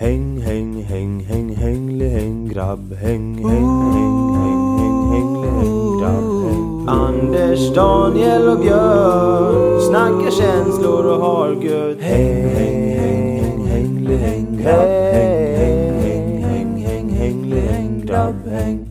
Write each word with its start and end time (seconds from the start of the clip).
Häng, 0.00 0.40
häng, 0.40 0.82
häng, 0.82 1.20
häng, 1.20 1.56
hängli, 1.56 2.08
häng, 2.08 2.48
grabb. 2.48 2.94
Häng, 2.94 3.34
häng, 3.34 3.92
häng, 3.92 4.34
häng, 4.38 4.78
häng, 4.78 5.08
hängli, 5.10 5.48
häng, 5.48 5.98
grabb. 6.00 6.48
Häng. 6.48 6.88
Anders, 6.88 7.74
Daniel 7.74 8.48
och 8.48 8.60
Björn 8.60 9.80
snackar 9.80 10.30
känslor 10.30 11.06
och 11.06 11.20
har 11.20 11.64
gött. 11.64 12.00
Häng, 12.00 12.48
häng, 12.48 12.96
häng, 12.96 13.38
häng, 13.38 13.66
hängli, 13.66 14.16
häng, 14.16 14.62
grabb. 14.62 14.88
Häng, 14.88 15.54
häng, 15.56 16.02
häng, 16.02 16.42
häng, 16.42 16.78
häng, 16.78 17.10
hängli, 17.10 17.60
häng, 17.60 18.06
grabb. 18.06 18.48
Häng. 18.48 18.88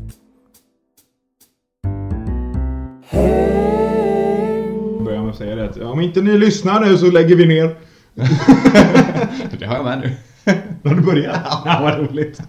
Börjar 5.05 5.21
med 5.21 5.29
att 5.29 5.37
säga 5.37 5.55
det 5.55 5.65
att 5.65 5.77
om 5.77 6.01
inte 6.01 6.21
ni 6.21 6.37
lyssnar 6.37 6.79
nu 6.79 6.97
så 6.97 7.11
lägger 7.11 7.35
vi 7.35 7.45
ner. 7.45 7.75
Det 9.59 9.65
har 9.65 9.75
jag 9.75 9.85
med 9.85 9.99
nu. 9.99 10.11
Har 10.84 10.96
du 10.96 11.02
börjat? 11.02 11.39
Ja, 11.66 11.80
vad 11.82 12.00
roligt. 12.00 12.41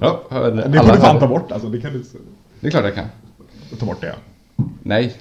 Ja, 0.00 0.22
Det 0.30 0.78
får 0.78 0.92
du 0.92 1.00
fan 1.00 1.18
ta 1.18 1.26
bort 1.26 1.52
alltså. 1.52 1.68
Det 1.68 1.80
kan 1.80 1.92
du 1.92 2.02
Det 2.60 2.66
är 2.66 2.70
klart 2.70 2.84
jag 2.84 2.94
kan. 2.94 3.06
ta 3.78 3.86
bort 3.86 4.00
det 4.00 4.06
ja. 4.06 4.64
Nej. 4.82 5.14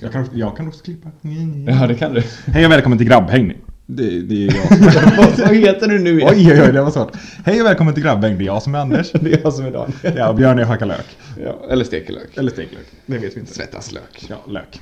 Jag 0.00 0.12
kan, 0.12 0.28
jag 0.34 0.56
kan 0.56 0.68
också 0.68 0.84
klippa. 0.84 1.08
Ja, 1.66 1.86
det 1.86 1.94
kan 1.94 2.14
du. 2.14 2.22
Hej 2.46 2.66
och 2.66 2.72
välkommen 2.72 2.98
till 2.98 3.06
Grabbhäng. 3.06 3.54
Det, 3.86 4.20
det 4.22 4.46
är 4.46 4.54
jag. 4.56 4.78
Vad 5.46 5.56
heter 5.56 5.88
du 5.88 5.98
nu 5.98 6.10
igen? 6.20 6.28
oj, 6.34 6.52
oj, 6.52 6.62
oj, 6.62 6.72
det 6.72 6.82
var 6.82 6.90
svårt. 6.90 7.12
Hej 7.44 7.60
och 7.60 7.66
välkommen 7.66 7.94
till 7.94 8.02
Grabbhäng. 8.02 8.38
Det 8.38 8.44
är 8.44 8.46
jag 8.46 8.62
som 8.62 8.74
är 8.74 8.78
Anders. 8.78 9.12
Det 9.20 9.32
är 9.32 9.40
jag 9.44 9.52
som 9.52 9.64
är 9.66 9.70
Daniel. 9.70 9.92
Ja, 10.16 10.32
Björn 10.32 10.58
är 10.58 10.64
hackar 10.64 10.86
lök. 10.86 11.06
Ja, 11.44 11.56
eller 11.70 11.84
steker 11.84 12.12
lök. 12.12 12.36
Eller 12.36 12.50
steklök. 12.50 12.86
Det 13.06 13.18
vet 13.18 13.36
vi 13.36 13.40
inte. 13.40 13.54
Svettas 13.54 13.92
lök. 13.92 14.26
Ja, 14.28 14.36
lök. 14.48 14.80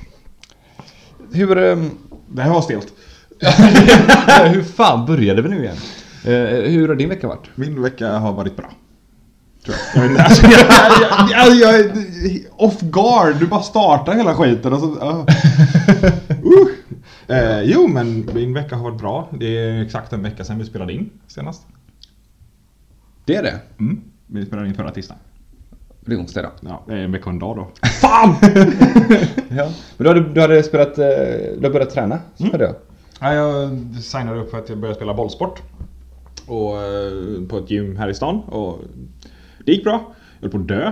Hur, 1.33 1.57
ehm, 1.57 1.89
Det 2.27 2.41
här 2.41 2.49
var 2.49 2.61
stelt. 2.61 2.93
hur 4.53 4.63
fan 4.63 5.05
började 5.05 5.41
vi 5.41 5.49
nu 5.49 5.63
igen? 5.63 5.75
Eh, 6.25 6.71
hur 6.71 6.87
har 6.87 6.95
din 6.95 7.09
vecka 7.09 7.27
varit? 7.27 7.49
Min 7.55 7.81
vecka 7.81 8.11
har 8.11 8.33
varit 8.33 8.55
bra. 8.57 8.71
Tror 9.63 9.75
jag. 9.95 10.11
Jag, 10.11 10.19
alltså, 10.19 10.45
jag, 10.47 10.65
jag, 11.31 11.55
jag, 11.55 11.55
jag 11.55 11.91
off 12.55 12.81
guard. 12.81 13.35
Du 13.39 13.47
bara 13.47 13.61
startar 13.61 14.13
hela 14.13 14.35
skiten 14.35 14.73
och 14.73 14.79
så... 14.79 14.85
Uh. 14.85 15.25
Uh. 17.29 17.37
Eh, 17.37 17.61
jo, 17.61 17.87
men 17.87 18.29
min 18.33 18.53
vecka 18.53 18.75
har 18.75 18.83
varit 18.83 18.99
bra. 18.99 19.29
Det 19.31 19.57
är 19.57 19.81
exakt 19.81 20.13
en 20.13 20.23
vecka 20.23 20.43
sedan 20.43 20.57
vi 20.57 20.65
spelade 20.65 20.93
in 20.93 21.09
senast. 21.27 21.67
Det 23.25 23.35
är 23.35 23.43
det. 23.43 23.59
Mm. 23.79 24.01
Vi 24.27 24.45
spelade 24.45 24.67
in 24.67 24.73
förra 24.73 24.91
tisdagen. 24.91 25.19
Det 26.01 26.13
är 26.13 26.19
onsdag 26.19 26.39
idag. 26.39 26.51
Ja, 26.61 26.83
det 26.87 26.93
är 26.93 26.97
en 26.97 27.11
vecka 27.11 27.25
och 27.25 27.31
en 27.31 27.39
dag 27.39 27.55
då. 27.55 27.67
Fan! 28.01 28.35
Ja. 29.51 29.71
Men 29.97 30.03
du 30.03 30.07
hade, 30.07 30.33
du 30.33 30.41
hade 30.41 30.63
spelat, 30.63 30.97
eh, 30.97 31.05
du 31.57 31.59
har 31.63 31.69
börjat 31.69 31.89
träna, 31.89 32.19
så 32.35 32.43
hörde 32.43 32.63
jag. 32.63 32.75
Ja, 33.19 33.33
jag 33.33 33.79
signade 34.03 34.39
upp 34.39 34.51
för 34.51 34.57
att 34.57 34.69
jag 34.69 34.77
började 34.77 34.95
spela 34.95 35.13
bollsport. 35.13 35.61
Och, 36.49 36.81
eh, 36.81 37.47
på 37.49 37.57
ett 37.57 37.71
gym 37.71 37.97
här 37.97 38.09
i 38.09 38.13
stan. 38.13 38.39
Och 38.39 38.79
det 39.65 39.71
gick 39.71 39.83
bra. 39.83 40.13
Jag 40.39 40.41
höll 40.41 40.51
på 40.51 40.57
att 40.57 40.67
dö. 40.67 40.91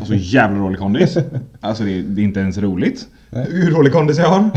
Och 0.00 0.06
så 0.06 0.14
jävla 0.14 0.58
dålig 0.58 0.78
kondis. 0.78 1.16
Alltså 1.60 1.84
det, 1.84 2.02
det 2.02 2.20
är 2.20 2.24
inte 2.24 2.40
ens 2.40 2.58
roligt. 2.58 3.08
Hur 3.30 3.70
dålig 3.70 3.92
kondis 3.92 4.18
jag 4.18 4.28
har. 4.28 4.50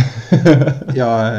Jag, 0.95 1.33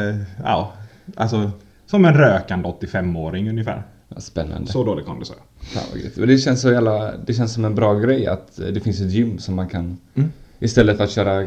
ja, 0.45 0.73
alltså 1.17 1.51
som 1.87 2.05
en 2.05 2.15
rökande 2.15 2.69
85-åring 2.69 3.49
ungefär. 3.49 3.83
Ja, 4.09 4.21
Spännande. 4.21 4.73
Så 4.73 4.85
dålig 4.85 5.07
kondis 5.07 5.29
har 5.31 5.37
jag. 5.75 6.13
Men 6.17 6.29
det 6.29 6.39
känns 6.39 6.61
så 6.61 6.71
jävla, 6.71 7.17
det 7.17 7.35
känns 7.35 7.53
som 7.53 7.65
en 7.65 7.75
bra 7.75 7.95
grej 7.95 8.27
att 8.27 8.59
eh, 8.59 8.67
det 8.67 8.81
finns 8.81 9.01
ett 9.01 9.11
gym 9.11 9.39
som 9.39 9.55
man 9.55 9.69
kan 9.69 9.99
Mm. 10.15 10.33
Istället 10.59 10.97
för 10.97 11.05
att 11.05 11.11
köra 11.11 11.47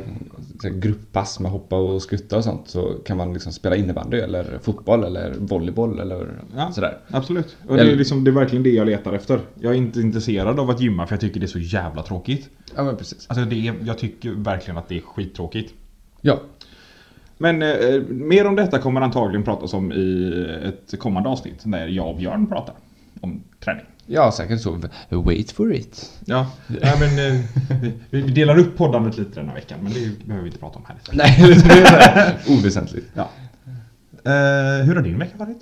grupppass 0.63 1.39
med 1.39 1.51
hoppa 1.51 1.75
och 1.75 2.01
skutta 2.01 2.37
och 2.37 2.43
sånt 2.43 2.67
så 2.67 2.93
kan 3.05 3.17
man 3.17 3.33
liksom 3.33 3.51
spela 3.51 3.75
innebandy 3.75 4.17
eller 4.17 4.59
fotboll 4.61 5.03
eller 5.03 5.33
volleyboll 5.37 5.99
eller 5.99 6.27
Ja. 6.55 6.71
sådär. 6.71 6.97
Absolut. 7.07 7.57
Och 7.67 7.75
det 7.75 7.91
är, 7.91 7.95
liksom, 7.95 8.23
det 8.23 8.29
är 8.29 8.33
verkligen 8.33 8.63
det 8.63 8.69
jag 8.69 8.85
letar 8.87 9.13
efter. 9.13 9.39
Jag 9.61 9.73
är 9.73 9.77
inte 9.77 10.01
intresserad 10.01 10.59
av 10.59 10.69
att 10.69 10.81
gymma 10.81 11.07
för 11.07 11.13
jag 11.15 11.21
tycker 11.21 11.39
det 11.39 11.45
är 11.45 11.47
så 11.47 11.59
jävla 11.59 12.03
tråkigt. 12.03 12.49
Ja 12.75 12.83
men 12.83 12.97
precis. 12.97 13.25
Alltså 13.29 13.45
det 13.45 13.67
är, 13.67 13.75
jag 13.83 13.97
tycker 13.97 14.31
verkligen 14.31 14.77
att 14.77 14.89
det 14.89 14.97
är 14.97 15.01
skittråkigt. 15.01 15.73
Ja. 16.21 16.39
Men 17.37 17.61
eh, 17.61 18.01
mer 18.09 18.47
om 18.47 18.55
detta 18.55 18.79
kommer 18.79 19.01
antagligen 19.01 19.43
pratas 19.43 19.73
om 19.73 19.91
i 19.91 20.31
ett 20.63 20.99
kommande 20.99 21.29
avsnitt 21.29 21.59
där 21.63 21.87
jag 21.87 22.09
och 22.09 22.17
Björn 22.17 22.47
pratar 22.47 22.75
om 23.21 23.43
träning. 23.59 23.85
Ja 24.09 24.31
säkert 24.31 24.61
så. 24.61 24.81
Wait 25.09 25.51
for 25.51 25.73
it. 25.73 26.11
Ja, 26.25 26.51
Nej, 26.67 26.93
men 26.99 27.35
eh, 27.35 27.41
vi, 28.09 28.21
delar 28.21 28.57
upp 28.57 28.77
poddandet 28.77 29.17
lite 29.17 29.39
den 29.39 29.47
här 29.47 29.55
veckan 29.55 29.79
men 29.81 29.93
det 29.93 30.25
behöver 30.25 30.43
vi 30.43 30.47
inte 30.47 30.59
prata 30.59 30.79
om 30.79 30.85
här. 30.87 30.97
Nej 31.11 31.35
det 31.67 31.71
är 31.71 32.37
så 32.45 32.53
oväsentligt. 32.53 33.07
Ja. 33.13 33.29
Eh, 34.23 34.85
hur 34.85 34.95
har 34.95 35.01
din 35.01 35.19
vecka 35.19 35.37
varit? 35.37 35.59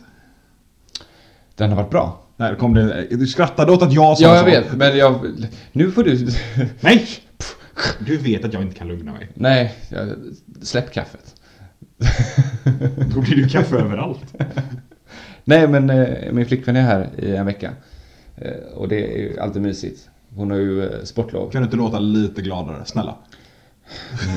Den 1.56 1.70
har 1.70 1.76
varit 1.78 1.90
bra. 1.90 2.22
Nej, 2.38 2.56
kom 2.56 2.74
det, 2.74 3.08
du 3.12 3.28
skrattade 3.28 3.72
åt 3.72 3.82
att 3.82 3.94
jag 3.94 4.18
sa 4.18 4.24
Ja 4.24 4.30
jag 4.36 4.40
så. 4.40 4.46
vet 4.46 4.74
men 4.78 4.98
jag... 4.98 5.20
Nu 5.72 5.92
får 5.92 6.04
du... 6.04 6.28
Nej! 6.80 7.08
Du 8.00 8.18
vet 8.18 8.46
att 8.46 8.54
jag 8.54 8.62
inte 8.62 8.76
kan 8.76 8.88
lugna 8.88 9.14
mig. 9.14 9.30
Nej, 9.34 9.74
jag, 9.90 10.10
släpp 10.62 10.94
kaffet. 10.94 11.36
Då 13.14 13.22
blir 13.22 13.44
det 13.44 13.50
kaffe 13.50 13.76
överallt. 13.76 14.34
Nej 15.44 15.68
men 15.68 15.90
eh, 15.90 16.32
min 16.32 16.46
flickvän 16.46 16.76
är 16.76 16.82
här 16.82 17.10
i 17.18 17.36
en 17.36 17.46
vecka. 17.46 17.72
Eh, 18.38 18.74
och 18.78 18.88
det 18.88 19.14
är 19.14 19.18
ju 19.18 19.40
alltid 19.40 19.62
mysigt. 19.62 20.10
Hon 20.36 20.52
har 20.52 20.58
ju 20.58 20.84
eh, 20.84 21.04
sportlov. 21.04 21.50
Kan 21.52 21.62
du 21.62 21.66
inte 21.66 21.78
låta 21.78 22.00
lite 22.00 22.42
gladare, 22.42 22.86
snälla? 22.86 23.16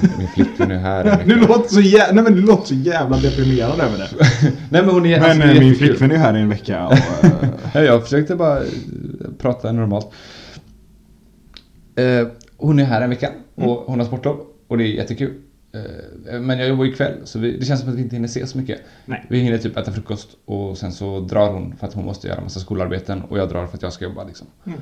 Min, 0.02 0.10
min 0.18 0.28
flickvän 0.28 0.70
är 0.70 0.78
här 0.78 1.22
Du 1.26 1.34
låter 1.36 1.68
så 1.74 1.80
jävla, 1.80 2.14
nej, 2.14 2.24
men 2.24 2.34
du 2.34 2.46
låter 2.46 2.66
så 2.66 2.74
jävla 2.74 3.16
deprimerad 3.16 3.80
över 3.80 3.98
det. 3.98 4.08
Nej 4.70 4.82
men 4.82 4.88
hon 4.90 5.06
är, 5.06 5.20
Men 5.20 5.30
alltså, 5.30 5.42
eh, 5.42 5.50
är 5.50 5.54
min 5.60 5.68
jättekul. 5.68 5.88
flickvän 5.88 6.10
är 6.10 6.16
här 6.16 6.36
i 6.36 6.40
en 6.40 6.48
vecka 6.48 6.86
och... 6.86 6.92
eh, 7.24 7.48
Ja, 7.74 7.80
jag 7.80 8.02
försökte 8.02 8.36
bara 8.36 8.58
eh, 8.58 8.64
prata 9.38 9.72
normalt. 9.72 10.06
Eh, 11.96 12.28
hon 12.56 12.78
är 12.78 12.84
här 12.84 13.00
en 13.02 13.10
vecka 13.10 13.30
och 13.54 13.84
hon 13.86 13.98
har 13.98 14.06
sportlov 14.06 14.40
och 14.68 14.78
det 14.78 14.84
är 14.84 14.86
jättekul. 14.86 15.34
Eh, 15.72 16.40
men 16.40 16.58
jag 16.58 16.68
jobbar 16.68 16.84
ju 16.84 16.92
kväll 16.92 17.20
så 17.24 17.38
vi, 17.38 17.56
det 17.56 17.64
känns 17.64 17.80
som 17.80 17.88
att 17.88 17.94
vi 17.94 18.02
inte 18.02 18.16
hinner 18.16 18.28
se 18.28 18.46
så 18.46 18.58
mycket. 18.58 18.80
Nej. 19.04 19.26
Vi 19.28 19.38
hinner 19.38 19.58
typ 19.58 19.76
äta 19.76 19.92
frukost 19.92 20.28
och 20.44 20.78
sen 20.78 20.92
så 20.92 21.20
drar 21.20 21.52
hon 21.52 21.76
för 21.76 21.86
att 21.86 21.94
hon 21.94 22.04
måste 22.04 22.28
göra 22.28 22.40
massa 22.40 22.60
skolarbeten 22.60 23.22
och 23.22 23.38
jag 23.38 23.48
drar 23.48 23.66
för 23.66 23.76
att 23.76 23.82
jag 23.82 23.92
ska 23.92 24.04
jobba 24.04 24.24
liksom. 24.24 24.46
Mm. 24.64 24.78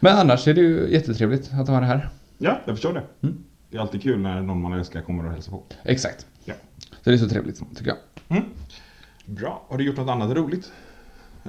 Men 0.00 0.16
annars 0.16 0.48
är 0.48 0.54
det 0.54 0.60
ju 0.60 0.88
jättetrevligt 0.90 1.50
att 1.52 1.68
ha 1.68 1.74
henne 1.74 1.86
här. 1.86 2.08
Ja, 2.38 2.60
jag 2.64 2.74
förstår 2.74 2.92
det. 2.92 3.02
Mm. 3.22 3.44
Det 3.70 3.76
är 3.76 3.80
alltid 3.80 4.02
kul 4.02 4.18
när 4.18 4.40
någon 4.40 4.62
man 4.62 4.72
älskar 4.72 5.00
kommer 5.00 5.26
och 5.26 5.32
hälsar 5.32 5.52
på. 5.52 5.62
Exakt. 5.82 6.26
Ja. 6.44 6.54
Så 6.76 7.10
det 7.10 7.12
är 7.12 7.18
så 7.18 7.28
trevligt 7.28 7.76
tycker 7.76 7.90
jag. 7.90 7.98
Mm. 8.38 8.44
Bra. 9.24 9.66
Har 9.68 9.78
du 9.78 9.84
gjort 9.84 9.96
något 9.96 10.08
annat 10.08 10.36
roligt? 10.36 10.72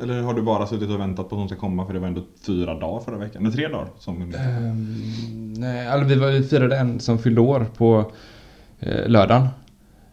Eller 0.02 0.22
har 0.22 0.34
du 0.34 0.42
bara 0.42 0.68
suttit 0.68 0.90
och 0.90 1.00
väntat 1.00 1.30
på 1.30 1.36
att 1.36 1.40
hon 1.40 1.50
ska 1.50 1.58
komma 1.58 1.86
för 1.86 1.94
det 1.94 2.00
var 2.00 2.08
ändå 2.08 2.24
fyra 2.42 2.80
dagar 2.80 3.04
förra 3.04 3.18
veckan? 3.18 3.44
Nej, 3.44 3.52
tre 3.52 3.68
dagar 3.68 3.88
som 4.00 4.22
Ehm, 4.22 5.54
nej, 5.58 5.88
alltså 5.88 6.08
vi, 6.08 6.16
var, 6.16 6.32
vi 6.32 6.44
firade 6.44 6.78
en 6.78 7.00
som 7.00 7.20
fyllde 7.20 7.42
år 7.42 7.68
på 7.78 8.12
eh, 8.80 9.08
lördagen. 9.08 9.48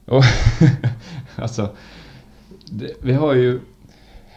Och 0.04 0.22
alltså, 1.36 1.68
det, 2.70 2.92
vi 3.02 3.12
har 3.12 3.34
ju... 3.34 3.60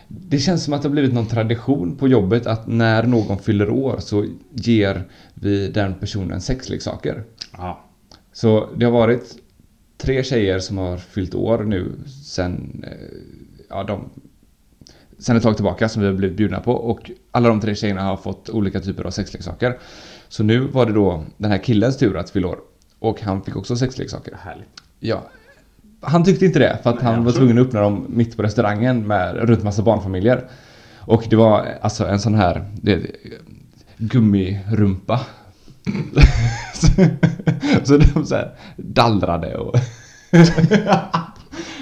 Det 0.08 0.40
känns 0.40 0.64
som 0.64 0.74
att 0.74 0.82
det 0.82 0.88
har 0.88 0.94
blivit 0.94 1.14
någon 1.14 1.28
tradition 1.28 1.96
på 1.96 2.08
jobbet 2.08 2.48
att 2.48 2.68
när 2.68 3.04
någon 3.04 3.38
fyller 3.38 3.70
år 3.70 3.96
så 4.00 4.26
ger 4.52 5.04
vi 5.34 5.68
den 5.68 5.94
personen 5.94 6.42
sexleksaker. 6.42 7.24
Ja. 7.58 7.86
Så 8.34 8.70
det 8.76 8.86
har 8.86 8.92
varit 8.92 9.36
tre 9.98 10.24
tjejer 10.24 10.60
som 10.60 10.78
har 10.78 10.98
fyllt 10.98 11.36
år 11.36 11.64
nu 11.64 11.92
sen, 12.24 12.86
eh, 12.88 13.08
ja 13.70 13.84
de, 13.84 14.10
sen 15.20 15.38
ett 15.38 15.44
tag 15.44 15.56
tillbaka 15.56 15.90
som 15.90 16.02
vi 16.02 16.08
har 16.08 16.16
blivit 16.16 16.38
bjudna 16.38 16.60
på 16.60 16.74
och 16.74 17.12
alla 17.32 17.50
de 17.50 17.62
tre 17.62 17.76
tjejerna 17.76 18.02
har 18.02 18.18
fått 18.18 18.50
olika 18.50 18.80
typer 18.80 19.04
av 19.04 19.12
sexleksaker. 19.12 19.80
Så 20.28 20.44
nu 20.44 20.60
var 20.60 20.86
det 20.86 20.94
då 20.94 21.24
den 21.38 21.52
här 21.52 21.58
killens 21.58 21.98
tur 21.98 22.18
att 22.18 22.30
fylla 22.30 22.48
år 22.48 22.60
och 23.00 23.22
han 23.22 23.42
fick 23.42 23.56
också 23.56 23.76
sexleksaker. 23.76 24.38
Härligt. 24.44 24.68
Ja. 25.00 25.24
Han 26.02 26.24
tyckte 26.24 26.46
inte 26.46 26.60
det 26.60 26.80
för 26.84 26.90
att 26.90 26.96
Nej, 26.96 27.06
han 27.06 27.14
var 27.14 27.20
absolut. 27.20 27.36
tvungen 27.36 27.62
att 27.62 27.68
öppna 27.68 27.82
dem 27.82 28.06
mitt 28.10 28.38
på 28.38 28.44
restaurangen 28.44 29.08
med 29.08 29.36
runt 29.36 29.64
massa 29.64 29.82
barnfamiljer. 29.82 30.50
Och 31.00 31.28
det 31.30 31.36
var 31.36 31.68
alltså 31.82 32.08
en 32.08 32.20
sån 32.20 32.36
här 32.36 32.66
det, 32.82 33.00
gummirumpa. 33.98 35.20
så, 36.74 36.88
så 37.84 37.98
de 37.98 38.26
så 38.26 38.36
här 38.36 38.52
dallrade 38.76 39.56
och... 39.58 39.76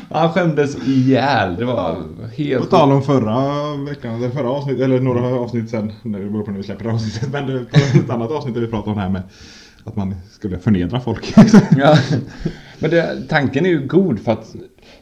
han 0.09 0.33
skämdes 0.33 0.87
ihjäl. 0.87 1.55
Det 1.55 1.65
var 1.65 1.93
På 1.93 2.27
helt... 2.37 2.69
tal 2.69 2.91
om 2.91 3.03
förra 3.03 3.75
veckan, 3.75 4.15
eller 4.15 4.29
förra 4.29 4.49
avsnittet, 4.49 4.81
eller 4.81 4.99
några 4.99 5.25
avsnitt 5.39 5.69
sen, 5.69 5.93
när 6.03 6.19
det 6.19 6.29
beror 6.29 6.43
på 6.43 6.51
när 6.51 6.57
vi 6.57 6.63
släpper 6.63 6.85
avsnittet, 6.85 7.31
men 7.31 7.47
det 7.47 7.53
var 7.53 7.61
ett 8.03 8.09
annat 8.09 8.31
avsnitt 8.31 8.53
där 8.53 8.61
vi 8.61 8.67
pratade 8.67 8.89
om 8.89 8.95
det 8.95 9.01
här 9.01 9.09
med 9.09 9.23
att 9.87 9.95
man 9.95 10.15
skulle 10.31 10.59
förnedra 10.59 10.99
folk. 10.99 11.33
Ja. 11.77 11.97
Men 12.79 12.89
det, 12.91 13.27
tanken 13.29 13.65
är 13.65 13.69
ju 13.69 13.87
god 13.87 14.19
för 14.19 14.31
att 14.31 14.55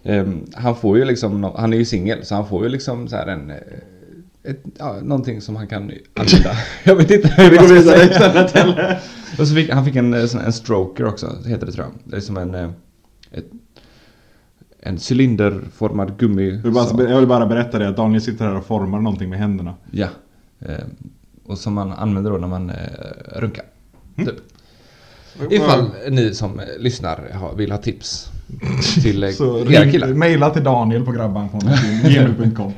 ehm, 0.03 0.45
han 0.53 0.75
får 0.75 0.97
ju 0.97 1.05
liksom, 1.05 1.43
han 1.55 1.73
är 1.73 1.77
ju 1.77 1.85
singel 1.85 2.25
så 2.25 2.35
han 2.35 2.47
får 2.47 2.63
ju 2.63 2.69
liksom 2.69 3.07
så 3.07 3.15
här 3.15 3.27
en 3.27 3.49
eh, 3.49 3.57
ett, 4.43 4.63
ja, 4.77 4.95
någonting 5.03 5.41
som 5.41 5.55
han 5.55 5.67
kan 5.67 5.91
använda. 6.13 6.51
Jag 6.83 6.95
vet 6.95 7.11
inte 7.11 7.27
hur 7.27 7.55
man 7.55 7.67
ska 7.67 7.81
säga. 7.81 8.03
istället 8.11 8.55
eller? 8.55 8.99
Och 9.39 9.47
så 9.47 9.55
fick, 9.55 9.69
han 9.69 9.85
fick 9.85 9.95
en, 9.95 10.13
eh, 10.13 10.45
en 10.45 10.53
stroker 10.53 11.05
också, 11.05 11.35
heter 11.45 11.65
det 11.65 11.71
tror 11.71 11.85
jag. 11.85 11.93
Det 12.03 12.15
är 12.15 12.21
som 12.21 12.37
en, 12.37 12.55
eh, 12.55 12.69
ett, 13.31 13.45
en 14.79 14.97
cylinderformad 15.09 16.17
gummi... 16.17 16.49
Jag 16.49 16.63
vill, 16.63 16.71
bara, 16.73 17.09
jag 17.09 17.19
vill 17.19 17.27
bara 17.27 17.45
berätta 17.45 17.79
det 17.79 17.89
att 17.89 17.97
Daniel 17.97 18.21
sitter 18.21 18.45
här 18.45 18.55
och 18.55 18.65
formar 18.65 19.01
någonting 19.01 19.29
med 19.29 19.39
händerna. 19.39 19.75
Ja. 19.91 20.07
Eh, 20.59 20.75
och 21.45 21.57
som 21.57 21.73
man 21.73 21.93
använder 21.93 22.31
då 22.31 22.37
när 22.37 22.47
man 22.47 22.69
eh, 22.69 22.75
runkar. 23.35 23.65
Typ. 24.17 24.35
Ifall 25.49 25.89
ni 26.09 26.33
som 26.33 26.59
eh, 26.59 26.65
lyssnar 26.79 27.51
vill 27.55 27.71
ha 27.71 27.77
tips 27.77 28.29
till 29.03 29.23
eh, 29.23 29.29
Så 29.31 29.71
era 29.71 29.91
killar. 29.91 30.07
mejla 30.07 30.49
till 30.49 30.63
Daniel 30.63 31.05
på 31.05 31.11
grabban.gmail.com 31.11 32.73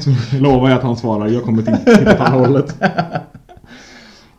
Så 0.00 0.36
lovar 0.40 0.68
jag 0.70 0.76
att 0.76 0.82
han 0.82 0.96
svarar. 0.96 1.28
Jag 1.28 1.42
kommer 1.42 1.62
till- 1.62 1.76
titta 1.76 1.96
på 1.98 2.04
det 2.04 2.16
här 2.18 2.30
hållet. 2.38 2.74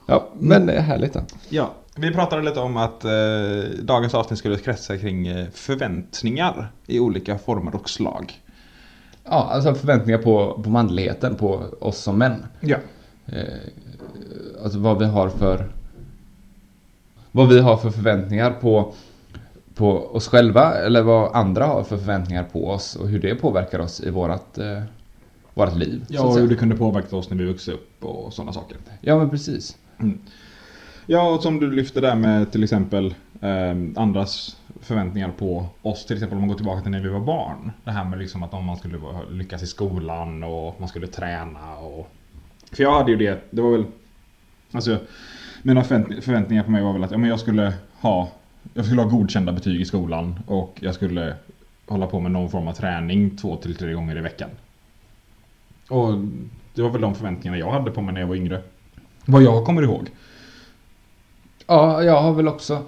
Ja, 0.05 0.29
men 0.39 0.69
eh, 0.69 0.81
härligt 0.81 1.13
då. 1.13 1.21
Ja, 1.49 1.73
vi 1.95 2.11
pratade 2.13 2.41
lite 2.41 2.59
om 2.59 2.77
att 2.77 3.05
eh, 3.05 3.11
dagens 3.81 4.13
avsnitt 4.13 4.39
skulle 4.39 4.57
kretsa 4.57 4.97
kring 4.97 5.45
förväntningar 5.53 6.71
i 6.87 6.99
olika 6.99 7.37
former 7.37 7.75
och 7.75 7.89
slag. 7.89 8.33
Ja, 9.23 9.49
alltså 9.51 9.73
förväntningar 9.75 10.17
på, 10.19 10.61
på 10.63 10.69
manligheten, 10.69 11.35
på 11.35 11.63
oss 11.79 11.97
som 11.97 12.17
män. 12.17 12.45
Ja. 12.59 12.77
Eh, 13.25 13.33
alltså 14.63 14.79
vad 14.79 14.99
vi 14.99 15.05
har 15.05 15.29
för... 15.29 15.67
Vad 17.37 17.49
vi 17.49 17.59
har 17.59 17.77
för 17.77 17.89
förväntningar 17.89 18.51
på, 18.51 18.93
på 19.75 20.15
oss 20.15 20.27
själva 20.27 20.73
eller 20.73 21.01
vad 21.01 21.35
andra 21.35 21.65
har 21.65 21.83
för 21.83 21.97
förväntningar 21.97 22.43
på 22.43 22.69
oss 22.69 22.95
och 22.95 23.07
hur 23.07 23.19
det 23.19 23.35
påverkar 23.35 23.79
oss 23.79 24.01
i 24.01 24.09
vårat, 24.09 24.57
eh, 24.57 24.81
vårat 25.53 25.77
liv. 25.77 26.05
Ja, 26.07 26.23
och 26.23 26.39
hur 26.39 26.47
det 26.47 26.55
kunde 26.55 26.75
påverka 26.75 27.15
oss 27.15 27.29
när 27.29 27.37
vi 27.37 27.45
vuxit 27.45 27.73
upp 27.73 28.03
och 28.03 28.33
sådana 28.33 28.53
saker. 28.53 28.77
ja 29.01 29.17
men 29.17 29.29
precis. 29.29 29.77
Ja, 31.05 31.29
och 31.35 31.43
som 31.43 31.59
du 31.59 31.71
lyfte 31.71 32.01
där 32.01 32.15
med 32.15 32.51
till 32.51 32.63
exempel 32.63 33.15
eh, 33.41 34.01
andras 34.01 34.57
förväntningar 34.81 35.31
på 35.37 35.65
oss. 35.81 36.05
Till 36.05 36.15
exempel 36.15 36.35
om 36.35 36.41
man 36.41 36.49
går 36.49 36.55
tillbaka 36.55 36.81
till 36.81 36.91
när 36.91 37.01
vi 37.01 37.09
var 37.09 37.19
barn. 37.19 37.71
Det 37.83 37.91
här 37.91 38.05
med 38.05 38.19
liksom 38.19 38.43
att 38.43 38.53
om 38.53 38.65
man 38.65 38.77
skulle 38.77 38.99
lyckas 39.31 39.63
i 39.63 39.67
skolan 39.67 40.43
och 40.43 40.79
man 40.79 40.89
skulle 40.89 41.07
träna 41.07 41.75
och... 41.75 42.07
För 42.71 42.83
jag 42.83 42.93
hade 42.93 43.11
ju 43.11 43.17
det, 43.17 43.39
det 43.49 43.61
var 43.61 43.71
väl... 43.71 43.85
Alltså, 44.71 44.97
mina 45.63 45.83
förväntningar 45.83 46.63
på 46.63 46.71
mig 46.71 46.83
var 46.83 46.93
väl 46.93 47.03
att 47.03 47.11
ja, 47.11 47.17
men 47.17 47.29
jag 47.29 47.39
skulle 47.39 47.73
ha... 47.99 48.29
Jag 48.73 48.85
skulle 48.85 49.01
ha 49.01 49.09
godkända 49.09 49.51
betyg 49.51 49.81
i 49.81 49.85
skolan 49.85 50.39
och 50.47 50.77
jag 50.81 50.95
skulle 50.95 51.35
hålla 51.87 52.07
på 52.07 52.19
med 52.19 52.31
någon 52.31 52.49
form 52.49 52.67
av 52.67 52.73
träning 52.73 53.37
två 53.37 53.55
till 53.55 53.75
tre 53.75 53.93
gånger 53.93 54.17
i 54.17 54.21
veckan. 54.21 54.49
Och 55.89 56.13
det 56.73 56.81
var 56.81 56.89
väl 56.89 57.01
de 57.01 57.15
förväntningarna 57.15 57.57
jag 57.57 57.71
hade 57.71 57.91
på 57.91 58.01
mig 58.01 58.13
när 58.13 58.21
jag 58.21 58.27
var 58.27 58.35
yngre. 58.35 58.61
Vad 59.25 59.43
jag 59.43 59.65
kommer 59.65 59.81
ihåg. 59.81 60.09
Ja, 61.67 62.03
jag 62.03 62.21
har 62.21 62.33
väl 62.33 62.47
också... 62.47 62.83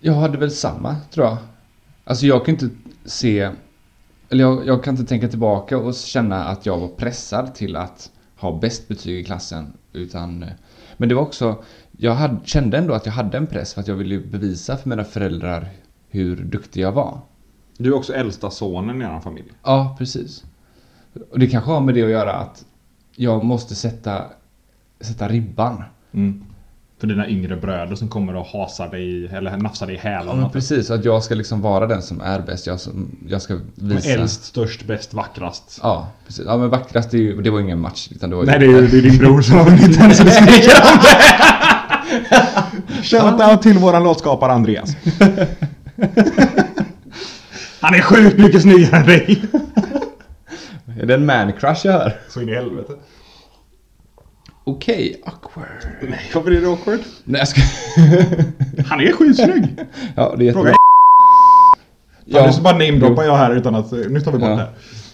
Jag 0.00 0.14
hade 0.14 0.38
väl 0.38 0.50
samma, 0.50 0.96
tror 1.10 1.26
jag. 1.26 1.36
Alltså 2.04 2.26
jag 2.26 2.44
kan 2.44 2.54
inte 2.54 2.68
se... 3.04 3.50
Eller 4.28 4.44
jag, 4.44 4.66
jag 4.66 4.84
kan 4.84 4.94
inte 4.94 5.08
tänka 5.08 5.28
tillbaka 5.28 5.78
och 5.78 5.94
känna 5.94 6.44
att 6.44 6.66
jag 6.66 6.78
var 6.78 6.88
pressad 6.88 7.54
till 7.54 7.76
att 7.76 8.10
ha 8.36 8.58
bäst 8.58 8.88
betyg 8.88 9.20
i 9.20 9.24
klassen. 9.24 9.72
Utan... 9.96 10.44
Men 10.96 11.08
det 11.08 11.14
var 11.14 11.22
också... 11.22 11.64
Jag 11.98 12.14
hade, 12.14 12.40
kände 12.44 12.78
ändå 12.78 12.94
att 12.94 13.06
jag 13.06 13.12
hade 13.12 13.36
en 13.38 13.46
press 13.46 13.74
för 13.74 13.80
att 13.80 13.88
jag 13.88 13.94
ville 13.94 14.18
bevisa 14.18 14.76
för 14.76 14.88
mina 14.88 15.04
föräldrar 15.04 15.68
hur 16.08 16.36
duktig 16.36 16.80
jag 16.80 16.92
var. 16.92 17.20
Du 17.78 17.90
är 17.90 17.94
också 17.94 18.12
äldsta 18.14 18.50
sonen 18.50 19.02
i 19.02 19.04
er 19.04 19.20
familj. 19.20 19.52
Ja, 19.62 19.96
precis. 19.98 20.44
Och 21.30 21.38
det 21.38 21.46
kanske 21.46 21.70
har 21.70 21.80
med 21.80 21.94
det 21.94 22.02
att 22.02 22.10
göra 22.10 22.32
att 22.32 22.64
jag 23.16 23.44
måste 23.44 23.74
sätta, 23.74 24.24
sätta 25.00 25.28
ribban. 25.28 25.82
För 27.00 27.06
dina 27.06 27.28
yngre 27.28 27.56
bröder 27.56 27.96
som 27.96 28.08
kommer 28.08 28.36
och 28.36 28.46
hasar 28.46 28.88
dig 28.88 29.26
eller 29.26 29.56
nafsar 29.56 29.86
dig 29.86 29.94
i 29.94 29.98
Ja, 30.04 30.10
hälarna. 30.10 30.40
men 30.40 30.50
precis. 30.50 30.90
Att 30.90 31.04
jag 31.04 31.22
ska 31.22 31.34
liksom 31.34 31.60
vara 31.60 31.86
den 31.86 32.02
som 32.02 32.20
är 32.20 32.40
bäst. 32.40 32.66
Jag, 32.66 32.80
som, 32.80 33.16
jag 33.28 33.42
ska 33.42 33.58
visa... 33.74 34.08
Äldst, 34.10 34.44
störst, 34.44 34.84
bäst, 34.86 35.14
vackrast. 35.14 35.80
Ja, 35.82 36.08
precis. 36.26 36.44
Ja, 36.46 36.56
men 36.56 36.70
vackrast, 36.70 37.10
det, 37.10 37.16
är 37.16 37.20
ju, 37.20 37.42
det 37.42 37.50
var 37.50 37.60
ingen 37.60 37.80
match. 37.80 38.08
Utan 38.14 38.30
det 38.30 38.36
var 38.36 38.42
ju, 38.42 38.50
Nej, 38.50 38.58
det 38.58 38.66
är, 38.66 38.82
det 38.82 38.98
är 38.98 39.02
din 39.02 39.18
bror 39.18 39.42
som 39.42 39.56
har 39.56 39.64
vunnit 39.64 39.98
den 39.98 40.14
så 40.14 40.24
du 40.24 40.30
skriker 40.30 40.82
om 40.82 40.98
det. 41.02 41.32
Shoutout 43.02 43.62
till 43.62 43.78
våran 43.78 44.04
låtskapare 44.04 44.52
Andreas. 44.52 44.96
Han 47.80 47.94
är 47.94 48.00
sjukt 48.02 48.38
mycket 48.38 48.62
snyggare 48.62 48.96
än 49.00 49.06
dig. 49.06 49.42
Är 51.00 51.06
det 51.06 51.14
en 51.14 51.26
man-crush 51.30 51.86
jag 51.86 51.92
hör? 51.92 52.20
Så 52.28 52.40
in 52.42 52.48
i 52.48 52.54
helvete. 52.54 52.92
Okej, 54.68 55.20
awkward. 55.24 55.66
Nej, 56.02 56.20
varför 56.34 56.50
är 56.50 56.60
det 56.60 56.66
awkward? 56.68 56.98
Nej, 57.24 57.38
jag 57.38 57.48
ska... 57.48 57.60
Han 58.86 59.00
är 59.00 59.12
skitsnygg. 59.12 59.64
ja, 60.16 60.34
det 60.38 60.48
är 60.48 60.52
Fråga 60.52 60.70
jättebra. 60.70 60.70
Ja. 60.70 60.76
Ja, 62.40 62.46
Nu 62.46 62.52
så 62.52 62.62
bara 62.62 62.78
namedroppar 62.78 63.22
jag 63.24 63.36
här 63.36 63.56
utan 63.56 63.74
att... 63.74 63.92
Nu 63.92 64.20
tar 64.20 64.32
vi 64.32 64.38
bort 64.38 64.48
Ja. 64.48 64.54
det 64.54 64.56
här. 64.56 64.70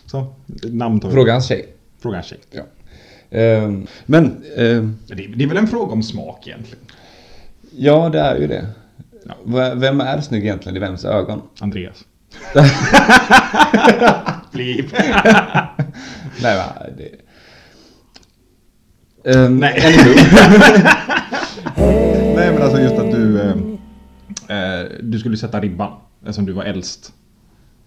Så, 0.07 0.27
namn 0.63 1.01
tar 1.01 1.09
vi 1.09 1.15
fråga 1.15 1.33
hans 1.33 1.47
tjej. 1.49 1.67
Fråga 2.03 2.17
en 2.17 2.23
tjej. 2.23 2.39
Ja. 2.51 2.63
Ehm, 3.39 3.87
men, 4.07 4.25
ehm, 4.57 4.97
Det 5.07 5.13
är, 5.25 5.29
det 5.37 5.45
är 5.45 5.49
väl 5.49 5.57
en 5.57 5.69
fråga 5.69 5.93
om 5.93 6.03
smak 6.03 6.47
egentligen. 6.47 6.85
ja 7.77 8.09
det 8.09 8.21
är 8.21 8.37
ju 8.37 8.47
det. 8.47 8.67
Ja. 9.25 9.35
Vem 9.75 10.01
är 10.01 10.21
snygg 10.21 10.43
egentligen 10.43 10.77
i 10.77 10.81
vems 10.81 11.05
ögon? 11.05 11.43
Andreas. 11.61 12.05
Blip. 14.53 14.87
Nej, 16.43 16.57
va, 16.57 16.65
det... 16.99 17.09
Ehm, 19.25 19.59
Nej. 19.59 19.75
Nej 22.37 22.53
men 22.53 22.63
alltså 22.63 22.81
just 22.81 22.95
att 22.95 23.11
du... 23.11 23.41
Eh, 23.41 23.57
eh, 24.59 24.87
du 25.03 25.19
skulle 25.19 25.37
sätta 25.37 25.61
ribban. 25.61 25.93
Eftersom 26.21 26.47
du 26.47 26.53
var 26.53 26.65
äldst. 26.65 27.13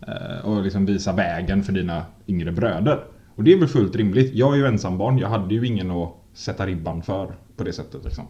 Eh, 0.07 0.45
och 0.45 0.63
liksom 0.63 0.85
visa 0.85 1.13
vägen 1.13 1.63
för 1.63 1.73
dina 1.73 2.05
yngre 2.27 2.51
bröder. 2.51 3.03
Och 3.35 3.43
det 3.43 3.53
är 3.53 3.57
väl 3.57 3.67
fullt 3.67 3.95
rimligt. 3.95 4.33
Jag 4.33 4.53
är 4.53 4.57
ju 4.57 4.65
ensambarn. 4.65 5.17
Jag 5.17 5.29
hade 5.29 5.53
ju 5.53 5.67
ingen 5.67 5.91
att 5.91 6.13
sätta 6.33 6.65
ribban 6.65 7.03
för. 7.03 7.35
På 7.57 7.63
det 7.63 7.73
sättet 7.73 8.03
liksom. 8.03 8.25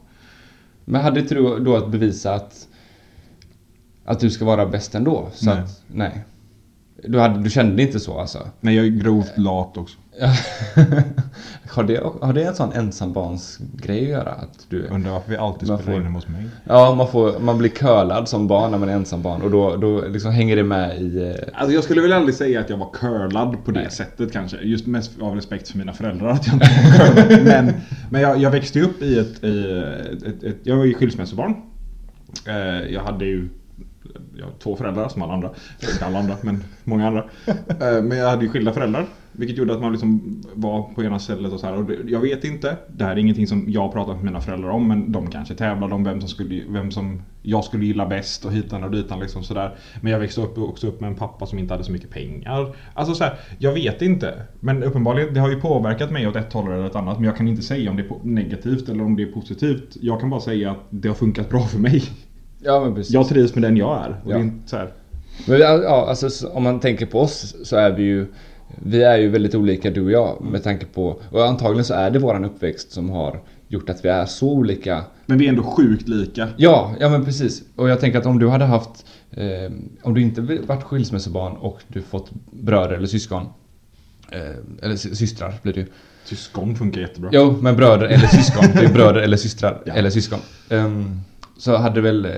Men 0.86 1.02
hade 1.02 1.20
inte 1.20 1.36
du 1.36 1.60
då 1.60 1.76
att 1.76 1.92
bevisa 1.92 2.34
att, 2.34 2.68
att 4.06 4.20
du 4.20 4.30
ska 4.30 4.46
vara 4.46 4.66
bäst 4.66 4.96
ändå? 4.96 5.30
Så 5.34 5.46
Nej. 5.46 5.60
Att, 5.60 5.84
nej. 5.88 6.24
Du, 7.08 7.20
hade, 7.20 7.44
du 7.44 7.50
kände 7.50 7.82
inte 7.84 8.00
så 8.00 8.20
alltså? 8.20 8.48
Nej 8.62 8.76
jag 8.76 8.86
är 8.86 8.90
grovt 8.90 9.38
lat 9.38 9.78
också. 9.78 9.98
har, 11.70 11.84
det, 11.84 12.04
har 12.22 12.34
det 12.34 12.44
en 12.44 12.56
sån 12.56 12.72
ensambarnsgrej 12.74 14.04
att 14.04 14.10
göra? 14.10 14.30
Att 14.32 14.66
du, 14.70 14.84
Undrar 14.88 15.12
varför 15.12 15.32
vi 15.32 15.38
alltid 15.38 15.68
spelar 15.68 15.82
får- 15.82 15.94
in 15.96 16.06
hos 16.06 16.28
mig. 16.28 16.44
ja, 16.64 16.96
man, 16.96 17.08
får, 17.08 17.40
man 17.40 17.58
blir 17.58 17.70
curlad 17.70 18.30
som 18.30 18.48
barn 18.48 18.72
när 18.72 18.78
man 18.78 18.90
är 18.90 18.94
ensambarn 18.94 19.42
och 19.42 19.52
då, 19.52 19.76
då 19.76 20.08
liksom 20.08 20.32
hänger 20.32 20.56
det 20.56 20.64
med 20.64 21.02
i... 21.02 21.22
eh, 21.30 21.36
Alltså 21.54 21.74
jag 21.76 21.84
skulle 21.84 22.02
väl 22.02 22.14
aldrig 22.14 22.36
säga 22.36 22.60
att 22.60 22.70
jag 22.70 22.78
var 22.78 22.90
curlad 22.94 23.66
på 23.66 23.72
det 23.72 23.80
Nej. 23.82 23.92
sättet 23.92 24.32
kanske. 24.32 24.58
Just 24.58 24.88
mest 24.88 25.12
av 25.22 25.36
respekt 25.36 25.70
för 25.70 25.78
mina 25.78 25.94
föräldrar 25.94 26.30
att 26.30 26.48
jag 26.48 26.54
inte 26.56 26.66
var 26.66 27.24
curlad. 27.24 27.44
Men, 27.66 27.74
men 28.10 28.22
jag, 28.22 28.38
jag 28.42 28.52
växte 28.52 28.82
upp 28.82 29.02
i 29.02 29.20
ett, 29.20 29.44
i 29.44 29.82
ett, 30.12 30.24
ett, 30.24 30.44
ett... 30.44 30.58
Jag 30.64 30.78
var 30.78 30.86
ju 30.86 30.94
skilsmässobarn. 30.94 31.56
Eh, 32.48 32.92
Jag 32.94 33.02
hade 33.04 33.26
ju 33.26 33.50
jag 34.38 34.46
har 34.46 34.54
två 34.60 34.76
föräldrar 34.76 35.10
som 35.10 35.22
alla 35.22 35.34
andra. 35.34 35.50
Inte 35.92 36.06
alla 36.06 36.20
andra, 36.20 36.36
men 36.42 36.64
många 36.84 37.08
andra. 37.08 37.26
Eh, 37.48 38.04
men 38.04 38.18
jag 38.18 38.30
hade 38.30 38.44
ju 38.44 38.50
skilda 38.50 38.74
föräldrar. 38.74 39.06
Vilket 39.38 39.58
gjorde 39.58 39.74
att 39.74 39.82
man 39.82 39.92
liksom 39.92 40.42
var 40.54 40.84
på 40.96 41.04
ena 41.04 41.20
stället 41.20 41.54
och 41.54 41.60
så 41.60 41.66
här. 41.66 41.76
Och 41.76 41.86
det, 41.86 41.98
jag 42.08 42.20
vet 42.20 42.44
inte. 42.44 42.78
Det 42.88 43.04
här 43.04 43.12
är 43.12 43.18
ingenting 43.18 43.48
som 43.48 43.66
jag 43.68 43.94
pratat 43.94 44.16
med 44.16 44.26
mina 44.26 44.42
föräldrar 44.42 44.70
om. 44.70 44.88
Men 44.88 45.12
de 45.12 45.30
kanske 45.30 45.56
tävlade 45.56 45.96
om 45.96 46.04
vem 46.04 46.22
som, 46.22 46.30
skulle, 46.30 46.64
vem 46.70 46.92
som 46.92 47.22
jag 47.42 47.64
skulle 47.64 47.86
gilla 47.86 48.06
bäst 48.06 48.46
och 48.46 48.52
hitan 48.52 48.84
och 48.84 48.92
ditan 48.92 49.20
liksom 49.20 49.44
sådär. 49.44 49.76
Men 50.02 50.12
jag 50.12 50.20
växte 50.20 50.42
upp, 50.42 50.58
också 50.58 50.88
upp 50.88 51.02
med 51.02 51.08
en 51.08 51.16
pappa 51.16 51.46
som 51.46 51.60
inte 51.60 51.74
hade 51.74 51.84
så 51.84 51.92
mycket 51.92 52.10
pengar. 52.10 52.76
Alltså 52.94 53.16
så 53.16 53.24
här, 53.24 53.40
jag 53.58 53.74
vet 53.74 54.02
inte. 54.02 54.42
Men 54.60 54.84
uppenbarligen, 54.84 55.34
det 55.34 55.40
har 55.40 55.50
ju 55.50 55.62
påverkat 55.62 56.12
mig 56.12 56.28
åt 56.28 56.36
ett 56.36 56.54
håll 56.54 56.72
eller 56.72 56.86
ett 56.86 56.96
annat. 56.96 57.18
Men 57.18 57.26
jag 57.26 57.38
kan 57.38 57.48
inte 57.48 57.62
säga 57.62 57.90
om 57.90 57.98
det 57.98 58.04
är 58.04 58.20
negativt 58.24 58.90
eller 58.90 59.04
om 59.04 59.16
det 59.16 59.24
är 59.24 59.32
positivt. 59.32 59.98
Jag 60.02 60.20
kan 60.20 60.30
bara 60.30 60.42
säga 60.42 60.72
att 60.72 60.88
det 60.90 61.08
har 61.08 61.16
funkat 61.16 61.50
bra 61.50 61.62
för 61.62 61.80
mig. 61.80 62.04
Ja, 62.66 62.84
men 62.84 62.96
precis. 62.96 63.14
Jag 63.14 63.28
trivs 63.30 63.56
med 63.56 63.64
den 63.64 63.78
jag 63.78 64.06
är. 64.06 64.10
Och 64.10 64.32
Ja. 64.32 64.36
det 64.36 64.42
är 64.42 64.44
inte 64.44 64.70
så 64.70 64.78
här. 64.78 64.92
Men 65.48 65.60
ja, 65.60 66.06
alltså 66.10 66.30
så- 66.30 66.50
om 66.50 66.64
man 66.64 66.80
tänker 66.80 67.06
på 67.06 67.20
oss 67.20 67.56
så 67.64 67.76
är 67.76 67.92
vi 67.92 68.04
ju 68.04 68.28
Vi 68.84 69.04
är 69.04 69.18
ju 69.18 69.30
väldigt 69.30 69.56
olika 69.56 69.90
du 69.92 70.02
och 70.02 70.12
jag 70.12 70.42
med 70.42 70.64
tanke 70.64 70.86
på 70.86 71.20
Och 71.32 71.46
antagligen 71.48 71.86
så 71.86 71.94
är 71.94 72.10
det 72.12 72.20
våran 72.20 72.46
uppväxt 72.46 72.92
som 72.92 73.10
har 73.10 73.40
gjort 73.68 73.90
att 73.90 74.06
vi 74.06 74.10
är 74.10 74.26
så 74.26 74.50
olika 74.50 75.04
Men 75.26 75.38
vi 75.38 75.46
är 75.46 75.50
ändå 75.50 75.64
sjukt 75.64 76.08
lika. 76.08 76.48
Ja, 76.58 76.96
ja 77.00 77.10
men 77.10 77.26
precis. 77.26 77.64
Och 77.76 77.90
jag 77.90 78.00
tänker 78.00 78.20
att 78.20 78.26
om 78.26 78.40
du 78.40 78.50
hade 78.50 78.66
haft 78.66 79.06
eh, 79.32 79.72
Om 80.04 80.14
du 80.14 80.22
inte 80.22 80.42
varit 80.42 80.84
skilsmässobarn 80.84 81.54
och 81.58 81.80
du 81.88 82.02
fått 82.02 82.30
bröder 82.52 82.96
eller 82.96 83.08
syskon 83.08 83.44
eh, 84.32 84.42
Eller 84.86 84.96
sy- 84.96 85.16
systrar 85.16 85.54
blir 85.64 85.74
det 85.74 85.80
ju 85.80 85.88
Syskon 86.24 86.76
funkar 86.76 87.02
jättebra. 87.02 87.30
Jo, 87.34 87.58
men 87.62 87.76
bröder 87.76 88.06
eller 88.06 88.28
syskon. 88.28 88.66
Det 88.74 88.80
är 88.86 88.94
bröder 88.94 89.22
eller 89.26 89.38
systrar 89.38 89.82
Ja. 89.86 89.94
eller 89.94 90.10
syskon. 90.10 90.40
Ehm, 90.70 91.20
så 91.58 91.78
hade 91.78 92.02
väl 92.02 92.26
eh, 92.26 92.32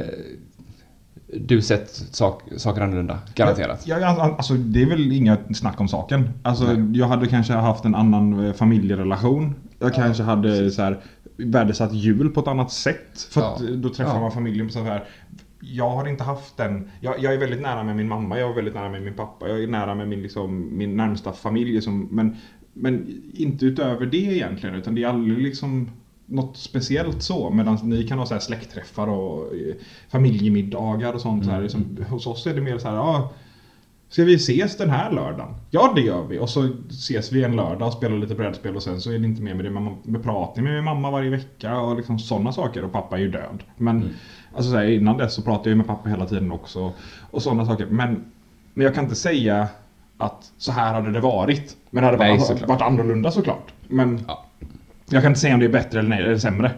du 1.33 1.61
sett 1.61 1.89
sak, 1.89 2.41
saker 2.57 2.81
annorlunda, 2.81 3.19
garanterat. 3.35 3.83
Ja, 3.87 3.99
ja, 3.99 4.35
alltså 4.37 4.53
det 4.53 4.81
är 4.81 4.85
väl 4.85 5.11
inga 5.11 5.37
snack 5.53 5.81
om 5.81 5.87
saken. 5.87 6.29
Alltså 6.43 6.73
Nej. 6.73 6.99
jag 6.99 7.07
hade 7.07 7.27
kanske 7.27 7.53
haft 7.53 7.85
en 7.85 7.95
annan 7.95 8.45
eh, 8.45 8.53
familjerelation. 8.53 9.55
Jag 9.79 9.93
kanske 9.93 10.23
hade 10.23 10.71
så 10.71 10.81
här 10.81 10.99
värdesatt 11.37 11.93
jul 11.93 12.29
på 12.29 12.39
ett 12.39 12.47
annat 12.47 12.71
sätt. 12.71 13.27
För 13.31 13.41
Ja. 13.41 13.57
eh, 13.69 13.75
då 13.75 13.89
träffar 13.89 14.13
Ja. 14.13 14.19
man 14.21 14.31
familjen 14.31 14.67
på 14.67 14.73
så 14.73 14.83
här. 14.83 15.03
jag 15.59 15.89
har 15.89 16.07
inte 16.07 16.23
haft 16.23 16.57
den. 16.57 16.89
Jag, 17.01 17.15
jag 17.19 17.33
är 17.33 17.37
väldigt 17.37 17.61
nära 17.61 17.83
med 17.83 17.95
min 17.95 18.07
mamma, 18.07 18.39
jag 18.39 18.49
är 18.49 18.55
väldigt 18.55 18.73
nära 18.73 18.89
med 18.89 19.03
min 19.03 19.13
pappa, 19.13 19.47
jag 19.47 19.63
är 19.63 19.67
nära 19.67 19.95
med 19.95 20.07
min, 20.07 20.21
liksom, 20.21 20.77
min 20.77 20.97
närmsta 20.97 21.31
familj. 21.33 21.73
Liksom, 21.73 22.07
men, 22.11 22.35
men 22.73 23.21
inte 23.33 23.65
utöver 23.65 24.05
det 24.05 24.17
egentligen, 24.17 24.75
utan 24.75 24.95
det 24.95 25.03
är 25.03 25.07
aldrig 25.07 25.37
liksom 25.37 25.89
något 26.29 26.57
speciellt 26.57 27.21
så. 27.23 27.49
Medan 27.49 27.77
ni 27.83 28.03
kan 28.07 28.19
ha 28.19 28.25
så 28.25 28.33
här 28.33 28.41
släktträffar 28.41 29.07
och 29.07 29.55
eh, 29.55 29.75
familjemiddagar 30.09 31.13
och 31.13 31.21
sånt. 31.21 31.45
Så 31.45 31.51
här, 31.51 31.61
liksom, 31.61 31.97
hos 32.09 32.27
oss 32.27 32.47
är 32.47 32.53
det 32.55 32.61
mer 32.61 32.77
så 32.77 32.87
här, 32.87 32.95
ja, 32.95 33.31
Ska 34.09 34.23
vi 34.23 34.35
ses 34.35 34.77
den 34.77 34.89
här 34.89 35.11
lördagen? 35.11 35.55
Ja, 35.71 35.91
det 35.95 36.01
gör 36.01 36.23
vi. 36.23 36.39
Och 36.39 36.49
så 36.49 36.69
ses 36.89 37.31
vi 37.31 37.43
en 37.43 37.55
lördag 37.55 37.87
och 37.87 37.93
spelar 37.93 38.17
lite 38.17 38.35
brädspel 38.35 38.75
och 38.75 38.83
sen 38.83 39.01
så 39.01 39.11
är 39.11 39.19
det 39.19 39.25
inte 39.25 39.41
mer 39.41 39.53
med 39.53 39.65
det. 39.65 39.71
Man 39.71 39.95
man 40.03 40.23
pratar 40.23 40.61
med 40.61 40.73
min 40.73 40.83
mamma 40.83 41.11
varje 41.11 41.29
vecka 41.29 41.79
och 41.79 41.95
liksom 41.97 42.19
sådana 42.19 42.51
saker. 42.51 42.83
Och 42.83 42.91
pappa 42.91 43.15
är 43.17 43.21
ju 43.21 43.31
död. 43.31 43.63
Men 43.77 43.97
Mm. 43.97 44.09
alltså 44.55 44.71
så 44.71 44.77
här, 44.77 44.85
innan 44.85 45.17
dess 45.17 45.33
så 45.33 45.41
pratade 45.41 45.69
jag 45.69 45.77
med 45.77 45.87
pappa 45.87 46.09
hela 46.09 46.25
tiden 46.25 46.51
också. 46.51 46.93
Och 47.31 47.41
sådana 47.41 47.65
saker. 47.65 47.85
Men, 47.85 48.25
men 48.73 48.85
jag 48.85 48.95
kan 48.95 49.03
inte 49.03 49.15
säga 49.15 49.67
att 50.17 50.51
så 50.57 50.71
här 50.71 50.93
hade 50.93 51.11
det 51.11 51.19
varit. 51.19 51.77
Men 51.89 52.01
det 52.03 52.07
hade 52.07 52.17
Nej, 52.17 52.31
varit, 52.31 52.47
såklart. 52.47 52.69
varit 52.69 52.81
annorlunda 52.81 53.31
såklart. 53.31 53.73
Men 53.87 54.21
Ja. 54.27 54.45
Jag 55.09 55.21
kan 55.23 55.31
inte 55.31 55.39
säga 55.39 55.53
om 55.53 55.59
det 55.59 55.65
är 55.65 55.69
bättre 55.69 55.99
eller, 55.99 56.09
nej, 56.09 56.23
eller 56.23 56.37
sämre. 56.37 56.71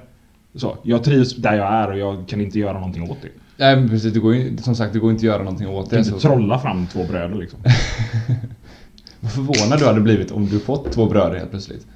Så, 0.55 0.77
jag 0.83 1.03
trivs 1.03 1.35
där 1.35 1.53
jag 1.53 1.73
är 1.73 1.91
och 1.91 1.97
jag 1.97 2.27
kan 2.27 2.41
inte 2.41 2.59
göra 2.59 2.73
någonting 2.73 3.11
åt 3.11 3.21
det. 3.21 3.29
Nej 3.57 3.75
men 3.75 3.89
precis, 3.89 4.13
det 4.13 4.19
går 4.19 4.35
ju, 4.35 4.57
som 4.57 4.75
sagt 4.75 4.93
det 4.93 4.99
går 4.99 5.11
inte 5.11 5.19
att 5.19 5.23
göra 5.23 5.43
någonting 5.43 5.67
åt 5.67 5.73
Jag 5.75 5.83
kan 5.83 5.89
det. 5.89 5.97
inte 6.09 6.11
Så, 6.21 6.27
trolla 6.27 6.59
fram 6.59 6.87
två 6.87 7.03
bröder 7.03 7.35
liksom. 7.35 7.59
vad 9.19 9.31
förvånad 9.31 9.79
du 9.79 9.85
hade 9.85 10.01
blivit 10.01 10.31
om 10.31 10.45
du 10.45 10.59
fått 10.59 10.91
två 10.91 11.05
bröder 11.05 11.37
helt 11.37 11.49
plötsligt. 11.51 11.87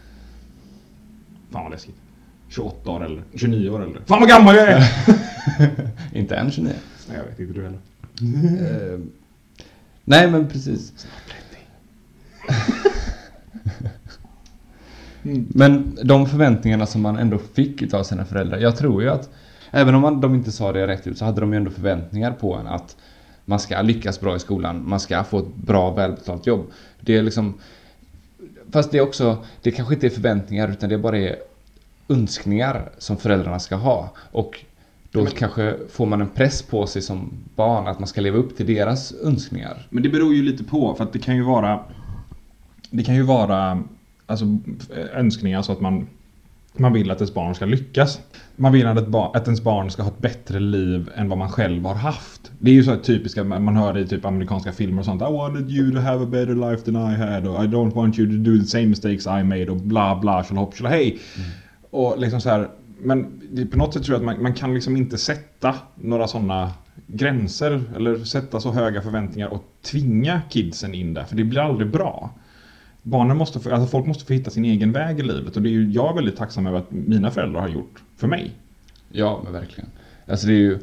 Fan 1.51 1.63
vad 1.63 1.71
läskigt. 1.71 1.95
28 2.49 2.89
år 2.91 3.05
eller 3.05 3.23
29 3.35 3.69
år 3.69 3.83
eller. 3.83 4.01
Fan 4.05 4.19
vad 4.19 4.29
gammal 4.29 4.55
jag 4.55 4.67
är! 4.67 4.83
inte 6.13 6.35
än 6.35 6.51
29. 6.51 6.73
Nej, 7.09 7.17
jag 7.17 7.23
vet 7.25 7.39
inte 7.39 7.53
du 7.53 7.63
heller. 7.63 7.79
Eh, 8.93 8.99
nej 10.03 10.31
men 10.31 10.47
precis. 10.47 10.93
Mm. 15.23 15.47
Men 15.49 15.97
de 16.03 16.25
förväntningarna 16.25 16.85
som 16.85 17.01
man 17.01 17.17
ändå 17.17 17.37
fick 17.37 17.81
utav 17.81 18.03
sina 18.03 18.25
föräldrar. 18.25 18.57
Jag 18.59 18.77
tror 18.77 19.03
ju 19.03 19.09
att 19.09 19.29
även 19.71 19.95
om 19.95 20.01
man, 20.01 20.21
de 20.21 20.35
inte 20.35 20.51
sa 20.51 20.71
det 20.71 20.87
rätt 20.87 21.07
ut 21.07 21.17
så 21.17 21.25
hade 21.25 21.41
de 21.41 21.53
ju 21.53 21.57
ändå 21.57 21.71
förväntningar 21.71 22.31
på 22.31 22.55
en 22.55 22.67
att 22.67 22.97
man 23.45 23.59
ska 23.59 23.81
lyckas 23.81 24.19
bra 24.19 24.35
i 24.35 24.39
skolan, 24.39 24.89
man 24.89 24.99
ska 24.99 25.23
få 25.23 25.39
ett 25.39 25.55
bra 25.55 25.91
välbetalt 25.91 26.47
jobb. 26.47 26.65
Det 26.99 27.17
är 27.17 27.23
liksom 27.23 27.53
Fast 28.71 28.91
det 28.91 28.97
är 28.97 29.01
också, 29.01 29.37
det 29.61 29.71
kanske 29.71 29.93
inte 29.93 30.07
är 30.07 30.09
förväntningar 30.09 30.67
utan 30.71 30.89
det 30.89 30.97
bara 30.97 31.17
är 31.17 31.35
önskningar 32.09 32.89
som 32.97 33.17
föräldrarna 33.17 33.59
ska 33.59 33.75
ha. 33.75 34.09
Och 34.31 34.59
då 35.11 35.23
Men- 35.23 35.31
kanske 35.31 35.75
får 35.91 36.05
man 36.05 36.21
en 36.21 36.29
press 36.29 36.61
på 36.61 36.87
sig 36.87 37.01
som 37.01 37.29
barn 37.55 37.87
att 37.87 37.99
man 37.99 38.07
ska 38.07 38.21
leva 38.21 38.37
upp 38.37 38.57
till 38.57 38.65
deras 38.65 39.13
önskningar. 39.23 39.87
Men 39.89 40.03
det 40.03 40.09
beror 40.09 40.33
ju 40.33 40.43
lite 40.43 40.63
på 40.63 40.95
för 40.95 41.03
att 41.03 41.13
det 41.13 41.19
kan 41.19 41.35
ju 41.35 41.43
vara 41.43 41.79
Det 42.89 43.03
kan 43.03 43.15
ju 43.15 43.21
vara 43.23 43.83
Alltså 44.33 44.57
önskningar 45.13 45.61
så 45.61 45.71
att 45.71 45.81
man 45.81 46.07
Man 46.77 46.93
vill 46.93 47.11
att 47.11 47.17
ens 47.17 47.33
barn 47.33 47.55
ska 47.55 47.65
lyckas. 47.65 48.19
Man 48.55 48.71
vill 48.71 48.87
att, 48.87 49.07
barn, 49.07 49.31
att 49.33 49.45
ens 49.47 49.61
barn 49.61 49.91
ska 49.91 50.03
ha 50.03 50.09
ett 50.09 50.19
bättre 50.21 50.59
liv 50.59 51.09
än 51.15 51.29
vad 51.29 51.37
man 51.37 51.49
själv 51.49 51.85
har 51.85 51.95
haft. 51.95 52.51
Det 52.59 52.71
är 52.71 52.75
ju 52.75 52.83
så 52.83 52.95
typiska, 52.95 53.43
man 53.43 53.75
hör 53.75 53.93
det 53.93 53.99
i 53.99 54.07
typ 54.07 54.25
amerikanska 54.25 54.71
filmer 54.71 54.99
och 54.99 55.05
sånt. 55.05 55.21
I 55.21 55.25
wanted 55.25 55.71
you 55.71 55.91
to 55.91 55.99
have 55.99 56.23
a 56.23 56.27
better 56.31 56.71
life 56.71 56.91
than 56.91 56.95
I 56.95 57.15
had. 57.15 57.47
Och 57.47 57.63
I 57.63 57.67
don't 57.67 57.93
want 57.93 58.19
you 58.19 58.27
to 58.27 58.49
do 58.49 58.57
the 58.59 58.65
same 58.65 58.85
mistakes 58.85 59.25
I 59.27 59.43
made. 59.43 59.69
Och 59.71 59.77
bla 59.77 60.19
bla 60.19 60.43
tjolahopp 60.43 60.75
tjolahej. 60.75 61.19
Och 61.91 62.19
liksom 62.19 62.41
så 62.41 62.49
här. 62.49 62.69
Men 63.01 63.41
på 63.71 63.77
något 63.77 63.93
sätt 63.93 64.03
tror 64.03 64.15
jag 64.15 64.19
att 64.19 64.25
man, 64.25 64.43
man 64.43 64.53
kan 64.53 64.73
liksom 64.73 64.97
inte 64.97 65.17
sätta 65.17 65.75
några 65.95 66.27
sådana 66.27 66.71
gränser. 67.07 67.83
Eller 67.95 68.17
sätta 68.17 68.59
så 68.59 68.71
höga 68.71 69.01
förväntningar 69.01 69.47
och 69.47 69.63
tvinga 69.91 70.41
kidsen 70.49 70.93
in 70.93 71.13
där. 71.13 71.23
För 71.23 71.35
det 71.35 71.43
blir 71.43 71.61
aldrig 71.61 71.91
bra. 71.91 72.31
Barnen 73.03 73.37
måste 73.37 73.59
få, 73.59 73.71
alltså 73.71 73.87
folk 73.87 74.05
måste 74.05 74.25
få 74.25 74.33
hitta 74.33 74.51
sin 74.51 74.65
egen 74.65 74.91
väg 74.91 75.19
i 75.19 75.23
livet. 75.23 75.55
Och 75.55 75.61
det 75.61 75.69
är 75.69 75.71
ju 75.71 75.91
jag 75.91 76.11
är 76.11 76.15
väldigt 76.15 76.37
tacksam 76.37 76.67
över 76.67 76.77
att 76.77 76.91
mina 76.91 77.31
föräldrar 77.31 77.61
har 77.61 77.67
gjort 77.67 78.03
för 78.17 78.27
mig. 78.27 78.51
Ja, 79.11 79.41
men 79.43 79.53
verkligen. 79.53 79.89
Alltså 80.27 80.47
det 80.47 80.53
är 80.53 80.57
ju... 80.57 80.79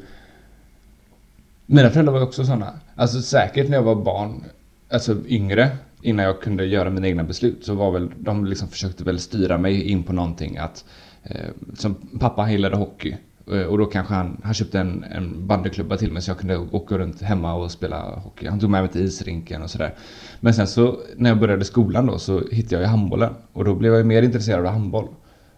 Mina 1.67 1.91
föräldrar 1.91 2.13
var 2.13 2.21
ju 2.21 2.27
också 2.27 2.45
sådana. 2.45 2.73
Alltså 2.95 3.23
säkert 3.23 3.69
när 3.69 3.77
jag 3.77 3.83
var 3.83 3.95
barn, 3.95 4.45
alltså 4.93 5.17
yngre, 5.27 5.71
innan 6.03 6.25
jag 6.25 6.41
kunde 6.41 6.67
göra 6.67 6.91
mina 6.91 7.09
egna 7.09 7.25
beslut, 7.25 7.65
så 7.65 7.75
var 7.75 7.91
väl, 7.91 8.11
de 8.19 8.45
liksom 8.45 8.69
försökte 8.69 9.05
väl 9.05 9.19
styra 9.19 9.59
mig 9.59 9.83
in 9.83 10.03
på 10.03 10.13
någonting 10.13 10.57
att, 10.57 10.85
eh, 11.23 11.49
som 11.75 11.95
pappa 11.95 12.51
gillade 12.51 12.77
hockey. 12.77 13.17
Eh, 13.53 13.63
Och 13.63 13.79
då 13.79 13.87
kanske 13.87 14.15
han, 14.15 14.41
han 14.45 14.55
köpte 14.55 14.81
en, 14.81 15.05
en 15.05 15.47
bandyklubba 15.47 15.97
till 15.97 16.13
mig 16.13 16.23
så 16.23 16.31
jag 16.31 16.39
kunde 16.39 16.59
åka 16.59 16.99
runt 16.99 17.23
hemma 17.23 17.55
och 17.55 17.71
spela 17.71 18.03
hockey. 18.03 18.47
Han 18.47 18.61
tog 18.61 18.71
med 18.71 18.83
mig 18.83 18.91
till 18.93 19.01
isrinken 19.03 19.63
och 19.63 19.71
sådär. 19.71 19.95
Men 20.41 20.55
sen 20.55 20.67
så 20.67 20.97
när 21.17 21.31
jag 21.31 21.39
började 21.41 21.65
skolan 21.65 22.07
då 22.07 22.19
så 22.19 22.41
hittade 22.51 22.75
jag 22.75 22.83
ju 22.83 22.87
handbollen. 22.87 23.33
Och 23.53 23.65
då 23.65 23.75
blev 23.75 23.93
jag 23.93 23.99
ju 23.99 24.05
mer 24.05 24.23
intresserad 24.23 24.67
av 24.67 24.73
handboll. 24.73 25.09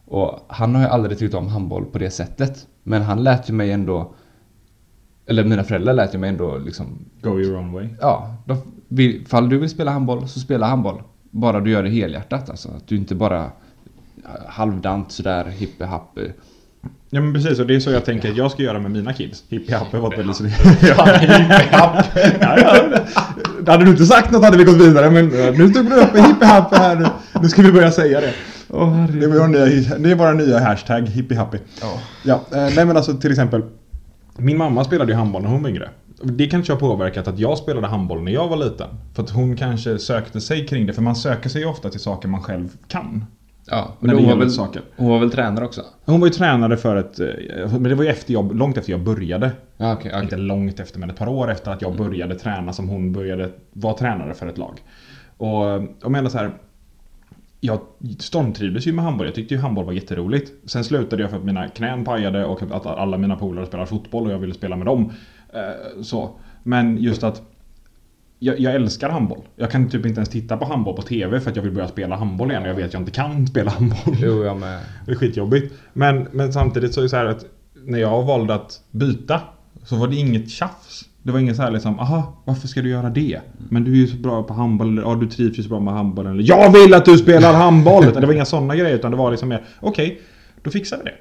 Och 0.04 0.38
han 0.48 0.74
har 0.74 0.82
ju 0.82 0.88
aldrig 0.88 1.18
tyckt 1.18 1.34
om 1.34 1.48
handboll 1.48 1.84
på 1.84 1.98
det 1.98 2.10
sättet. 2.10 2.66
Men 2.82 3.02
han 3.02 3.22
lät 3.22 3.50
ju 3.50 3.54
mig 3.54 3.72
ändå... 3.72 4.14
Eller 5.26 5.44
mina 5.44 5.64
föräldrar 5.64 5.94
lät 5.94 6.14
ju 6.14 6.18
mig 6.18 6.30
ändå 6.30 6.58
liksom... 6.58 6.86
Go 7.20 7.40
your 7.40 7.56
own 7.58 7.72
way. 7.72 7.88
Ja, 8.00 8.36
de, 8.46 8.56
vill, 8.88 9.26
fall 9.26 9.48
du 9.48 9.58
vill 9.58 9.70
spela 9.70 9.90
handboll 9.90 10.28
så 10.28 10.40
spela 10.40 10.66
handboll. 10.66 11.02
Bara 11.30 11.60
du 11.60 11.70
gör 11.70 11.82
det 11.82 11.90
helhjärtat 11.90 12.50
alltså. 12.50 12.68
Att 12.68 12.86
du 12.88 12.96
inte 12.96 13.14
bara 13.14 13.50
halvdant 14.46 15.12
sådär 15.12 15.44
hippe 15.44 15.84
happy. 15.84 16.28
Ja 17.14 17.20
men 17.20 17.34
precis, 17.34 17.58
och 17.58 17.66
det 17.66 17.74
är 17.74 17.80
så 17.80 17.90
jag 17.90 18.04
tänker 18.04 18.30
att 18.30 18.36
jag 18.36 18.50
ska 18.50 18.62
göra 18.62 18.78
med 18.78 18.90
mina 18.90 19.12
kids. 19.12 19.44
Hippie 19.48 19.76
happy 19.76 19.98
var 19.98 20.12
ett 20.12 20.18
väldigt... 20.18 20.40
Ja. 20.82 22.02
Hade 23.66 23.84
du 23.84 23.90
inte 23.90 24.06
sagt 24.06 24.30
något 24.30 24.44
hade 24.44 24.56
vi 24.56 24.64
gått 24.64 24.80
vidare 24.80 25.10
men 25.10 25.28
nu 25.28 25.68
tog 25.68 25.90
du 25.90 25.96
upp 25.96 26.16
hippie 26.16 26.46
happy 26.46 26.76
här 26.76 26.96
nu. 26.96 27.06
Nu 27.42 27.48
ska 27.48 27.62
vi 27.62 27.72
börja 27.72 27.90
säga 27.90 28.20
det. 28.20 28.32
Det 28.68 29.24
är 29.24 29.38
vår 29.38 29.48
nya, 29.48 29.98
det 29.98 30.10
är 30.10 30.14
våra 30.14 30.32
nya 30.32 30.58
hashtag 30.58 31.08
hippie 31.08 31.38
happy. 31.38 31.58
Ja. 31.80 32.00
Ja, 32.22 32.34
eh, 32.34 32.74
nej 32.74 32.84
men 32.84 32.96
alltså 32.96 33.14
till 33.14 33.30
exempel. 33.30 33.62
Min 34.38 34.56
mamma 34.56 34.84
spelade 34.84 35.12
ju 35.12 35.18
handboll 35.18 35.42
när 35.42 35.48
hon 35.48 35.62
var 35.62 35.70
yngre. 35.70 35.88
Det 36.22 36.46
kanske 36.46 36.72
har 36.72 36.80
påverkat 36.80 37.28
att 37.28 37.38
jag 37.38 37.58
spelade 37.58 37.86
handboll 37.86 38.22
när 38.22 38.32
jag 38.32 38.48
var 38.48 38.56
liten. 38.56 38.88
För 39.14 39.22
att 39.22 39.30
hon 39.30 39.56
kanske 39.56 39.98
sökte 39.98 40.40
sig 40.40 40.66
kring 40.66 40.86
det. 40.86 40.92
För 40.92 41.02
man 41.02 41.16
söker 41.16 41.48
sig 41.48 41.60
ju 41.60 41.68
ofta 41.68 41.90
till 41.90 42.00
saker 42.00 42.28
man 42.28 42.42
själv 42.42 42.68
kan. 42.88 43.24
Ja, 43.66 43.92
men 44.00 44.16
hon 44.16 44.26
var, 44.26 44.36
väl, 44.36 44.50
saker. 44.50 44.82
hon 44.96 45.08
var 45.08 45.18
väl 45.18 45.30
tränare 45.30 45.64
också? 45.64 45.82
Hon 46.04 46.20
var 46.20 46.26
ju 46.26 46.32
tränare 46.32 46.76
för 46.76 46.96
ett... 46.96 47.20
eh, 47.20 47.26
Men 47.72 47.82
det 47.82 47.94
var 47.94 48.04
ju 48.04 48.10
efter 48.10 48.32
jag, 48.32 48.56
långt 48.56 48.76
efter 48.76 48.92
jag 48.92 49.00
började. 49.00 49.50
Ja, 49.76 49.92
okej. 49.92 50.10
okej. 50.10 50.22
Inte 50.22 50.36
långt 50.36 50.80
efter 50.80 50.98
men 51.00 51.10
ett 51.10 51.16
par 51.16 51.28
år 51.28 51.50
efter 51.50 51.70
att 51.70 51.82
jag 51.82 51.96
började 51.96 52.34
träna 52.34 52.72
som 52.72 52.88
hon 52.88 53.12
började 53.12 53.50
vara 53.72 53.94
tränare 53.94 54.34
för 54.34 54.46
ett 54.46 54.58
lag. 54.58 54.80
Och 55.36 55.64
jag 56.02 56.10
menar 56.10 56.30
så 56.30 56.38
här. 56.38 56.50
Jag 57.64 57.80
stormtrivdes 58.18 58.86
ju 58.86 58.92
med 58.92 59.04
handboll. 59.04 59.26
Jag 59.26 59.34
tyckte 59.34 59.54
ju 59.54 59.60
handboll 59.60 59.84
var 59.84 59.92
jätteroligt. 59.92 60.52
Sen 60.70 60.84
slutade 60.84 61.22
jag 61.22 61.30
för 61.30 61.38
att 61.38 61.44
mina 61.44 61.68
knän 61.68 62.04
pajade 62.04 62.44
och 62.44 62.62
att 62.62 62.86
alla 62.86 63.18
mina 63.18 63.36
polare 63.36 63.66
spelar 63.66 63.86
fotboll 63.86 64.26
och 64.26 64.32
jag 64.32 64.38
ville 64.38 64.54
spela 64.54 64.76
med 64.76 64.86
dem. 64.86 65.12
Eh, 65.54 66.02
Så. 66.02 66.30
Men 66.62 66.96
just 66.98 67.24
att 67.24 67.42
jag, 68.42 68.60
jag 68.60 68.74
älskar 68.74 69.10
handboll. 69.10 69.40
Jag 69.56 69.70
kan 69.70 69.88
typ 69.88 70.06
inte 70.06 70.18
ens 70.18 70.28
titta 70.28 70.56
på 70.56 70.64
handboll 70.64 70.96
på 70.96 71.02
TV 71.02 71.40
för 71.40 71.50
att 71.50 71.56
jag 71.56 71.62
vill 71.62 71.72
börja 71.72 71.88
spela 71.88 72.16
handboll 72.16 72.50
igen 72.50 72.62
och 72.62 72.68
jag 72.68 72.74
vet 72.74 72.86
att 72.86 72.92
jag 72.92 73.02
inte 73.02 73.12
kan 73.12 73.46
spela 73.46 73.70
handboll. 73.70 74.16
Jo, 74.22 74.44
jag 74.44 74.56
med. 74.56 74.80
Det 75.06 75.12
är 75.12 75.16
skitjobbigt. 75.16 75.74
Men, 75.92 76.28
men 76.32 76.52
samtidigt 76.52 76.94
så 76.94 77.00
är 77.00 77.02
det 77.02 77.08
så 77.08 77.16
här 77.16 77.26
att 77.26 77.44
när 77.74 77.98
jag 77.98 78.22
valde 78.22 78.54
att 78.54 78.80
byta 78.90 79.40
så 79.84 79.96
var 79.96 80.08
det 80.08 80.16
inget 80.16 80.50
tjafs. 80.50 81.04
Det 81.22 81.32
var 81.32 81.38
ingen 81.38 81.56
så 81.56 81.62
här 81.62 81.70
liksom, 81.70 81.98
aha, 81.98 82.42
varför 82.44 82.68
ska 82.68 82.82
du 82.82 82.88
göra 82.88 83.10
det? 83.10 83.40
Men 83.68 83.84
du 83.84 83.92
är 83.92 83.96
ju 83.96 84.06
så 84.06 84.16
bra 84.16 84.42
på 84.42 84.54
handboll, 84.54 84.88
eller 84.88 85.02
ja, 85.02 85.14
du 85.14 85.26
trivs 85.26 85.58
ju 85.58 85.62
så 85.62 85.68
bra 85.68 85.80
med 85.80 85.94
handboll. 85.94 86.26
Eller 86.26 86.44
jag 86.48 86.72
vill 86.72 86.94
att 86.94 87.04
du 87.04 87.18
spelar 87.18 87.52
handboll! 87.52 88.04
Det 88.20 88.26
var 88.26 88.34
inga 88.34 88.44
sådana 88.44 88.76
grejer, 88.76 88.94
utan 88.94 89.10
det 89.10 89.16
var 89.16 89.30
liksom 89.30 89.48
mer, 89.48 89.64
okej, 89.80 90.20
då 90.62 90.70
fixar 90.70 90.96
vi 90.96 91.04
det. 91.04 91.14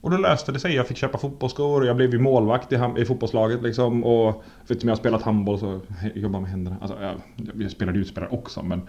Och 0.00 0.10
då 0.10 0.16
löste 0.16 0.52
det 0.52 0.58
sig. 0.58 0.74
Jag 0.74 0.86
fick 0.86 0.96
köpa 0.96 1.18
fotbollsskor 1.18 1.80
och 1.80 1.86
jag 1.86 1.96
blev 1.96 2.12
ju 2.12 2.18
målvakt 2.18 2.72
i, 2.72 2.78
i 2.98 3.04
fotbollslaget 3.04 3.62
liksom. 3.62 4.04
Och 4.04 4.44
att 4.70 4.82
jag 4.82 4.90
har 4.90 4.96
spelat 4.96 5.22
handboll 5.22 5.58
så 5.58 5.80
jobbar 6.14 6.40
med 6.40 6.50
händerna. 6.50 6.76
Alltså, 6.80 6.96
jag, 7.02 7.14
jag 7.62 7.70
spelade 7.70 7.98
utspelare 7.98 8.30
också 8.30 8.62
men, 8.62 8.82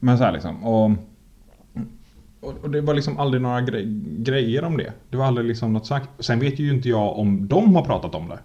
men 0.00 0.18
så 0.18 0.24
här 0.24 0.32
liksom. 0.32 0.64
Och, 0.64 0.90
och, 2.40 2.70
det 2.70 2.80
var 2.80 2.94
liksom 2.94 3.18
aldrig 3.18 3.42
några 3.42 3.60
gre- 3.60 4.22
grejer 4.22 4.64
om 4.64 4.76
det. 4.76 4.92
Det 5.10 5.16
var 5.16 5.24
aldrig 5.24 5.46
liksom 5.46 5.72
något 5.72 5.86
sagt. 5.86 6.08
Sen 6.18 6.38
vet 6.40 6.58
ju 6.58 6.74
inte 6.74 6.88
jag 6.88 7.18
om 7.18 7.48
de 7.48 7.74
har 7.74 7.84
pratat 7.84 8.14
om 8.14 8.28
det. 8.28 8.38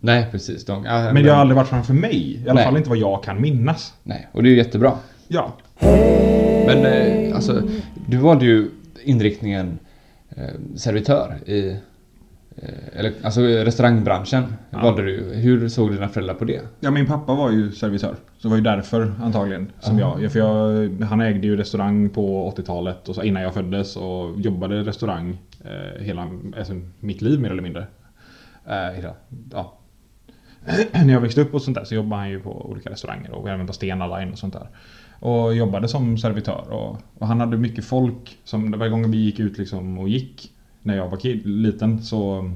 Nej, 0.00 0.28
precis. 0.30 0.64
De, 0.64 0.84
ja, 0.84 1.12
Men 1.12 1.22
det 1.24 1.30
har 1.30 1.36
aldrig 1.36 1.56
varit 1.56 1.68
framför 1.68 1.94
mig. 1.94 2.32
I 2.32 2.42
alla 2.44 2.54
Nej. 2.54 2.64
fall 2.64 2.76
inte 2.76 2.88
vad 2.88 2.98
jag 2.98 3.24
kan 3.24 3.40
minnas. 3.40 3.94
Nej, 4.02 4.28
och 4.32 4.42
det 4.42 4.48
är 4.48 4.50
ju 4.50 4.56
jättebra. 4.56 4.92
Ja. 5.28 5.52
Men 6.66 6.86
eh, 6.86 7.34
alltså, 7.34 7.62
du 8.06 8.16
valde 8.16 8.44
ju 8.44 8.70
inriktningen 9.04 9.78
servitör 10.76 11.38
i... 11.46 11.76
Eh, 12.56 12.98
eller 12.98 13.12
alltså 13.22 13.40
restaurangbranschen 13.40 14.54
Ja. 14.70 14.82
valde 14.82 15.02
du. 15.02 15.34
Hur 15.34 15.68
såg 15.68 15.92
dina 15.92 16.08
föräldrar 16.08 16.34
på 16.34 16.44
det? 16.44 16.60
Ja, 16.80 16.90
min 16.90 17.06
pappa 17.06 17.34
var 17.34 17.50
ju 17.50 17.72
servitör. 17.72 18.14
Så 18.38 18.42
det 18.42 18.48
var 18.48 18.56
ju 18.56 18.62
därför 18.62 19.12
antagligen 19.22 19.72
som 19.80 20.02
Aha. 20.02 20.18
jag. 20.20 20.32
För 20.32 20.38
jag, 20.38 20.90
han 21.04 21.20
ägde 21.20 21.46
ju 21.46 21.56
restaurang 21.56 22.08
på 22.10 22.54
80-talet 22.56 23.08
och 23.08 23.14
så 23.14 23.22
innan 23.22 23.42
jag 23.42 23.54
föddes 23.54 23.96
och 23.96 24.40
jobbade 24.40 24.82
restaurang 24.82 25.38
eh, 25.64 26.02
hela 26.02 26.30
alltså, 26.58 26.80
mitt 27.00 27.22
liv 27.22 27.40
mer 27.40 27.50
eller 27.50 27.62
mindre. 27.62 27.86
Eh, 28.66 28.94
hela, 28.94 29.14
ja, 29.52 29.78
när 30.92 31.12
jag 31.12 31.20
växte 31.20 31.40
upp 31.40 31.54
och 31.54 31.62
sånt 31.62 31.76
där 31.76 31.84
så 31.84 31.94
jobbade 31.94 32.20
han 32.22 32.30
ju 32.30 32.40
på 32.40 32.70
olika 32.70 32.90
restauranger 32.90 33.30
och 33.30 33.48
även 33.50 33.66
på 33.66 33.72
Stena 33.72 34.18
Line 34.18 34.32
och 34.32 34.38
sånt 34.38 34.52
där. 34.52 34.68
Och 35.22 35.54
jobbade 35.54 35.88
som 35.88 36.18
servitör 36.18 36.70
och, 36.70 36.96
och 37.18 37.26
han 37.26 37.40
hade 37.40 37.56
mycket 37.56 37.84
folk 37.84 38.38
som 38.44 38.70
varje 38.70 38.90
gång 38.90 39.10
vi 39.10 39.18
gick 39.18 39.40
ut 39.40 39.58
liksom 39.58 39.98
och 39.98 40.08
gick 40.08 40.52
när 40.82 40.96
jag 40.96 41.08
var 41.08 41.16
kid, 41.16 41.46
liten 41.46 42.02
så 42.02 42.50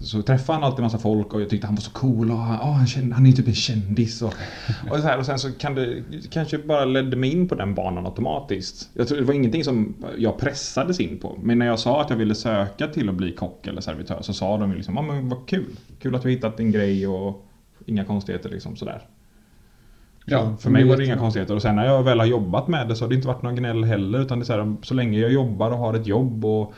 så 0.00 0.22
träffade 0.22 0.58
han 0.58 0.64
alltid 0.64 0.82
massa 0.82 0.98
folk 0.98 1.34
och 1.34 1.42
jag 1.42 1.50
tyckte 1.50 1.66
han 1.66 1.76
var 1.76 1.82
så 1.82 1.90
cool 1.90 2.30
och 2.30 2.36
ah, 2.36 2.40
han, 2.40 2.70
oh, 2.70 2.72
han, 2.72 2.86
kände, 2.86 3.14
han 3.14 3.26
är 3.26 3.30
ju 3.30 3.36
typ 3.36 3.48
en 3.48 3.54
kändis 3.54 4.22
och, 4.22 4.34
och, 4.90 4.96
så 4.96 5.02
här, 5.02 5.18
och 5.18 5.26
sen 5.26 5.38
så 5.38 5.52
kan 5.52 5.74
det 5.74 6.02
kanske 6.30 6.58
bara 6.58 6.84
ledde 6.84 7.16
mig 7.16 7.32
in 7.32 7.48
på 7.48 7.54
den 7.54 7.74
banan 7.74 8.06
automatiskt. 8.06 8.90
Jag 8.94 9.08
tror 9.08 9.18
det 9.18 9.24
var 9.24 9.34
ingenting 9.34 9.64
som 9.64 9.94
jag 10.18 10.38
pressades 10.38 11.00
in 11.00 11.18
på. 11.18 11.38
Men 11.42 11.58
när 11.58 11.66
jag 11.66 11.78
sa 11.78 12.00
att 12.00 12.10
jag 12.10 12.16
ville 12.16 12.34
söka 12.34 12.86
till 12.86 13.08
att 13.08 13.14
bli 13.14 13.32
kock 13.32 13.66
eller 13.66 13.80
servitör 13.80 14.22
så 14.22 14.32
sa 14.32 14.58
de 14.58 14.70
ju 14.70 14.76
liksom, 14.76 14.94
ja 14.94 15.00
ah, 15.00 15.04
men 15.04 15.28
vad 15.28 15.48
kul. 15.48 15.76
Kul 15.98 16.14
att 16.14 16.22
du 16.22 16.30
hittat 16.30 16.56
din 16.56 16.72
grej 16.72 17.06
och 17.08 17.46
inga 17.86 18.04
konstigheter 18.04 18.50
liksom 18.50 18.76
sådär. 18.76 19.02
Ja, 20.30 20.56
för 20.60 20.70
mig 20.70 20.84
var 20.84 20.96
det 20.96 21.04
inga 21.04 21.16
konstigheter 21.16 21.54
och 21.54 21.62
sen 21.62 21.76
när 21.76 21.86
jag 21.86 22.02
väl 22.02 22.18
har 22.18 22.26
jobbat 22.26 22.68
med 22.68 22.88
det 22.88 22.96
så 22.96 23.04
har 23.04 23.08
det 23.08 23.14
inte 23.14 23.28
varit 23.28 23.42
någon 23.42 23.56
gnäll 23.56 23.84
heller 23.84 24.20
utan 24.20 24.38
det 24.38 24.42
är 24.42 24.46
så, 24.46 24.52
här, 24.52 24.76
så 24.82 24.94
länge 24.94 25.18
jag 25.18 25.32
jobbar 25.32 25.70
och 25.70 25.78
har 25.78 25.94
ett 25.94 26.06
jobb 26.06 26.44
och 26.44 26.74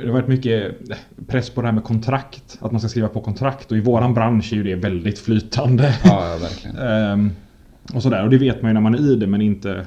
det 0.00 0.06
har 0.06 0.12
varit 0.12 0.28
mycket 0.28 0.90
eh, 0.90 0.96
press 1.26 1.50
på 1.50 1.60
det 1.60 1.66
här 1.66 1.74
med 1.74 1.84
kontrakt. 1.84 2.58
Att 2.60 2.72
man 2.72 2.80
ska 2.80 2.88
skriva 2.88 3.08
på 3.08 3.20
kontrakt 3.20 3.70
och 3.70 3.76
i 3.76 3.80
våran 3.80 4.14
bransch 4.14 4.52
är 4.52 4.56
ju 4.56 4.62
det 4.62 4.74
väldigt 4.74 5.18
flytande. 5.18 5.94
Ja, 6.04 6.28
ja 6.28 6.38
verkligen. 6.38 6.76
um, 7.12 7.30
och 7.94 8.02
sådär. 8.02 8.24
Och 8.24 8.30
det 8.30 8.38
vet 8.38 8.62
man 8.62 8.70
ju 8.70 8.74
när 8.74 8.80
man 8.80 8.94
är 8.94 9.12
i 9.12 9.16
det 9.16 9.26
men 9.26 9.42
inte... 9.42 9.86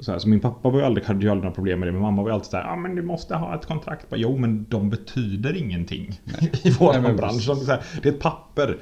Så, 0.00 0.12
här, 0.12 0.18
så 0.18 0.28
min 0.28 0.40
pappa 0.40 0.70
var 0.70 0.78
ju 0.78 0.84
aldrig, 0.84 1.06
hade 1.06 1.24
ju 1.24 1.30
aldrig 1.30 1.44
några 1.44 1.54
problem 1.54 1.80
med 1.80 1.88
det. 1.88 1.92
Min 1.92 2.02
mamma 2.02 2.22
var 2.22 2.30
ju 2.30 2.34
alltid 2.34 2.50
såhär, 2.50 2.64
ja 2.64 2.70
ah, 2.70 2.76
men 2.76 2.94
du 2.94 3.02
måste 3.02 3.34
ha 3.34 3.54
ett 3.54 3.66
kontrakt. 3.66 4.10
Bara, 4.10 4.16
jo 4.16 4.38
men 4.38 4.66
de 4.68 4.90
betyder 4.90 5.56
ingenting 5.56 6.20
i 6.62 6.70
våran 6.70 7.02
Nej, 7.02 7.12
bransch. 7.12 7.42
Så 7.42 7.70
här, 7.70 7.82
det 8.02 8.08
är 8.08 8.12
ett 8.12 8.20
papper. 8.20 8.76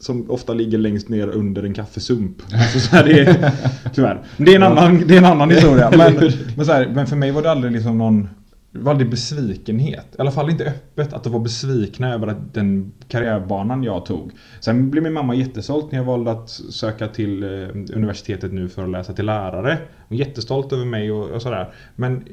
Som 0.00 0.30
ofta 0.30 0.54
ligger 0.54 0.78
längst 0.78 1.08
ner 1.08 1.28
under 1.28 1.62
en 1.62 1.74
kaffesump. 1.74 2.36
Alltså, 2.52 2.80
så 2.80 2.96
här, 2.96 3.04
det 3.04 3.20
är, 3.20 3.52
tyvärr. 3.94 4.22
Det 4.36 4.52
är 4.52 4.56
en 4.56 4.62
annan, 4.62 5.06
det 5.06 5.14
är 5.14 5.18
en 5.18 5.24
annan 5.24 5.50
historia. 5.50 5.90
Men, 5.96 6.32
men, 6.56 6.66
så 6.66 6.72
här, 6.72 6.88
men 6.94 7.06
för 7.06 7.16
mig 7.16 7.30
var 7.30 7.42
det 7.42 7.50
aldrig 7.50 7.72
liksom 7.72 7.98
någon 7.98 8.28
det 8.72 8.78
var 8.78 8.90
aldrig 8.90 9.10
besvikenhet. 9.10 10.06
I 10.18 10.20
alla 10.20 10.30
fall 10.30 10.50
inte 10.50 10.64
öppet 10.64 11.12
att 11.12 11.24
de 11.24 11.32
var 11.32 11.40
besvikna 11.40 12.14
över 12.14 12.26
att 12.26 12.54
den 12.54 12.92
karriärbanan 13.08 13.82
jag 13.82 14.06
tog. 14.06 14.32
Sen 14.60 14.90
blev 14.90 15.02
min 15.02 15.12
mamma 15.12 15.34
jättestolt 15.34 15.92
när 15.92 15.98
jag 15.98 16.06
valde 16.06 16.30
att 16.30 16.50
söka 16.50 17.08
till 17.08 17.42
eh, 17.42 17.68
universitetet 17.94 18.52
nu 18.52 18.68
för 18.68 18.84
att 18.84 18.90
läsa 18.90 19.12
till 19.12 19.26
lärare. 19.26 19.78
Hon 20.08 20.18
var 20.18 20.26
jättestolt 20.26 20.72
över 20.72 20.84
mig 20.84 21.12
och, 21.12 21.30
och 21.30 21.42
sådär. 21.42 21.72
Men 21.96 22.24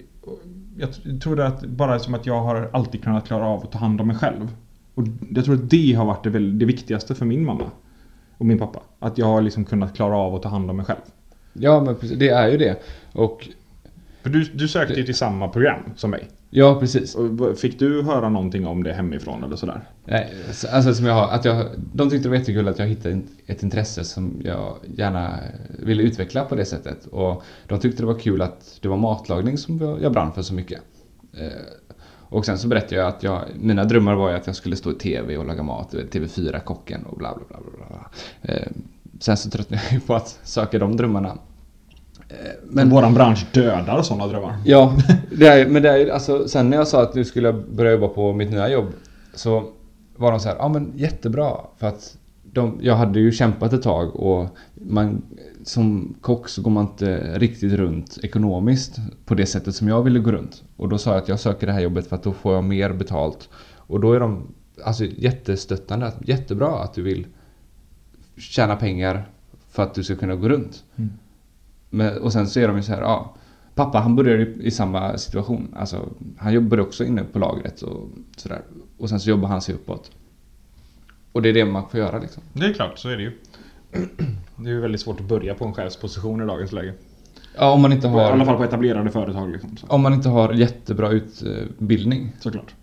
jag 0.78 1.22
tror 1.22 1.40
att 1.40 1.66
bara 1.66 2.00
som 2.00 2.14
att 2.14 2.26
jag 2.26 2.42
har 2.42 2.70
alltid 2.74 3.04
kunnat 3.04 3.28
klara 3.28 3.46
av 3.46 3.64
att 3.64 3.72
ta 3.72 3.80
hand 3.80 4.02
om 4.02 4.08
mig 4.08 4.16
själv. 4.16 4.48
Och 4.98 5.04
jag 5.30 5.46
tror 5.46 5.56
att 5.56 5.70
det 5.70 5.94
har 5.94 6.06
varit 6.06 6.24
det, 6.24 6.52
det 6.52 6.66
viktigaste 6.66 7.16
för 7.16 7.26
min 7.26 7.46
mamma. 7.46 7.72
Och 8.38 8.46
min 8.46 8.60
pappa. 8.60 8.82
Att 9.00 9.18
jag 9.18 9.26
har 9.26 9.42
liksom 9.42 9.66
kunnat 9.66 9.96
klara 9.96 10.18
av 10.18 10.36
att 10.36 10.44
ta 10.44 10.50
hand 10.50 10.70
om 10.70 10.78
mig 10.78 10.86
själv. 10.86 11.00
Ja 11.54 11.84
men 11.84 11.96
precis, 11.96 12.20
det 12.20 12.30
är 12.30 12.50
ju 12.50 12.58
det. 12.58 12.82
Och 13.12 13.48
för 14.22 14.30
du, 14.30 14.44
du 14.44 14.68
sökte 14.68 14.94
ju 14.94 15.04
till 15.04 15.16
samma 15.16 15.48
program 15.48 15.80
som 15.96 16.12
mig. 16.12 16.28
Ja, 16.50 16.80
precis. 16.80 17.16
Och 17.16 17.58
fick 17.58 17.80
du 17.80 18.04
höra 18.04 18.30
någonting 18.30 18.68
om 18.68 18.84
det 18.84 18.94
hemifrån 18.94 19.44
eller 19.44 19.56
sådär? 19.56 19.82
Nej, 20.06 20.34
alltså 20.72 20.94
som 20.94 21.06
jag 21.06 21.14
har, 21.14 21.28
att 21.28 21.46
jag, 21.46 21.66
de 21.94 22.10
tyckte 22.10 22.26
det 22.26 22.30
var 22.30 22.38
jättekul 22.38 22.68
att 22.68 22.80
jag 22.80 22.88
hittade 22.88 23.22
ett 23.46 23.64
intresse 23.64 24.04
som 24.04 24.42
jag 24.44 24.76
gärna 24.96 25.40
ville 25.80 26.04
utveckla 26.04 26.46
på 26.46 26.56
det 26.56 26.66
sättet. 26.66 27.06
Och 27.06 27.44
de 27.68 27.80
tyckte 27.80 28.02
det 28.02 28.08
var 28.08 28.20
kul 28.20 28.42
att 28.42 28.80
det 28.82 28.88
var 28.88 28.98
matlagning 28.98 29.58
som 29.58 29.98
jag 30.02 30.12
brann 30.12 30.34
för 30.34 30.42
så 30.42 30.54
mycket. 30.54 30.82
Och 32.30 32.46
sen 32.46 32.58
så 32.58 32.68
berättade 32.68 32.96
jag 32.96 33.08
att 33.08 33.24
jag, 33.24 33.42
mina 33.60 33.84
drömmar 33.84 34.16
var 34.16 34.30
ju 34.30 34.36
att 34.36 34.48
jag 34.48 34.56
skulle 34.56 34.76
stå 34.76 34.92
i 34.92 34.94
TV 34.94 35.38
och 35.38 35.46
laga 35.46 35.64
mat, 35.64 35.94
TV4-kocken 35.94 37.04
och 37.04 37.18
bla 37.18 37.36
bla 37.36 37.46
bla. 37.48 37.86
bla. 37.88 38.10
Eh, 38.42 38.68
sen 39.20 39.38
så 39.38 39.50
tröttnade 39.50 39.84
jag 39.84 39.94
ju 39.94 40.00
på 40.00 40.16
att 40.16 40.40
söka 40.44 40.80
de 40.80 40.98
drömmarna. 40.98 41.38
Eh, 42.30 42.36
men 42.64 42.90
våran 42.90 43.14
bransch 43.14 43.46
dödar 43.54 44.02
sådana 44.02 44.28
drömmar. 44.28 44.58
Ja, 44.66 44.94
det 45.32 45.48
är, 45.48 45.68
men 45.68 45.84
det 45.84 45.90
är 45.90 46.10
alltså 46.10 46.48
sen 46.48 46.70
när 46.70 46.78
jag 46.78 46.88
sa 46.88 47.02
att 47.02 47.16
nu 47.16 47.26
skulle 47.26 47.48
jag 47.48 47.70
börja 47.70 47.92
jobba 47.92 48.08
på 48.08 48.34
mitt 48.34 48.52
nya 48.52 48.70
jobb 48.70 48.88
så 49.34 49.64
var 50.16 50.32
de 50.32 50.40
så 50.40 50.50
här, 50.50 50.56
ja 50.60 50.68
men 50.68 50.94
jättebra 50.96 51.52
för 51.78 51.88
att 51.88 52.18
de, 52.44 52.80
jag 52.82 52.96
hade 52.96 53.20
ju 53.20 53.32
kämpat 53.32 53.74
ett 53.74 53.82
tag 53.82 54.16
och 54.16 54.48
man, 54.74 55.22
som 55.68 56.16
kock 56.22 56.50
så 56.50 56.62
går 56.62 56.72
man 56.72 56.86
inte 56.86 57.40
riktigt 57.40 57.74
runt 57.74 58.18
ekonomiskt 58.24 59.00
på 59.26 59.36
det 59.36 59.46
sättet 59.46 59.76
som 59.76 59.88
jag 59.88 60.04
ville 60.04 60.20
gå 60.20 60.32
runt. 60.32 60.64
Och 60.78 60.90
då 60.90 60.98
sa 60.98 61.12
jag 61.12 61.22
att 61.22 61.28
jag 61.28 61.40
söker 61.40 61.68
det 61.68 61.74
här 61.74 61.82
jobbet 61.82 62.08
för 62.08 62.16
att 62.16 62.24
då 62.24 62.34
får 62.34 62.54
jag 62.54 62.64
mer 62.64 62.94
betalt. 62.94 63.50
Och 63.76 64.00
då 64.00 64.14
är 64.14 64.20
de 64.20 64.54
alltså 64.84 65.06
jättestöttande, 65.06 66.14
jättebra 66.26 66.80
att 66.80 66.94
du 66.94 67.02
vill 67.02 67.28
tjäna 68.38 68.76
pengar 68.76 69.30
för 69.70 69.84
att 69.84 69.94
du 69.94 70.04
ska 70.04 70.16
kunna 70.16 70.36
gå 70.36 70.50
runt. 70.50 70.84
Mm. 70.96 71.12
Men, 71.90 72.18
och 72.18 72.34
sen 72.34 72.48
så 72.48 72.60
är 72.60 72.68
de 72.68 72.78
ju 72.78 72.84
så 72.84 72.92
här, 72.92 73.02
ja. 73.02 73.36
Pappa 73.76 74.00
han 74.00 74.16
började 74.16 74.44
i 74.44 74.72
samma 74.72 75.18
situation. 75.18 75.76
Alltså, 75.76 76.10
han 76.38 76.54
jobbade 76.54 76.82
också 76.82 77.04
inne 77.04 77.24
på 77.24 77.40
lagret 77.40 77.82
och 77.82 78.10
sådär. 78.38 78.62
Och 78.98 79.10
sen 79.10 79.20
så 79.20 79.30
jobbar 79.30 79.50
han 79.50 79.62
sig 79.62 79.76
uppåt. 79.76 80.12
Och 81.32 81.42
det 81.42 81.50
är 81.50 81.54
det 81.54 81.66
man 81.66 81.90
får 81.90 82.00
göra 82.00 82.20
liksom. 82.20 82.44
Det 82.54 82.66
är 82.66 82.74
klart, 82.74 83.00
så 83.00 83.10
är 83.10 83.18
det 83.18 83.24
ju. 83.24 83.32
Det 84.56 84.70
är 84.70 84.74
ju 84.74 84.80
väldigt 84.80 85.02
svårt 85.02 85.20
att 85.20 85.26
börja 85.26 85.56
på 85.56 85.66
en 85.66 85.74
chefsposition 85.74 86.44
i 86.44 86.46
dagens 86.46 86.72
läge. 86.72 86.94
Ja, 87.58 87.72
om 87.72 87.82
man 87.82 87.94
inte 87.94 88.08
har... 88.08 88.22
I 88.22 88.26
alla 88.26 88.46
fall 88.46 88.58
på 88.58 88.64
etablerade 88.64 89.10
företag 89.10 89.52
liksom. 89.52 89.70
Om 89.88 90.02
man 90.02 90.14
inte 90.14 90.30
har 90.30 90.54
jättebra 90.54 91.10
utbildning. 91.10 92.32
Såklart. 92.40 92.76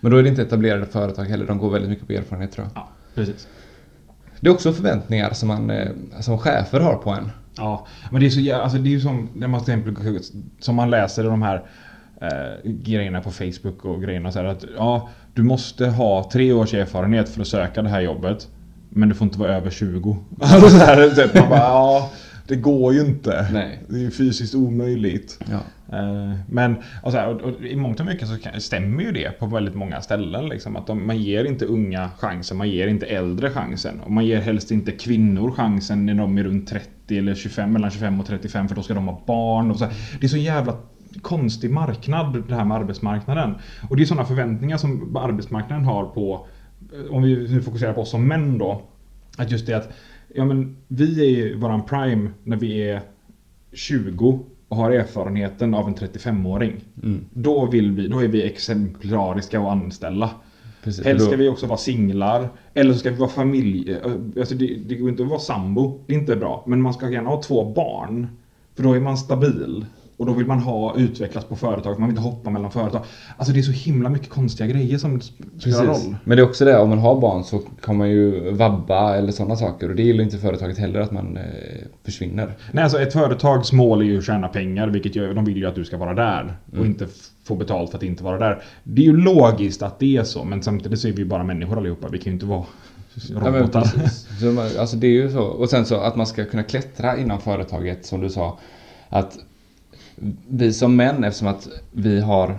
Men 0.00 0.12
då 0.12 0.18
är 0.18 0.22
det 0.22 0.28
inte 0.28 0.42
etablerade 0.42 0.86
företag 0.86 1.24
heller. 1.24 1.46
De 1.46 1.58
går 1.58 1.70
väldigt 1.70 1.90
mycket 1.90 2.06
på 2.06 2.12
erfarenhet 2.12 2.52
tror 2.52 2.66
jag. 2.66 2.82
Ja, 2.82 2.88
precis. 3.14 3.48
Det 4.40 4.48
är 4.48 4.52
också 4.52 4.72
förväntningar 4.72 5.32
som, 5.32 5.48
man, 5.48 5.70
eh, 5.70 5.88
som 6.20 6.38
chefer 6.38 6.80
har 6.80 6.94
på 6.94 7.10
en. 7.10 7.30
Ja, 7.56 7.86
men 8.10 8.20
det 8.20 8.26
är 8.26 8.30
så 8.30 8.54
alltså 8.54 8.78
det 8.78 8.88
är 8.88 8.90
ju 8.90 9.00
som, 9.00 9.28
när 9.34 9.48
man 9.48 9.60
exempel, 9.60 10.20
som 10.60 10.74
man 10.74 10.90
läser 10.90 11.24
de 11.24 11.42
här 11.42 11.62
eh, 12.20 12.70
grejerna 12.70 13.20
på 13.20 13.30
Facebook 13.30 13.84
och 13.84 14.02
grejerna 14.02 14.32
så 14.32 14.38
här 14.38 14.46
att 14.46 14.64
ja, 14.76 15.08
du 15.34 15.42
måste 15.42 15.86
ha 15.86 16.30
tre 16.32 16.52
års 16.52 16.74
erfarenhet 16.74 17.28
för 17.28 17.40
att 17.40 17.46
söka 17.46 17.82
det 17.82 17.88
här 17.88 18.00
jobbet. 18.00 18.48
Men 18.96 19.08
du 19.08 19.14
får 19.14 19.24
inte 19.24 19.38
vara 19.38 19.56
över 19.56 19.70
20. 19.70 20.16
Alltså 20.40 20.68
så 20.68 20.76
här, 20.76 21.10
typ, 21.10 21.34
man 21.34 21.48
bara, 21.48 21.58
ja, 21.58 22.10
det 22.46 22.56
går 22.56 22.94
ju 22.94 23.00
inte. 23.00 23.48
Nej. 23.52 23.82
Det 23.88 23.96
är 23.96 24.00
ju 24.00 24.10
fysiskt 24.10 24.54
omöjligt. 24.54 25.38
Ja. 25.50 25.60
Eh, 25.96 26.34
men 26.48 26.76
och 27.02 27.12
så 27.12 27.18
här, 27.18 27.28
och, 27.28 27.40
och 27.40 27.60
i 27.60 27.76
mångt 27.76 28.00
och 28.00 28.06
mycket 28.06 28.28
så 28.28 28.36
stämmer 28.60 29.02
ju 29.02 29.12
det 29.12 29.38
på 29.38 29.46
väldigt 29.46 29.74
många 29.74 30.00
ställen. 30.00 30.48
Liksom, 30.48 30.76
att 30.76 30.86
de, 30.86 31.06
man 31.06 31.18
ger 31.18 31.44
inte 31.44 31.64
unga 31.64 32.10
chansen, 32.18 32.56
man 32.56 32.70
ger 32.70 32.88
inte 32.88 33.06
äldre 33.06 33.50
chansen. 33.50 34.00
Och 34.00 34.10
man 34.10 34.26
ger 34.26 34.40
helst 34.40 34.70
inte 34.70 34.92
kvinnor 34.92 35.50
chansen 35.50 36.06
när 36.06 36.14
de 36.14 36.38
är 36.38 36.44
runt 36.44 36.68
30 36.68 37.18
eller 37.18 37.34
25, 37.34 37.72
mellan 37.72 37.90
25 37.90 38.20
och 38.20 38.26
35 38.26 38.68
för 38.68 38.74
då 38.74 38.82
ska 38.82 38.94
de 38.94 39.08
ha 39.08 39.22
barn. 39.26 39.70
Och 39.70 39.78
så 39.78 39.84
här. 39.84 39.94
Det 40.20 40.26
är 40.26 40.28
så 40.28 40.36
jävla 40.36 40.76
konstig 41.22 41.70
marknad 41.70 42.42
det 42.48 42.54
här 42.54 42.64
med 42.64 42.76
arbetsmarknaden. 42.76 43.54
Och 43.90 43.96
det 43.96 44.02
är 44.02 44.06
sådana 44.06 44.26
förväntningar 44.26 44.76
som 44.76 45.16
arbetsmarknaden 45.16 45.84
har 45.84 46.04
på, 46.04 46.46
om 47.10 47.22
vi 47.22 47.48
nu 47.48 47.62
fokuserar 47.62 47.92
på 47.92 48.00
oss 48.00 48.10
som 48.10 48.28
män 48.28 48.58
då. 48.58 48.82
Att 49.36 49.50
just 49.50 49.66
det 49.66 49.74
att, 49.74 49.88
ja 50.34 50.44
men 50.44 50.76
vi 50.88 51.20
är 51.20 51.30
ju 51.30 51.56
våran 51.56 51.84
prime 51.84 52.30
när 52.44 52.56
vi 52.56 52.90
är 52.90 53.00
20 53.72 54.44
och 54.68 54.76
har 54.76 54.90
erfarenheten 54.90 55.74
av 55.74 55.88
en 55.88 55.94
35-åring. 55.94 56.80
Mm. 57.02 57.24
Då, 57.30 57.66
vill 57.66 57.92
vi, 57.92 58.08
då 58.08 58.20
är 58.20 58.28
vi 58.28 58.42
exemplariska 58.42 59.60
att 59.60 59.66
anställa. 59.66 60.30
Precis, 60.82 61.04
Helst 61.04 61.26
ska 61.26 61.36
vi 61.36 61.48
också 61.48 61.66
vara 61.66 61.78
singlar. 61.78 62.48
Eller 62.74 62.92
så 62.92 62.98
ska 62.98 63.10
vi 63.10 63.16
vara 63.16 63.30
familj. 63.30 63.92
Eh, 63.92 64.12
alltså 64.38 64.54
det, 64.54 64.78
det 64.86 64.94
går 64.94 65.10
inte 65.10 65.22
att 65.22 65.28
vara 65.28 65.38
sambo. 65.38 66.00
Det 66.06 66.14
är 66.14 66.18
inte 66.18 66.36
bra. 66.36 66.64
Men 66.66 66.82
man 66.82 66.94
ska 66.94 67.10
gärna 67.10 67.30
ha 67.30 67.42
två 67.42 67.64
barn. 67.64 68.26
För 68.74 68.82
då 68.82 68.92
är 68.92 69.00
man 69.00 69.18
stabil. 69.18 69.86
Och 70.16 70.26
då 70.26 70.32
vill 70.32 70.46
man 70.46 70.58
ha 70.58 70.96
utvecklas 70.96 71.44
på 71.44 71.56
företag, 71.56 71.98
man 71.98 72.08
vill 72.08 72.16
inte 72.18 72.28
hoppa 72.28 72.50
mellan 72.50 72.70
företag. 72.70 73.02
Alltså 73.36 73.52
det 73.52 73.60
är 73.60 73.62
så 73.62 73.72
himla 73.72 74.08
mycket 74.08 74.30
konstiga 74.30 74.66
grejer 74.66 74.98
som 74.98 75.20
spelar 75.20 75.86
roll. 75.86 76.16
Men 76.24 76.36
det 76.36 76.42
är 76.42 76.48
också 76.48 76.64
det, 76.64 76.78
om 76.78 76.88
man 76.88 76.98
har 76.98 77.20
barn 77.20 77.44
så 77.44 77.58
kan 77.58 77.96
man 77.96 78.10
ju 78.10 78.50
vabba 78.50 79.16
eller 79.16 79.32
sådana 79.32 79.56
saker. 79.56 79.88
Och 79.88 79.96
det 79.96 80.02
gillar 80.02 80.24
inte 80.24 80.38
företaget 80.38 80.78
heller 80.78 81.00
att 81.00 81.12
man 81.12 81.36
eh, 81.36 81.42
försvinner. 82.04 82.54
Nej, 82.72 82.84
alltså 82.84 83.00
ett 83.00 83.12
företags 83.12 83.72
mål 83.72 84.00
är 84.00 84.04
ju 84.04 84.18
att 84.18 84.24
tjäna 84.24 84.48
pengar, 84.48 84.88
vilket 84.88 85.16
gör, 85.16 85.34
de 85.34 85.44
vill 85.44 85.56
ju 85.56 85.66
att 85.66 85.74
du 85.74 85.84
ska 85.84 85.96
vara 85.96 86.14
där. 86.14 86.42
Mm. 86.42 86.80
Och 86.80 86.86
inte 86.86 87.06
få 87.44 87.54
betalt 87.54 87.90
för 87.90 87.98
att 87.98 88.02
inte 88.02 88.24
vara 88.24 88.38
där. 88.38 88.62
Det 88.82 89.02
är 89.02 89.06
ju 89.06 89.16
logiskt 89.16 89.82
att 89.82 89.98
det 89.98 90.16
är 90.16 90.24
så, 90.24 90.44
men 90.44 90.62
samtidigt 90.62 91.00
så 91.00 91.08
är 91.08 91.12
vi 91.12 91.18
ju 91.18 91.28
bara 91.28 91.44
människor 91.44 91.78
allihopa. 91.78 92.08
Vi 92.08 92.18
kan 92.18 92.24
ju 92.24 92.32
inte 92.32 92.46
vara 92.46 92.64
robotar. 93.30 93.86
Ja, 94.40 94.80
alltså 94.80 94.96
det 94.96 95.06
är 95.06 95.10
ju 95.10 95.30
så. 95.30 95.42
Och 95.42 95.70
sen 95.70 95.86
så 95.86 95.96
att 95.96 96.16
man 96.16 96.26
ska 96.26 96.44
kunna 96.44 96.62
klättra 96.62 97.18
inom 97.18 97.40
företaget, 97.40 98.06
som 98.06 98.20
du 98.20 98.30
sa. 98.30 98.58
Att 99.08 99.38
vi 100.48 100.72
som 100.72 100.96
män, 100.96 101.24
eftersom 101.24 101.48
att 101.48 101.68
vi 101.92 102.20
har 102.20 102.58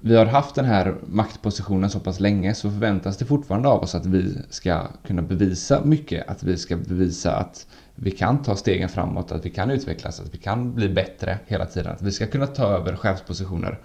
vi 0.00 0.16
har 0.16 0.26
haft 0.26 0.54
den 0.54 0.64
här 0.64 0.94
maktpositionen 1.06 1.90
så 1.90 2.00
pass 2.00 2.20
länge 2.20 2.54
så 2.54 2.70
förväntas 2.70 3.16
det 3.16 3.24
fortfarande 3.24 3.68
av 3.68 3.82
oss 3.82 3.94
att 3.94 4.06
vi 4.06 4.38
ska 4.50 4.86
kunna 5.06 5.22
bevisa 5.22 5.84
mycket. 5.84 6.28
Att 6.28 6.42
vi 6.42 6.56
ska 6.56 6.76
bevisa 6.76 7.36
att 7.36 7.66
vi 7.94 8.10
kan 8.10 8.42
ta 8.42 8.56
stegen 8.56 8.88
framåt, 8.88 9.32
att 9.32 9.46
vi 9.46 9.50
kan 9.50 9.70
utvecklas, 9.70 10.20
att 10.20 10.34
vi 10.34 10.38
kan 10.38 10.74
bli 10.74 10.88
bättre 10.88 11.38
hela 11.46 11.66
tiden. 11.66 11.92
Att 11.92 12.02
vi 12.02 12.12
ska 12.12 12.26
kunna 12.26 12.46
ta 12.46 12.64
över 12.64 12.96
chefspositioner. 12.96 13.78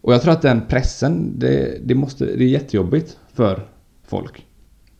Och 0.00 0.14
jag 0.14 0.22
tror 0.22 0.32
att 0.32 0.42
den 0.42 0.66
pressen, 0.66 1.38
det, 1.38 1.78
det, 1.86 1.94
måste, 1.94 2.24
det 2.24 2.44
är 2.44 2.48
jättejobbigt 2.48 3.18
för 3.32 3.68
folk. 4.02 4.46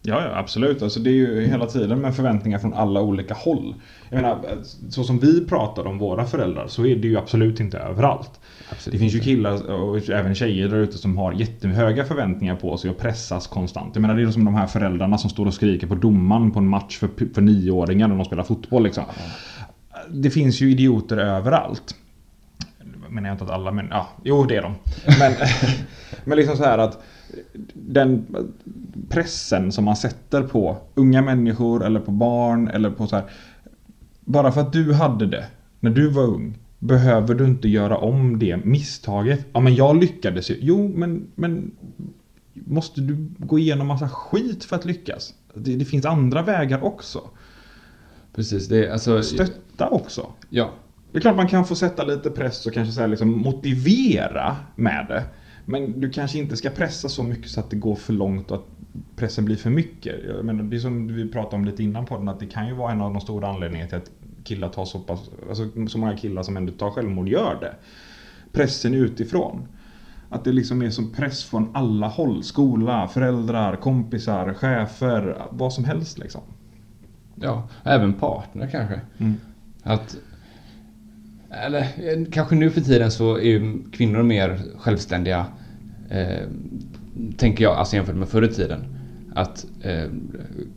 Ja, 0.04 0.24
ja, 0.24 0.38
absolut. 0.38 0.82
Alltså, 0.82 1.00
det 1.00 1.10
är 1.10 1.14
ju 1.14 1.46
hela 1.46 1.66
tiden 1.66 2.00
med 2.00 2.16
förväntningar 2.16 2.58
från 2.58 2.74
alla 2.74 3.00
olika 3.00 3.34
håll. 3.34 3.74
Jag 4.10 4.22
menar, 4.22 4.38
så 4.90 5.04
som 5.04 5.18
vi 5.18 5.46
pratar 5.46 5.86
om 5.86 5.98
våra 5.98 6.26
föräldrar 6.26 6.66
så 6.66 6.86
är 6.86 6.96
det 6.96 7.08
ju 7.08 7.18
absolut 7.18 7.60
inte 7.60 7.78
överallt. 7.78 8.40
Absolut 8.70 8.92
Det 8.92 8.98
finns 8.98 9.14
ju 9.14 9.20
killar 9.20 9.72
och 9.72 10.10
även 10.10 10.34
tjejer 10.34 10.68
där 10.68 10.76
ute 10.76 10.98
som 10.98 11.18
har 11.18 11.32
jättehöga 11.32 12.04
förväntningar 12.04 12.56
på 12.56 12.76
sig 12.76 12.90
och 12.90 12.98
pressas 12.98 13.46
konstant. 13.46 13.94
Jag 13.94 14.02
menar 14.02 14.16
det 14.16 14.22
är 14.22 14.30
som 14.30 14.44
de 14.44 14.54
här 14.54 14.66
föräldrarna 14.66 15.18
som 15.18 15.30
står 15.30 15.46
och 15.46 15.54
skriker 15.54 15.86
på 15.86 15.94
domaren 15.94 16.50
på 16.50 16.58
en 16.58 16.68
match 16.68 16.98
för, 16.98 17.08
för 17.34 17.40
nioåringar 17.40 18.08
när 18.08 18.16
de 18.16 18.24
spelar 18.24 18.44
fotboll 18.44 18.82
liksom. 18.82 19.04
Det 20.08 20.30
finns 20.30 20.60
ju 20.60 20.70
idioter 20.70 21.16
överallt. 21.16 21.94
Menar 23.08 23.28
jag 23.28 23.34
inte 23.34 23.44
att 23.44 23.50
alla 23.50 23.72
men 23.72 23.88
ja, 23.90 24.08
jo 24.24 24.44
det 24.44 24.56
är 24.56 24.62
de. 24.62 24.74
Men, 25.18 25.32
men 26.24 26.38
liksom 26.38 26.56
så 26.56 26.64
här 26.64 26.78
att 26.78 27.02
den 27.74 28.26
pressen 29.08 29.72
som 29.72 29.84
man 29.84 29.96
sätter 29.96 30.42
på 30.42 30.76
unga 30.94 31.22
människor 31.22 31.84
eller 31.84 32.00
på 32.00 32.10
barn 32.10 32.68
eller 32.68 32.90
på 32.90 33.06
så 33.06 33.16
här. 33.16 33.24
Bara 34.20 34.52
för 34.52 34.60
att 34.60 34.72
du 34.72 34.92
hade 34.92 35.26
det 35.26 35.46
när 35.80 35.90
du 35.90 36.08
var 36.08 36.22
ung 36.22 36.58
behöver 36.78 37.34
du 37.34 37.44
inte 37.44 37.68
göra 37.68 37.96
om 37.96 38.38
det 38.38 38.56
misstaget. 38.56 39.46
Ja 39.52 39.60
men 39.60 39.74
jag 39.74 39.96
lyckades 39.96 40.50
ju. 40.50 40.58
Jo 40.60 40.92
men, 40.96 41.26
men 41.34 41.70
måste 42.54 43.00
du 43.00 43.28
gå 43.38 43.58
igenom 43.58 43.86
massa 43.86 44.08
skit 44.08 44.64
för 44.64 44.76
att 44.76 44.84
lyckas? 44.84 45.34
Det, 45.54 45.76
det 45.76 45.84
finns 45.84 46.04
andra 46.04 46.42
vägar 46.42 46.84
också. 46.84 47.20
Precis, 48.34 48.68
det 48.68 48.86
är 48.86 48.92
alltså... 48.92 49.22
Stötta 49.22 49.88
också. 49.88 50.26
Ja. 50.48 50.70
Det 51.12 51.18
är 51.18 51.20
klart 51.20 51.36
man 51.36 51.48
kan 51.48 51.64
få 51.64 51.74
sätta 51.74 52.04
lite 52.04 52.30
press 52.30 52.66
och 52.66 52.72
kanske 52.72 52.92
så 52.94 53.06
liksom 53.06 53.38
motivera 53.38 54.56
med 54.76 55.06
det. 55.08 55.24
Men 55.64 56.00
du 56.00 56.10
kanske 56.10 56.38
inte 56.38 56.56
ska 56.56 56.70
pressa 56.70 57.08
så 57.08 57.22
mycket 57.22 57.50
så 57.50 57.60
att 57.60 57.70
det 57.70 57.76
går 57.76 57.94
för 57.94 58.12
långt 58.12 58.50
och 58.50 58.56
att 58.56 58.66
pressen 59.16 59.44
blir 59.44 59.56
för 59.56 59.70
mycket. 59.70 60.24
Jag 60.28 60.44
menar, 60.44 60.64
det 60.64 60.76
är 60.76 60.80
som 60.80 61.14
vi 61.14 61.28
pratade 61.28 61.56
om 61.56 61.64
lite 61.64 61.82
innan 61.82 62.06
podden 62.06 62.28
att 62.28 62.40
det 62.40 62.46
kan 62.46 62.66
ju 62.66 62.74
vara 62.74 62.92
en 62.92 63.00
av 63.00 63.12
de 63.12 63.20
stora 63.20 63.48
anledningarna 63.48 63.88
till 63.88 63.98
att 63.98 64.10
killar 64.44 64.68
tar 64.68 64.84
så 64.84 64.98
pass, 64.98 65.30
alltså 65.48 65.68
så 65.88 65.98
många 65.98 66.16
killar 66.16 66.42
som 66.42 66.56
ändå 66.56 66.72
tar 66.72 66.90
självmord 66.90 67.28
gör 67.28 67.58
det. 67.60 67.74
Pressen 68.52 68.94
utifrån. 68.94 69.68
Att 70.28 70.44
det 70.44 70.52
liksom 70.52 70.82
är 70.82 70.90
som 70.90 71.12
press 71.12 71.44
från 71.44 71.70
alla 71.74 72.08
håll. 72.08 72.42
Skola, 72.42 73.08
föräldrar, 73.08 73.76
kompisar, 73.76 74.54
chefer, 74.54 75.46
vad 75.50 75.72
som 75.72 75.84
helst 75.84 76.18
liksom. 76.18 76.40
Ja, 77.34 77.68
även 77.82 78.14
partner 78.14 78.68
kanske. 78.70 79.00
Mm. 79.18 79.34
Att... 79.82 80.16
Eller 81.52 81.80
eh, 81.80 82.24
kanske 82.32 82.54
nu 82.54 82.70
för 82.70 82.80
tiden 82.80 83.10
så 83.10 83.36
är 83.36 83.42
ju 83.42 83.82
kvinnor 83.92 84.22
mer 84.22 84.58
självständiga. 84.78 85.46
Eh, 86.10 86.26
tänker 87.36 87.64
jag, 87.64 87.76
alltså 87.76 87.96
jämfört 87.96 88.16
med 88.16 88.28
förr 88.28 88.42
i 88.44 88.48
tiden. 88.48 88.84
Att 89.34 89.66
eh, 89.82 90.04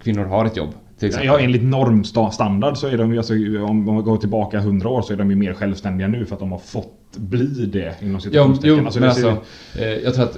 kvinnor 0.03 0.25
har 0.25 0.45
ett 0.45 0.57
jobb. 0.57 0.69
Till 0.99 1.07
exempel. 1.07 1.27
Ja, 1.27 1.39
enligt 1.39 1.63
normstandard 1.63 2.77
så 2.77 2.87
är 2.87 2.97
de 2.97 3.11
ju, 3.11 3.17
alltså, 3.17 3.33
om 3.67 3.85
man 3.85 4.03
går 4.03 4.17
tillbaka 4.17 4.57
100 4.57 4.89
år 4.89 5.01
så 5.01 5.13
är 5.13 5.17
de 5.17 5.29
ju 5.29 5.35
mer 5.35 5.53
självständiga 5.53 6.07
nu 6.07 6.25
för 6.25 6.33
att 6.35 6.39
de 6.39 6.51
har 6.51 6.59
fått 6.59 7.17
bli 7.17 7.65
det 7.65 7.95
inom 8.01 8.13
Ja, 8.13 8.19
citationstecken. 8.19 8.77
jo, 8.77 8.85
Alltså, 8.85 8.99
men 8.99 9.09
alltså, 9.09 9.37
eh, 9.79 9.87
jag 9.87 10.13
tror 10.13 10.23
att 10.23 10.37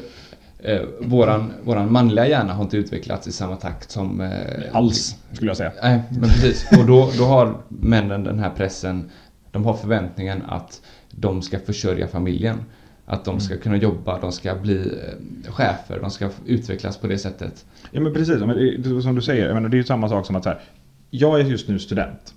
eh, 0.63 0.79
våran, 1.01 1.53
våran 1.63 1.91
manliga 1.91 2.27
hjärna 2.27 2.53
har 2.53 2.63
inte 2.63 2.77
utvecklats 2.77 3.27
i 3.27 3.31
samma 3.31 3.55
takt 3.55 3.91
som... 3.91 4.21
Eh, 4.21 4.29
Alls, 4.71 5.15
skulle 5.31 5.49
jag 5.49 5.57
säga. 5.57 5.71
Nej, 5.83 6.01
men 6.09 6.21
precis. 6.29 6.65
Och 6.79 6.85
då, 6.85 7.09
då 7.17 7.23
har 7.23 7.55
männen 7.69 8.23
den 8.23 8.39
här 8.39 8.49
pressen, 8.49 9.09
de 9.51 9.65
har 9.65 9.73
förväntningen 9.73 10.41
att 10.47 10.81
de 11.11 11.41
ska 11.41 11.59
försörja 11.59 12.07
familjen. 12.07 12.57
Att 13.09 13.25
de 13.25 13.39
ska 13.39 13.57
kunna 13.57 13.77
jobba, 13.77 14.19
de 14.19 14.31
ska 14.31 14.55
bli 14.55 14.77
eh, 14.77 15.51
chefer, 15.51 15.99
de 16.01 16.11
ska 16.11 16.29
utvecklas 16.45 16.97
på 16.97 17.07
det 17.07 17.17
sättet. 17.17 17.65
Ja 17.91 18.01
men 18.01 18.13
precis, 18.13 18.39
men 18.39 19.01
som 19.01 19.15
du 19.15 19.21
säger, 19.21 19.59
det 19.59 19.67
är 19.67 19.77
ju 19.77 19.83
samma 19.83 20.09
sak 20.09 20.25
som 20.25 20.35
att 20.35 20.43
så 20.43 20.49
här, 20.49 20.61
jag 21.09 21.39
är 21.39 21.43
just 21.43 21.67
nu 21.67 21.79
student. 21.79 22.33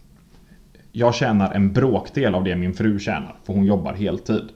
Jag 0.92 1.14
tjänar 1.14 1.52
en 1.52 1.72
bråkdel 1.72 2.34
av 2.34 2.44
det 2.44 2.56
min 2.56 2.74
fru 2.74 2.98
tjänar, 2.98 3.36
för 3.44 3.52
hon 3.52 3.64
jobbar 3.64 3.94
heltid. 3.94 4.48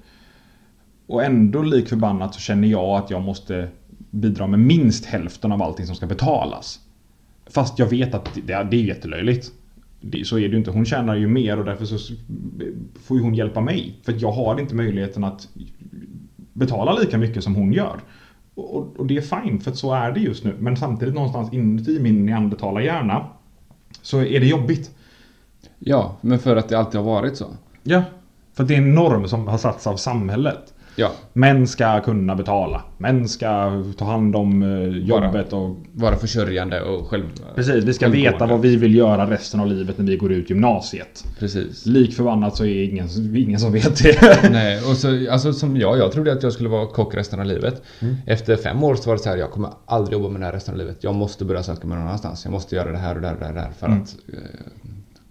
Och 1.07 1.25
ändå 1.25 1.63
lik 1.63 1.89
förbannat 1.89 2.35
så 2.35 2.41
känner 2.41 2.69
jag 2.69 2.99
att 2.99 3.11
jag 3.11 3.23
måste 3.23 3.69
bidra 4.11 4.47
med 4.47 4.61
minst 4.61 5.05
hälften 5.05 5.53
av 5.53 5.63
allting 5.63 5.87
som 5.87 5.97
ska 5.97 6.07
betalas. 6.07 6.81
Fast 7.47 7.79
jag 7.79 7.87
vet 7.87 8.15
att 8.15 8.35
det, 8.35 8.63
det 8.71 8.77
är 8.77 8.85
jättelöjligt. 8.85 9.53
Så 10.25 10.37
är 10.39 10.41
det 10.41 10.53
ju 10.53 10.57
inte. 10.57 10.71
Hon 10.71 10.85
tjänar 10.85 11.15
ju 11.15 11.27
mer 11.27 11.59
och 11.59 11.65
därför 11.65 11.85
så 11.85 12.15
får 13.03 13.17
ju 13.17 13.23
hon 13.23 13.35
hjälpa 13.35 13.61
mig. 13.61 13.95
För 14.03 14.13
att 14.13 14.21
jag 14.21 14.33
har 14.33 14.61
inte 14.61 14.75
möjligheten 14.75 15.25
att 15.25 15.49
betala 16.53 16.93
lika 16.93 17.19
mycket 17.19 17.45
som 17.45 17.55
hon 17.55 17.73
gör. 17.73 18.01
Och, 18.55 18.97
och- 18.97 19.07
det 19.07 19.17
är 19.17 19.21
fine, 19.43 19.61
för 19.61 19.73
så 19.73 19.93
är 19.93 20.13
det 20.13 20.21
just 20.21 20.45
nu. 20.45 20.55
Men 20.59 20.77
samtidigt 20.77 21.15
någonstans 21.15 21.53
inuti 21.53 22.01
min 22.01 22.27
neandertalarhjärna 22.27 23.27
så 24.03 24.23
är 24.23 24.41
det 24.41 24.47
jobbigt. 24.47 24.91
Ja, 25.79 26.17
men 26.21 26.39
för 26.39 26.57
att 26.57 26.69
det 26.69 26.79
alltid 26.79 27.01
har 27.01 27.07
varit 27.07 27.37
så. 27.37 27.47
Ja. 27.83 28.03
För 28.53 28.63
att 28.63 28.69
det 28.69 28.75
är 28.75 28.79
en 28.79 28.95
norm 28.95 29.29
som 29.29 29.49
har 29.49 29.59
satts 29.59 29.87
av 29.87 29.97
samhället. 29.97 30.74
Ja, 30.97 31.13
Män 31.33 31.67
ska 31.67 32.01
kunna 32.01 32.35
betala. 32.37 32.83
Män 32.99 33.29
ska 33.29 33.83
ta 33.99 34.05
hand 34.05 34.37
om 34.37 34.63
eh, 34.63 34.89
jobbet 34.89 35.53
och... 35.53 35.77
vara 35.93 36.17
försörjande 36.17 36.81
och 36.83 37.07
själv... 37.09 37.25
Precis, 37.55 37.85
vi 37.85 37.93
ska 37.93 38.09
veta 38.09 38.47
vad 38.47 38.61
vi 38.61 38.77
vill 38.77 38.95
göra 38.95 39.31
resten 39.31 39.61
av 39.61 39.67
livet 39.67 39.99
när 39.99 40.05
vi 40.07 40.17
går 40.17 40.33
ut 40.33 40.51
gymnasiet. 40.51 41.25
Precis. 41.39 41.87
Lik 41.87 42.15
förbannat 42.15 42.57
så 42.57 42.65
är 42.65 42.85
ingen, 42.85 43.09
ingen 43.37 43.61
som 43.61 43.73
vet 43.73 44.03
det. 44.03 44.43
Nej, 44.51 44.79
och 44.91 44.97
så, 44.97 45.31
alltså 45.31 45.53
som 45.53 45.77
jag, 45.77 45.99
jag 45.99 46.13
trodde 46.13 46.33
att 46.33 46.43
jag 46.43 46.53
skulle 46.53 46.69
vara 46.69 46.87
kock 46.87 47.15
resten 47.15 47.41
av 47.41 47.47
livet. 47.47 47.83
Mm. 48.01 48.17
Efter 48.27 48.57
fem 48.57 48.85
år 48.85 48.95
så 48.95 49.11
var 49.11 49.17
det 49.17 49.23
så 49.23 49.29
här, 49.29 49.37
jag 49.37 49.51
kommer 49.51 49.71
aldrig 49.87 50.13
jobba 50.19 50.29
med 50.29 50.41
det 50.41 50.45
här 50.45 50.53
resten 50.53 50.75
av 50.75 50.79
livet. 50.79 50.97
Jag 51.01 51.15
måste 51.15 51.45
börja 51.45 51.63
söka 51.63 51.87
mig 51.87 51.99
någon 51.99 52.07
annanstans. 52.07 52.45
Jag 52.45 52.53
måste 52.53 52.77
göra 52.77 52.93
det 52.93 52.99
här 52.99 53.15
och 53.15 53.21
det 53.21 53.27
här 53.29 53.35
och 53.35 53.55
det 53.55 53.61
här 53.61 53.71
för 53.79 53.87
Mm. 53.87 54.03
att 54.03 54.17
eh, 54.33 54.39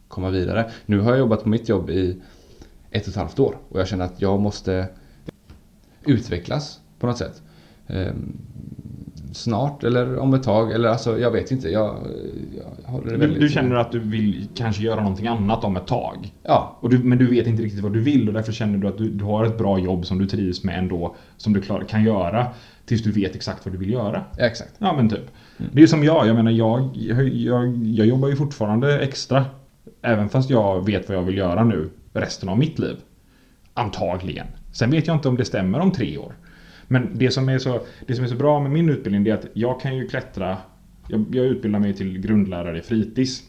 komma 0.08 0.30
vidare. 0.30 0.72
Nu 0.86 1.00
har 1.00 1.10
jag 1.10 1.20
jobbat 1.20 1.44
på 1.44 1.50
mitt 1.50 1.70
jobb 1.70 1.90
i 1.90 2.16
ett 2.92 3.04
och 3.04 3.10
ett 3.10 3.16
halvt 3.16 3.40
år 3.40 3.58
och 3.70 3.80
jag 3.80 3.88
känner 3.88 4.06
att 4.06 4.22
jag 4.22 4.40
måste 4.40 4.88
utvecklas 6.06 6.80
på 7.00 7.08
något 7.08 7.18
sätt. 7.18 7.42
Ehm, 7.88 8.38
snart 9.34 9.84
eller 9.84 10.18
om 10.18 10.34
ett 10.34 10.44
tag 10.44 10.72
eller 10.72 10.90
alltså 10.90 11.20
jag 11.20 11.32
vet 11.32 11.52
inte. 11.52 11.70
Jag, 11.70 11.98
jag 12.58 12.92
håller 12.92 13.06
det 13.06 13.12
Du, 13.12 13.18
väldigt... 13.18 13.40
du 13.40 13.50
känner 13.50 13.76
att 13.76 13.92
du 13.92 14.00
vill 14.00 14.48
kanske 14.56 14.84
göra 14.84 15.02
någonting 15.02 15.28
annat 15.28 15.64
om 15.64 15.76
ett 15.78 15.88
tag. 15.88 16.34
Ja, 16.44 16.78
Och 16.82 16.90
du, 16.90 17.00
men 17.00 17.18
du 17.18 17.28
vet 17.28 17.48
inte 17.48 17.64
riktigt 17.64 17.84
vad 17.84 17.94
du 17.94 18.02
vill 18.02 18.28
och 18.28 18.34
därför 18.34 18.52
känner 18.52 18.78
du 18.78 18.88
att 18.88 18.98
du, 18.98 19.10
du 19.10 19.24
har 19.24 19.46
ett 19.46 19.58
bra 19.58 19.80
jobb 19.80 20.06
som 20.06 20.20
du 20.20 20.26
trivs 20.26 20.64
med 20.64 20.80
ändå. 20.80 21.16
Som 21.38 21.54
du 21.54 21.62
klar, 21.62 21.86
kan 21.90 22.04
göra 22.04 22.48
tills 22.86 23.04
du 23.04 23.12
vet 23.12 23.36
exakt 23.36 23.66
vad 23.66 23.74
du 23.74 23.78
vill 23.78 23.92
göra. 23.92 24.24
exakt. 24.38 24.72
Ja 24.78 24.94
men 24.96 25.10
typ. 25.10 25.32
Det 25.74 25.84
är 25.84 25.88
som 25.88 26.04
jag, 26.04 26.28
jag 26.28 26.36
menar 26.36 26.52
jag, 26.52 26.90
jag, 26.94 27.28
jag, 27.30 27.78
jag 27.86 28.08
jobbar 28.08 28.28
ju 28.30 28.36
fortfarande 28.36 29.00
extra. 29.00 29.46
Även 30.02 30.30
fast 30.30 30.50
jag 30.50 30.86
vet 30.86 31.10
vad 31.10 31.18
jag 31.18 31.24
vill 31.24 31.38
göra 31.38 31.64
nu 31.64 31.90
resten 32.14 32.50
av 32.50 32.58
mitt 32.58 32.80
liv. 32.80 32.96
Antagligen. 33.74 34.48
Sen 34.74 34.92
vet 34.92 35.08
jag 35.08 35.16
inte 35.16 35.30
om 35.30 35.38
det 35.38 35.46
stämmer 35.46 35.80
om 35.80 35.92
tre 35.92 36.18
år. 36.18 36.34
Men 36.88 37.10
det 37.14 37.32
som 37.32 37.50
är 37.50 37.58
så, 37.58 37.82
det 38.08 38.16
som 38.16 38.24
är 38.24 38.30
så 38.30 38.36
bra 38.36 38.60
med 38.60 38.72
min 38.72 38.90
utbildning 38.90 39.28
är 39.28 39.34
att 39.34 39.46
jag 39.54 39.82
kan 39.82 39.98
ju 39.98 40.08
klättra. 40.08 40.58
Jag, 41.08 41.26
jag 41.32 41.46
utbildar 41.46 41.80
mig 41.80 41.94
till 41.94 42.20
grundlärare 42.20 42.80
i 42.80 42.82
fritids. 42.82 43.44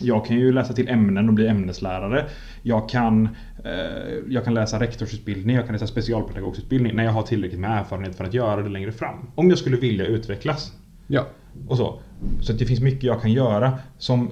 Jag 0.00 0.26
kan 0.26 0.36
ju 0.36 0.52
läsa 0.52 0.72
till 0.72 0.88
ämnen 0.88 1.28
och 1.28 1.34
bli 1.34 1.46
ämneslärare. 1.46 2.26
Jag 2.62 2.88
kan, 2.88 3.28
eh, 3.64 4.14
jag 4.28 4.44
kan 4.44 4.54
läsa 4.54 4.80
rektorsutbildning, 4.80 5.56
jag 5.56 5.64
kan 5.64 5.72
läsa 5.72 5.86
specialpedagogutbildning 5.86 6.96
när 6.96 7.04
jag 7.04 7.12
har 7.12 7.22
tillräckligt 7.22 7.60
med 7.60 7.78
erfarenhet 7.78 8.16
för 8.16 8.24
att 8.24 8.34
göra 8.34 8.62
det 8.62 8.68
längre 8.68 8.92
fram. 8.92 9.30
Om 9.34 9.48
jag 9.48 9.58
skulle 9.58 9.76
vilja 9.76 10.06
utvecklas. 10.06 10.72
Ja. 11.06 11.26
Och 11.68 11.76
så. 11.76 12.00
Så 12.40 12.52
att 12.52 12.58
det 12.58 12.66
finns 12.66 12.80
mycket 12.80 13.02
jag 13.02 13.22
kan 13.22 13.32
göra. 13.32 13.78
Som, 13.98 14.30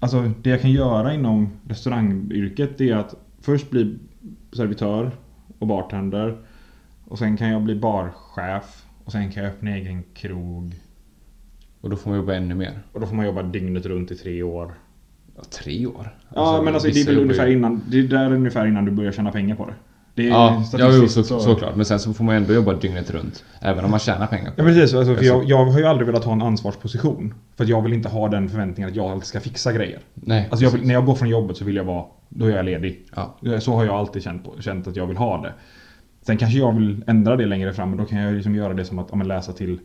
alltså 0.00 0.32
det 0.42 0.50
jag 0.50 0.60
kan 0.60 0.70
göra 0.70 1.14
inom 1.14 1.50
restaurangyrket 1.68 2.80
är 2.80 2.96
att 2.96 3.14
först 3.40 3.70
bli 3.70 3.98
servitör 4.52 5.10
och 5.58 5.66
bartender. 5.66 6.36
Och 7.04 7.18
sen 7.18 7.36
kan 7.36 7.48
jag 7.48 7.62
bli 7.62 7.74
barchef. 7.74 8.84
Och 9.04 9.12
sen 9.12 9.30
kan 9.32 9.42
jag 9.42 9.52
öppna 9.52 9.70
egen 9.70 10.02
krog. 10.14 10.74
Och 11.80 11.90
då 11.90 11.96
får 11.96 12.10
man 12.10 12.18
jobba 12.18 12.34
ännu 12.34 12.54
mer. 12.54 12.82
Och 12.92 13.00
då 13.00 13.06
får 13.06 13.14
man 13.16 13.26
jobba 13.26 13.42
dygnet 13.42 13.86
runt 13.86 14.10
i 14.10 14.16
tre 14.16 14.42
år. 14.42 14.74
Ja, 15.36 15.42
tre 15.42 15.86
år? 15.86 16.16
Ja 16.34 16.62
men 16.64 16.74
alltså 16.74 16.88
det 16.88 17.00
är 17.00 17.06
väl 17.06 17.18
ungefär 17.18 17.46
ju- 17.46 17.52
innan, 17.52 17.82
det 17.90 17.98
är 17.98 18.02
där 18.02 18.32
ungefär 18.32 18.66
innan 18.66 18.84
du 18.84 18.90
börjar 18.90 19.12
tjäna 19.12 19.32
pengar 19.32 19.56
på 19.56 19.66
det. 19.66 19.74
Det 20.16 20.26
är 20.26 20.28
Ja, 20.28 20.62
ja 20.72 20.90
jo, 20.92 21.08
statistiskt 21.08 21.28
så, 21.28 21.40
såklart. 21.40 21.76
Men 21.76 21.84
sen 21.84 22.00
så 22.00 22.14
får 22.14 22.24
man 22.24 22.34
ändå 22.34 22.54
jobba 22.54 22.74
dygnet 22.74 23.10
runt. 23.10 23.44
Även 23.60 23.84
om 23.84 23.90
man 23.90 24.00
tjänar 24.00 24.26
pengar 24.26 24.52
Ja 24.56 24.64
precis, 24.64 24.94
alltså, 24.94 25.14
för 25.14 25.24
jag, 25.24 25.44
jag 25.44 25.66
har 25.66 25.78
ju 25.78 25.84
aldrig 25.86 26.06
velat 26.06 26.24
ha 26.24 26.32
en 26.32 26.42
ansvarsposition. 26.42 27.34
För 27.56 27.64
jag 27.64 27.82
vill 27.82 27.92
inte 27.92 28.08
ha 28.08 28.28
den 28.28 28.48
förväntningen 28.48 28.90
att 28.90 28.96
jag 28.96 29.06
alltid 29.06 29.26
ska 29.26 29.40
fixa 29.40 29.72
grejer. 29.72 30.00
Nej. 30.14 30.48
Alltså 30.50 30.64
jag 30.64 30.70
vill, 30.70 30.86
när 30.86 30.94
jag 30.94 31.06
går 31.06 31.14
från 31.14 31.28
jobbet 31.28 31.56
så 31.56 31.64
vill 31.64 31.76
jag 31.76 31.84
vara, 31.84 32.04
då 32.28 32.46
är 32.46 32.56
jag 32.56 32.64
ledig. 32.64 33.06
Ja. 33.14 33.60
Så 33.60 33.74
har 33.74 33.84
jag 33.84 33.94
alltid 33.94 34.22
känt, 34.22 34.44
på, 34.44 34.62
känt 34.62 34.88
att 34.88 34.96
jag 34.96 35.06
vill 35.06 35.16
ha 35.16 35.42
det. 35.42 35.52
Sen 36.26 36.36
kanske 36.36 36.58
jag 36.58 36.72
vill 36.72 37.04
ändra 37.06 37.36
det 37.36 37.46
längre 37.46 37.72
fram 37.72 37.92
och 37.92 37.98
då 37.98 38.04
kan 38.04 38.18
jag 38.18 38.34
liksom 38.34 38.54
göra 38.54 38.74
det 38.74 38.84
som 38.84 38.98
att 38.98 39.06
ja, 39.10 39.16
men 39.16 39.28
läsa 39.28 39.52
till 39.52 39.78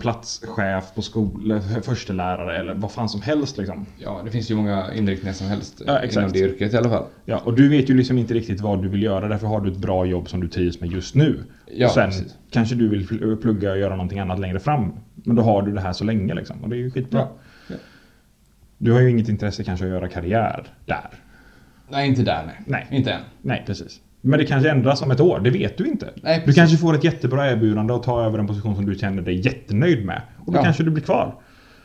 platschef 0.00 0.94
på 0.94 1.02
skola, 1.02 1.60
förstelärare 1.82 2.56
eller 2.58 2.74
vad 2.74 2.92
fan 2.92 3.08
som 3.08 3.22
helst 3.22 3.58
liksom. 3.58 3.86
ja, 3.98 4.20
det 4.24 4.30
finns 4.30 4.50
ju 4.50 4.54
många 4.54 4.94
inriktningar 4.94 5.34
som 5.34 5.46
helst 5.46 5.82
Ja, 5.86 5.92
inom 5.92 6.04
exakt. 6.04 6.32
det 6.32 6.38
yrket 6.38 6.74
i 6.74 6.76
alla 6.76 6.88
fall. 6.90 7.04
Ja, 7.24 7.38
och 7.44 7.54
du 7.56 7.68
vet 7.68 7.90
ju 7.90 7.94
liksom 7.94 8.18
inte 8.18 8.34
riktigt 8.34 8.60
vad 8.60 8.82
du 8.82 8.88
vill 8.88 9.02
göra 9.02 9.28
därför 9.28 9.46
har 9.46 9.60
du 9.60 9.70
ett 9.72 9.78
bra 9.78 10.06
jobb 10.06 10.28
som 10.28 10.40
du 10.40 10.48
trivs 10.48 10.80
med 10.80 10.92
just 10.92 11.14
nu. 11.14 11.44
Ja, 11.74 11.86
och 11.86 11.92
sen 11.92 12.10
precis. 12.10 12.34
kanske 12.50 12.74
du 12.74 12.88
vill 12.88 13.06
pl- 13.08 13.36
plugga 13.36 13.70
och 13.72 13.78
göra 13.78 13.96
någonting 13.96 14.18
annat 14.18 14.38
längre 14.40 14.58
fram. 14.60 14.92
Men 15.14 15.36
då 15.36 15.42
har 15.42 15.62
du 15.62 15.72
det 15.72 15.80
här 15.80 15.92
så 15.92 16.04
länge 16.04 16.34
liksom. 16.34 16.62
Och 16.64 16.68
det 16.68 16.76
är 16.76 16.78
ju 16.78 16.90
skitbra. 16.90 17.20
Ja. 17.20 17.30
Ja. 17.68 17.76
Du 18.78 18.92
har 18.92 19.00
ju 19.00 19.10
inget 19.10 19.28
intresse 19.28 19.64
kanske 19.64 19.84
att 19.84 19.90
göra 19.90 20.08
karriär 20.08 20.66
där. 20.86 21.08
Nej, 21.88 22.08
inte 22.08 22.22
där 22.22 22.42
nej. 22.46 22.56
Nej. 22.66 22.86
Inte 22.98 23.10
än. 23.12 23.20
Nej, 23.42 23.62
precis. 23.66 24.00
Men 24.26 24.38
det 24.38 24.46
kanske 24.46 24.70
ändras 24.70 25.02
om 25.02 25.10
ett 25.10 25.20
år, 25.20 25.40
det 25.40 25.50
vet 25.50 25.78
du 25.78 25.86
inte. 25.86 26.10
Nej, 26.22 26.42
du 26.46 26.52
kanske 26.52 26.76
får 26.76 26.94
ett 26.94 27.04
jättebra 27.04 27.50
erbjudande 27.50 27.92
och 27.92 28.02
ta 28.02 28.24
över 28.24 28.38
en 28.38 28.46
position 28.46 28.76
som 28.76 28.86
du 28.86 28.94
känner 28.94 29.22
dig 29.22 29.46
jättenöjd 29.46 30.04
med. 30.06 30.22
Och 30.46 30.52
då 30.52 30.58
Ja. 30.58 30.62
kanske 30.62 30.82
du 30.82 30.90
blir 30.90 31.02
kvar. 31.04 31.34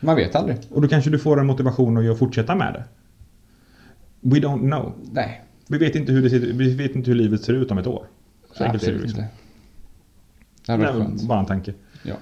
Man 0.00 0.16
vet 0.16 0.34
aldrig. 0.36 0.58
Och 0.70 0.82
då 0.82 0.88
kanske 0.88 1.10
du 1.10 1.18
får 1.18 1.40
en 1.40 1.46
motivation 1.46 2.10
att 2.10 2.18
fortsätta 2.18 2.54
med 2.54 2.72
det. 2.74 2.84
We 4.20 4.36
don't 4.38 4.60
know. 4.60 4.92
Nej. 5.12 5.42
Vi 5.68 5.78
vet 5.78 5.96
inte 5.96 6.12
hur, 6.12 6.22
det 6.22 6.30
ser, 6.30 6.38
vi 6.38 6.74
vet 6.74 6.96
inte 6.96 7.10
hur 7.10 7.18
livet 7.18 7.42
ser 7.42 7.52
ut 7.52 7.70
om 7.70 7.78
ett 7.78 7.86
år. 7.86 8.06
Så 8.52 8.64
enkelt 8.64 8.82
ser 8.82 8.92
det 8.92 8.98
liksom. 8.98 9.20
inte. 9.20 9.32
Det 10.66 10.76
varit 10.76 10.90
skönt. 10.90 11.22
bara 11.22 11.40
en 11.40 11.46
tanke. 11.46 11.74
Ja. 12.02 12.14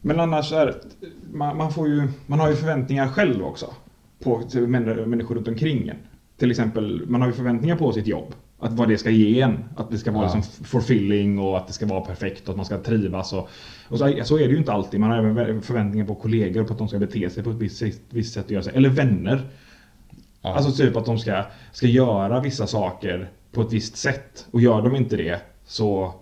Men 0.00 0.20
annars 0.20 0.52
är 0.52 0.74
man, 1.32 1.56
man 1.56 1.72
får 1.72 1.88
ju, 1.88 2.08
man 2.26 2.40
har 2.40 2.48
ju 2.50 2.56
förväntningar 2.56 3.08
själv 3.08 3.42
också. 3.44 3.66
På 4.22 4.42
människor 4.66 5.34
runt 5.34 5.48
omkring 5.48 5.88
en. 5.88 5.96
Till 6.36 6.50
exempel, 6.50 7.02
man 7.08 7.20
har 7.20 7.28
ju 7.28 7.34
förväntningar 7.34 7.76
på 7.76 7.92
sitt 7.92 8.06
jobb. 8.06 8.34
Att 8.60 8.72
vad 8.72 8.88
det 8.88 8.98
ska 8.98 9.10
ge 9.10 9.40
en. 9.40 9.58
Att 9.76 9.90
det 9.90 9.98
ska 9.98 10.12
vara 10.12 10.26
Ja. 10.26 10.34
liksom 10.34 10.64
fulfilling 10.64 11.38
och 11.38 11.56
att 11.58 11.66
det 11.66 11.72
ska 11.72 11.86
vara 11.86 12.00
perfekt 12.00 12.42
och 12.42 12.50
att 12.50 12.56
man 12.56 12.66
ska 12.66 12.78
trivas. 12.78 13.32
Och, 13.32 13.48
och 13.88 13.98
så, 13.98 14.14
så 14.24 14.38
är 14.38 14.46
det 14.46 14.52
ju 14.52 14.58
inte 14.58 14.72
alltid. 14.72 15.00
Man 15.00 15.10
har 15.10 15.18
även 15.18 15.62
förväntningar 15.62 16.06
på 16.06 16.14
kollegor 16.14 16.64
på 16.64 16.72
att 16.72 16.78
de 16.78 16.88
ska 16.88 16.98
bete 16.98 17.30
sig 17.30 17.42
på 17.42 17.50
ett 17.50 17.56
visst, 17.56 17.82
visst 18.10 18.34
sätt. 18.34 18.50
Göra 18.50 18.62
sig. 18.62 18.72
Eller 18.76 18.88
vänner. 18.88 19.40
Ja. 20.42 20.54
Alltså 20.54 20.72
typ 20.72 20.96
att 20.96 21.04
de 21.04 21.18
ska, 21.18 21.44
ska 21.72 21.86
göra 21.86 22.40
vissa 22.40 22.66
saker 22.66 23.30
på 23.52 23.62
ett 23.62 23.72
visst 23.72 23.96
sätt. 23.96 24.46
Och 24.50 24.60
gör 24.60 24.82
de 24.82 24.96
inte 24.96 25.16
det 25.16 25.40
så 25.66 26.14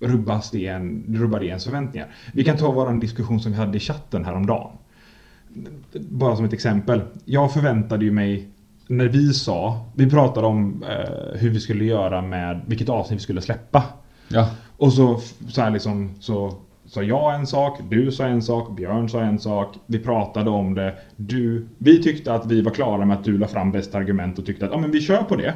rubbas 0.00 0.50
det 0.50 0.66
en, 0.66 1.04
rubbar 1.18 1.40
det 1.40 1.46
ens 1.46 1.64
förväntningar. 1.64 2.08
Vi 2.32 2.44
kan 2.44 2.56
ta 2.56 2.72
vår 2.72 3.00
diskussion 3.00 3.40
som 3.40 3.52
vi 3.52 3.58
hade 3.58 3.76
i 3.76 3.80
chatten 3.80 4.24
häromdagen. 4.24 4.76
Bara 5.92 6.36
som 6.36 6.44
ett 6.44 6.52
exempel. 6.52 7.00
Jag 7.24 7.52
förväntade 7.52 8.04
ju 8.04 8.10
mig 8.10 8.48
när 8.86 9.08
vi 9.08 9.32
sa, 9.34 9.86
vi 9.94 10.10
pratade 10.10 10.46
om 10.46 10.84
eh, 10.88 11.40
hur 11.40 11.50
vi 11.50 11.60
skulle 11.60 11.84
göra 11.84 12.22
med 12.22 12.60
vilket 12.66 12.88
avsnitt 12.88 13.18
vi 13.18 13.22
skulle 13.22 13.40
släppa. 13.40 13.82
ja. 14.28 14.50
Och 14.76 14.92
så, 14.92 15.20
så 15.48 15.62
här 15.62 15.70
liksom, 15.70 16.14
så 16.20 16.54
sa 16.86 17.02
jag 17.02 17.34
en 17.34 17.46
sak, 17.46 17.78
du 17.90 18.12
sa 18.12 18.24
en 18.24 18.42
sak, 18.42 18.76
Björn 18.76 19.08
sa 19.08 19.20
en 19.20 19.38
sak. 19.38 19.76
Vi 19.86 19.98
pratade 19.98 20.50
om 20.50 20.74
det. 20.74 20.94
Du, 21.16 21.66
vi 21.78 22.02
tyckte 22.02 22.34
att 22.34 22.46
vi 22.46 22.62
var 22.62 22.72
klara 22.72 23.04
med 23.04 23.18
att 23.18 23.24
du 23.24 23.38
la 23.38 23.48
fram 23.48 23.72
bästa 23.72 23.98
argument 23.98 24.38
och 24.38 24.46
tyckte 24.46 24.64
att 24.64 24.72
ja, 24.72 24.78
men 24.78 24.90
vi 24.90 25.00
kör 25.00 25.22
på 25.22 25.36
det. 25.36 25.54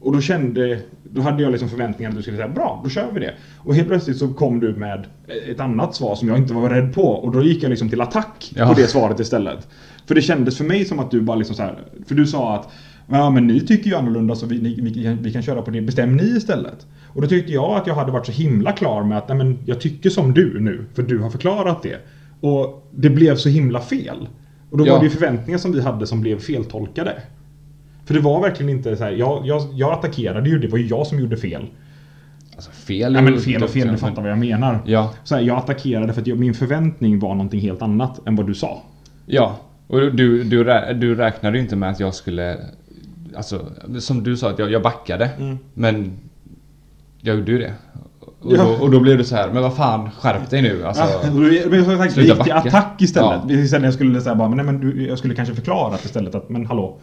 Och 0.00 0.12
då 0.12 0.20
kände, 0.20 0.80
då 1.04 1.20
hade 1.20 1.42
jag 1.42 1.52
liksom 1.52 1.68
förväntningar 1.68 2.10
att 2.10 2.16
du 2.16 2.22
skulle 2.22 2.36
säga 2.36 2.48
bra, 2.48 2.80
då 2.84 2.90
kör 2.90 3.06
vi 3.14 3.20
det. 3.20 3.34
Och 3.58 3.74
helt 3.74 3.88
plötsligt 3.88 4.16
så 4.16 4.28
kom 4.28 4.60
du 4.60 4.72
med 4.76 5.06
ett 5.50 5.60
annat 5.60 5.94
svar 5.94 6.14
som 6.14 6.28
jag 6.28 6.38
inte 6.38 6.54
var 6.54 6.70
rädd 6.70 6.94
på. 6.94 7.02
Och 7.02 7.32
då 7.32 7.42
gick 7.42 7.62
jag 7.62 7.70
liksom 7.70 7.88
till 7.88 8.00
attack 8.00 8.52
Ja. 8.56 8.68
på 8.68 8.74
det 8.74 8.86
svaret 8.86 9.20
istället. 9.20 9.68
För 10.06 10.14
det 10.14 10.22
kändes 10.22 10.56
för 10.58 10.64
mig 10.64 10.84
som 10.84 10.98
att 10.98 11.10
du 11.10 11.20
bara 11.20 11.36
liksom 11.36 11.56
så 11.56 11.62
här, 11.62 11.78
för 12.06 12.14
du 12.14 12.26
sa 12.26 12.54
att 12.54 12.68
Ja 13.10 13.30
men 13.30 13.46
ni 13.46 13.60
tycker 13.60 13.90
ju 13.90 13.96
annorlunda 13.96 14.34
så 14.34 14.46
vi, 14.46 14.60
ni, 14.60 14.80
vi, 14.80 15.02
kan, 15.04 15.16
vi 15.22 15.32
kan 15.32 15.42
köra 15.42 15.62
på 15.62 15.70
det. 15.70 15.80
Bestäm 15.80 16.16
ni 16.16 16.22
istället. 16.36 16.86
Och 17.14 17.22
då 17.22 17.28
tyckte 17.28 17.52
jag 17.52 17.70
att 17.76 17.86
jag 17.86 17.94
hade 17.94 18.12
varit 18.12 18.26
så 18.26 18.32
himla 18.32 18.72
klar 18.72 19.04
med 19.04 19.18
att 19.18 19.28
nej, 19.28 19.36
men 19.38 19.58
jag 19.64 19.80
tycker 19.80 20.10
som 20.10 20.34
du 20.34 20.60
nu. 20.60 20.84
För 20.94 21.02
du 21.02 21.18
har 21.18 21.30
förklarat 21.30 21.82
det. 21.82 21.96
Och 22.40 22.88
det 22.94 23.10
blev 23.10 23.36
så 23.36 23.48
himla 23.48 23.80
fel. 23.80 24.28
Och 24.70 24.78
då 24.78 24.86
Ja. 24.86 24.92
var 24.92 24.98
det 25.00 25.04
ju 25.04 25.10
förväntningar 25.10 25.58
som 25.58 25.72
vi 25.72 25.80
hade 25.80 26.06
som 26.06 26.20
blev 26.20 26.38
feltolkade. 26.38 27.12
För 28.08 28.14
det 28.14 28.20
var 28.20 28.40
verkligen 28.40 28.70
inte 28.70 28.96
så 28.96 29.04
här. 29.04 29.10
Jag, 29.10 29.46
jag, 29.46 29.62
jag 29.74 29.92
attackerade 29.92 30.48
ju, 30.50 30.58
det 30.58 30.68
var 30.68 30.78
ju 30.78 30.86
jag 30.86 31.06
som 31.06 31.20
gjorde 31.20 31.36
fel. 31.36 31.66
Alltså 32.54 32.70
fel 32.70 33.12
Nej 33.12 33.22
men 33.22 33.40
fel 33.40 33.62
och 33.62 33.70
fel, 33.70 33.88
du 33.88 33.96
fattar 33.96 34.22
vad 34.22 34.30
jag 34.30 34.38
menar. 34.38 34.80
Ja. 34.84 35.12
Så 35.24 35.34
här, 35.34 35.42
jag 35.42 35.58
attackerade 35.58 36.12
för 36.12 36.20
att 36.20 36.26
jag, 36.26 36.38
min 36.38 36.54
förväntning 36.54 37.18
var 37.18 37.34
någonting 37.34 37.60
helt 37.60 37.82
annat 37.82 38.26
än 38.26 38.36
vad 38.36 38.46
du 38.46 38.54
sa. 38.54 38.82
Ja. 39.26 39.56
Och 39.86 39.98
du, 40.00 40.44
du, 40.44 40.64
rä- 40.64 40.92
du 40.92 41.14
räknade 41.14 41.56
ju 41.58 41.62
inte 41.62 41.76
med 41.76 41.90
att 41.90 42.00
jag 42.00 42.14
skulle... 42.14 42.56
Alltså, 43.36 43.66
som 44.00 44.22
du 44.22 44.36
sa, 44.36 44.50
att 44.50 44.58
jag, 44.58 44.70
jag 44.70 44.82
backade. 44.82 45.30
Mm. 45.38 45.58
Men 45.74 46.12
jag 47.20 47.36
gjorde 47.36 47.52
ju 47.52 47.58
det. 47.58 47.72
Och, 48.20 48.52
Ja. 48.56 48.62
då, 48.62 48.84
och 48.84 48.90
då 48.90 49.00
blev 49.00 49.18
det 49.18 49.24
så 49.24 49.36
här, 49.36 49.50
men 49.52 49.62
vad 49.62 49.76
fan, 49.76 50.10
skärp 50.10 50.50
dig 50.50 50.62
nu. 50.62 50.84
Alltså, 50.84 51.02
Ja, 51.02 51.30
men 51.70 51.84
jag 51.84 51.98
sagt, 51.98 52.16
gick 52.16 52.42
till 52.42 52.52
attack 52.52 53.02
istället. 53.02 53.40
Ja. 53.48 53.54
Istället 53.54 53.84
jag 53.84 53.94
skulle 53.94 54.20
säga 54.20 54.34
bara, 54.34 54.48
men, 54.48 54.56
nej, 54.56 54.66
men 54.66 54.80
du, 54.80 55.06
jag 55.08 55.18
skulle 55.18 55.34
kanske 55.34 55.54
förklara 55.54 55.94
istället 55.94 56.34
att, 56.34 56.48
men 56.48 56.66
hallå. 56.66 56.98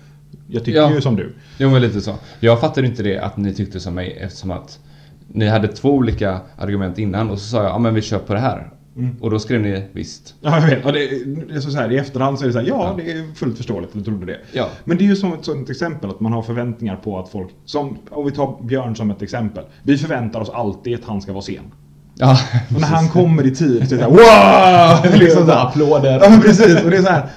Jag 0.48 0.66
tycker 0.66 0.80
Ja. 0.80 0.94
ju 0.94 1.02
som 1.02 1.16
du. 1.16 1.34
Jo 1.58 1.70
men 1.70 1.82
lite 1.82 2.02
så. 2.02 2.16
Jag 2.40 2.60
fattade 2.60 2.88
inte 2.88 3.04
det 3.04 3.20
att 3.20 3.38
ni 3.38 3.54
tyckte 3.54 3.80
som 3.80 3.96
mig 3.96 4.18
eftersom 4.22 4.52
att 4.52 4.80
ni 5.28 5.48
hade 5.48 5.68
två 5.68 5.92
olika 5.92 6.40
argument 6.58 6.98
innan 7.00 7.30
och 7.30 7.40
så 7.40 7.46
sa 7.46 7.58
jag 7.58 7.66
ja 7.72 7.78
men 7.80 7.94
vi 7.94 8.02
kör 8.02 8.20
på 8.20 8.34
det 8.34 8.40
här. 8.40 8.72
Mm. 8.98 9.16
Och 9.22 9.32
då 9.32 9.40
skrev 9.40 9.62
ni 9.62 9.84
visst. 9.94 10.34
Ja, 10.42 10.60
jag 10.60 10.68
vet. 10.68 10.86
Och 10.86 10.94
det, 10.94 11.00
det 11.48 11.56
är 11.56 11.60
så 11.60 11.78
här, 11.78 11.92
I 11.92 11.98
efterhand 11.98 12.40
så 12.40 12.44
är 12.44 12.48
det 12.48 12.54
så 12.54 12.60
här, 12.60 12.68
ja, 12.68 12.94
det 12.98 13.12
är 13.12 13.36
fullt 13.36 13.58
förståeligt 13.58 13.90
att 13.90 13.98
du 13.98 14.04
trodde 14.04 14.26
det. 14.26 14.40
Ja. 14.52 14.70
Men 14.84 14.98
det 14.98 15.04
är 15.04 15.06
ju 15.06 15.16
som 15.16 15.34
ett 15.34 15.46
sånt 15.46 15.70
exempel 15.70 16.10
att 16.10 16.20
man 16.20 16.34
har 16.34 16.42
förväntningar 16.42 16.96
på 16.96 17.20
att 17.20 17.30
folk, 17.30 17.50
som, 17.66 17.98
om 18.10 18.26
vi 18.26 18.32
tar 18.32 18.64
Björn 18.64 18.96
som 18.96 19.12
ett 19.12 19.22
exempel. 19.22 19.64
Vi 19.84 19.98
förväntar 19.98 20.40
oss 20.40 20.50
alltid 20.50 20.96
att 20.96 21.06
han 21.06 21.22
ska 21.22 21.32
vara 21.34 21.42
sen. 21.42 21.72
Ja, 22.16 22.38
Och 22.76 22.82
när 22.82 22.88
han 22.88 23.10
kommer 23.10 23.48
i 23.48 23.56
tid 23.56 23.90
så 23.90 23.96
är 23.96 24.00
det 24.00 24.04
såhär 24.04 25.04
wow! 25.12 25.20
liksom 25.20 25.46
så 25.46 25.52
här, 25.52 25.68
applåder. 25.68 26.20
Ja 26.24 26.40
precis, 26.44 26.84
och 26.84 26.92
det 26.92 26.98
är 26.98 27.02
så 27.02 27.10
här. 27.10 27.30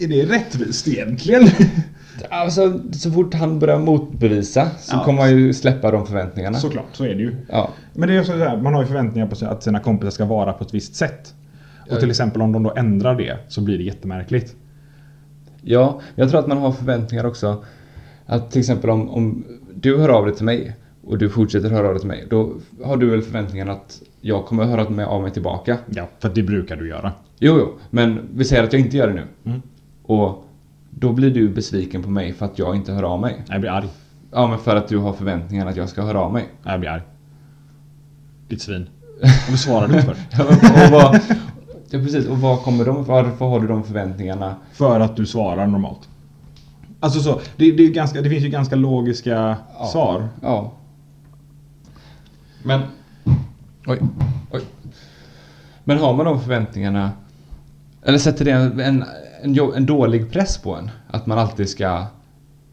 Är 0.00 0.08
det 0.08 0.24
rättvist 0.24 0.88
egentligen? 0.88 1.42
Alltså 2.30 2.80
så 2.92 3.10
fort 3.10 3.34
han 3.34 3.58
börjar 3.58 3.78
motbevisa 3.78 4.70
så 4.78 4.96
Ja. 4.96 5.04
kommer 5.04 5.18
man 5.18 5.30
ju 5.30 5.52
släppa 5.52 5.90
de 5.90 6.06
förväntningarna. 6.06 6.58
Såklart, 6.58 6.84
så 6.92 7.04
är 7.04 7.14
det 7.14 7.20
ju. 7.22 7.36
Ja. 7.48 7.68
Men 7.92 8.08
det 8.08 8.14
är 8.14 8.20
också 8.20 8.32
så 8.32 8.38
här, 8.38 8.56
man 8.56 8.74
har 8.74 8.80
ju 8.82 8.86
förväntningar 8.86 9.26
på 9.26 9.46
att 9.46 9.62
sina 9.62 9.80
kompisar 9.80 10.10
ska 10.10 10.24
vara 10.24 10.52
på 10.52 10.64
ett 10.64 10.74
visst 10.74 10.94
sätt. 10.94 11.34
Och 11.90 12.00
till 12.00 12.10
exempel 12.10 12.42
om 12.42 12.52
de 12.52 12.62
då 12.62 12.72
ändrar 12.76 13.14
det 13.14 13.36
så 13.48 13.60
blir 13.60 13.78
det 13.78 13.84
jättemärkligt. 13.84 14.56
Ja, 15.62 16.00
jag 16.14 16.30
tror 16.30 16.40
att 16.40 16.46
man 16.46 16.58
har 16.58 16.72
förväntningar 16.72 17.24
också. 17.26 17.64
Att 18.26 18.50
till 18.50 18.60
exempel 18.60 18.90
om, 18.90 19.10
om 19.10 19.44
du 19.74 19.98
hör 19.98 20.08
av 20.08 20.26
dig 20.26 20.34
till 20.34 20.44
mig 20.44 20.76
och 21.04 21.18
du 21.18 21.28
fortsätter 21.30 21.70
höra 21.70 21.86
av 21.86 21.92
dig 21.92 21.98
till 22.00 22.08
mig. 22.08 22.26
Då 22.30 22.52
har 22.84 22.96
du 22.96 23.10
väl 23.10 23.22
förväntningen 23.22 23.68
att 23.70 24.02
jag 24.20 24.44
kommer 24.46 24.64
höra 24.64 24.88
med- 24.90 25.06
av 25.06 25.22
mig 25.22 25.30
tillbaka. 25.30 25.78
Ja, 25.86 26.08
för 26.18 26.28
det 26.28 26.42
brukar 26.42 26.76
du 26.76 26.88
göra. 26.88 27.12
Jo, 27.38 27.56
jo, 27.58 27.68
men 27.90 28.20
vi 28.34 28.44
säger 28.44 28.62
att 28.64 28.72
jag 28.72 28.80
inte 28.82 28.96
gör 28.96 29.08
det 29.08 29.14
nu. 29.14 29.22
Mm. 29.44 29.62
Och 30.02 30.44
då 30.98 31.12
blir 31.12 31.30
du 31.30 31.48
besviken 31.48 32.02
på 32.02 32.10
mig 32.10 32.32
för 32.32 32.46
att 32.46 32.58
jag 32.58 32.76
inte 32.76 32.92
hör 32.92 33.02
av 33.02 33.20
mig. 33.20 33.44
Jag 33.48 33.60
blir 33.60 33.70
arg. 33.70 33.88
Ja, 34.30 34.46
men 34.46 34.58
för 34.58 34.76
att 34.76 34.88
du 34.88 34.98
har 34.98 35.12
förväntningar 35.12 35.66
att 35.66 35.76
jag 35.76 35.88
ska 35.88 36.02
höra 36.02 36.20
av 36.20 36.32
mig. 36.32 36.48
Jag 36.62 36.80
blir 36.80 36.90
arg. 36.90 37.02
Ditt 38.48 38.62
svin. 38.62 38.88
Varför 39.22 39.56
svarar 39.56 39.88
du 39.88 40.02
för? 40.02 40.12
Och 40.12 40.92
vad, 40.92 41.20
ja, 41.90 41.98
precis. 41.98 42.26
Och 42.26 42.38
vad 42.38 42.62
kommer 42.62 42.84
de, 42.84 43.04
varför 43.04 43.44
har 43.44 43.60
du 43.60 43.66
de 43.66 43.84
förväntningarna? 43.84 44.56
För 44.72 45.00
att 45.00 45.16
du 45.16 45.26
svarar 45.26 45.66
normalt. 45.66 46.08
Alltså 47.00 47.20
så, 47.20 47.40
det, 47.56 47.72
det, 47.72 47.82
är 47.82 47.90
ganska, 47.90 48.20
det 48.20 48.30
finns 48.30 48.44
ju 48.44 48.48
ganska 48.48 48.76
logiska 48.76 49.56
Ja. 49.78 49.86
svar. 49.86 50.28
Ja. 50.40 50.72
Men... 52.62 52.80
Oj, 53.86 53.98
oj. 54.50 54.60
Men 55.84 55.98
har 55.98 56.14
man 56.14 56.26
de 56.26 56.40
förväntningarna... 56.40 57.10
Eller 58.02 58.18
sätter 58.18 58.44
det 58.44 58.50
en, 58.50 58.80
en, 58.80 59.04
en, 59.42 59.58
en 59.74 59.86
dålig 59.86 60.30
press 60.30 60.58
på 60.58 60.74
en? 60.74 60.90
Att 61.06 61.26
man 61.26 61.38
alltid 61.38 61.68
ska... 61.68 62.06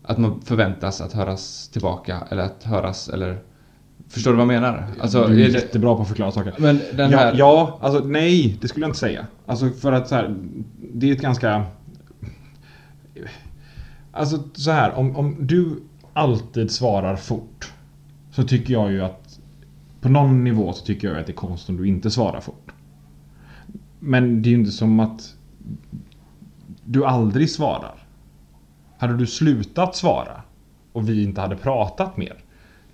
Att 0.03 0.17
man 0.17 0.41
förväntas 0.41 1.01
att 1.01 1.13
höras 1.13 1.69
tillbaka 1.69 2.23
eller 2.29 2.43
att 2.43 2.63
höras 2.63 3.09
eller... 3.09 3.39
Förstår 4.09 4.31
du 4.31 4.37
vad 4.37 4.41
jag 4.41 4.61
menar? 4.61 4.87
Alltså, 5.01 5.27
du 5.27 5.41
är 5.41 5.45
är 5.45 5.51
det, 5.51 5.59
jättebra 5.59 5.95
på 5.95 6.01
att 6.01 6.07
förklara 6.07 6.31
saker. 6.31 6.53
men 6.57 6.81
den 6.93 7.11
ja, 7.11 7.17
här... 7.17 7.33
ja, 7.37 7.79
alltså 7.81 7.99
nej, 7.99 8.57
det 8.61 8.67
skulle 8.67 8.83
jag 8.83 8.89
inte 8.89 8.99
säga. 8.99 9.27
Alltså 9.45 9.69
för 9.69 9.91
att 9.91 10.07
så 10.07 10.15
här, 10.15 10.35
det 10.93 11.09
är 11.09 11.13
ett 11.13 11.21
ganska... 11.21 11.63
Alltså 14.11 14.43
så 14.53 14.71
här, 14.71 14.93
om, 14.93 15.15
om 15.15 15.35
du 15.39 15.83
alltid 16.13 16.71
svarar 16.71 17.15
fort 17.15 17.73
så 18.31 18.43
tycker 18.43 18.73
jag 18.73 18.91
ju 18.91 19.01
att 19.01 19.39
på 20.01 20.09
någon 20.09 20.43
nivå 20.43 20.73
så 20.73 20.85
tycker 20.85 21.07
jag 21.07 21.19
att 21.19 21.25
det 21.25 21.31
är 21.31 21.35
konstigt 21.35 21.69
om 21.69 21.77
du 21.77 21.87
inte 21.87 22.11
svarar 22.11 22.41
fort. 22.41 22.71
Men 23.99 24.41
det 24.41 24.49
är 24.49 24.51
ju 24.51 24.57
inte 24.57 24.71
som 24.71 24.99
att 24.99 25.35
du 26.91 27.05
aldrig 27.05 27.49
svarar. 27.49 28.03
Hade 28.97 29.17
du 29.17 29.27
slutat 29.27 29.95
svara 29.95 30.41
och 30.91 31.09
vi 31.09 31.23
inte 31.23 31.41
hade 31.41 31.55
pratat 31.55 32.17
mer 32.17 32.43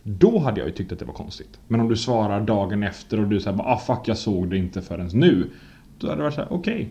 då 0.08 0.40
hade 0.40 0.60
jag 0.60 0.68
ju 0.68 0.76
tyckt 0.76 0.92
att 0.92 1.00
det 1.00 1.06
var 1.06 1.14
konstigt. 1.14 1.60
Men 1.68 1.80
om 1.80 1.90
du 1.90 1.96
svarar 1.96 2.42
dagen 2.42 2.84
efter 2.84 3.20
och 3.20 3.28
du 3.28 3.40
säger 3.40 3.62
ah 3.62 3.78
fuck 3.78 4.08
jag 4.08 4.18
såg 4.18 4.50
det 4.50 4.58
inte 4.58 4.82
förrän 4.82 5.10
nu. 5.14 5.50
Då 6.00 6.08
hade 6.08 6.20
det 6.20 6.24
varit 6.24 6.34
så 6.34 6.42
här: 6.42 6.54
okej. 6.54 6.90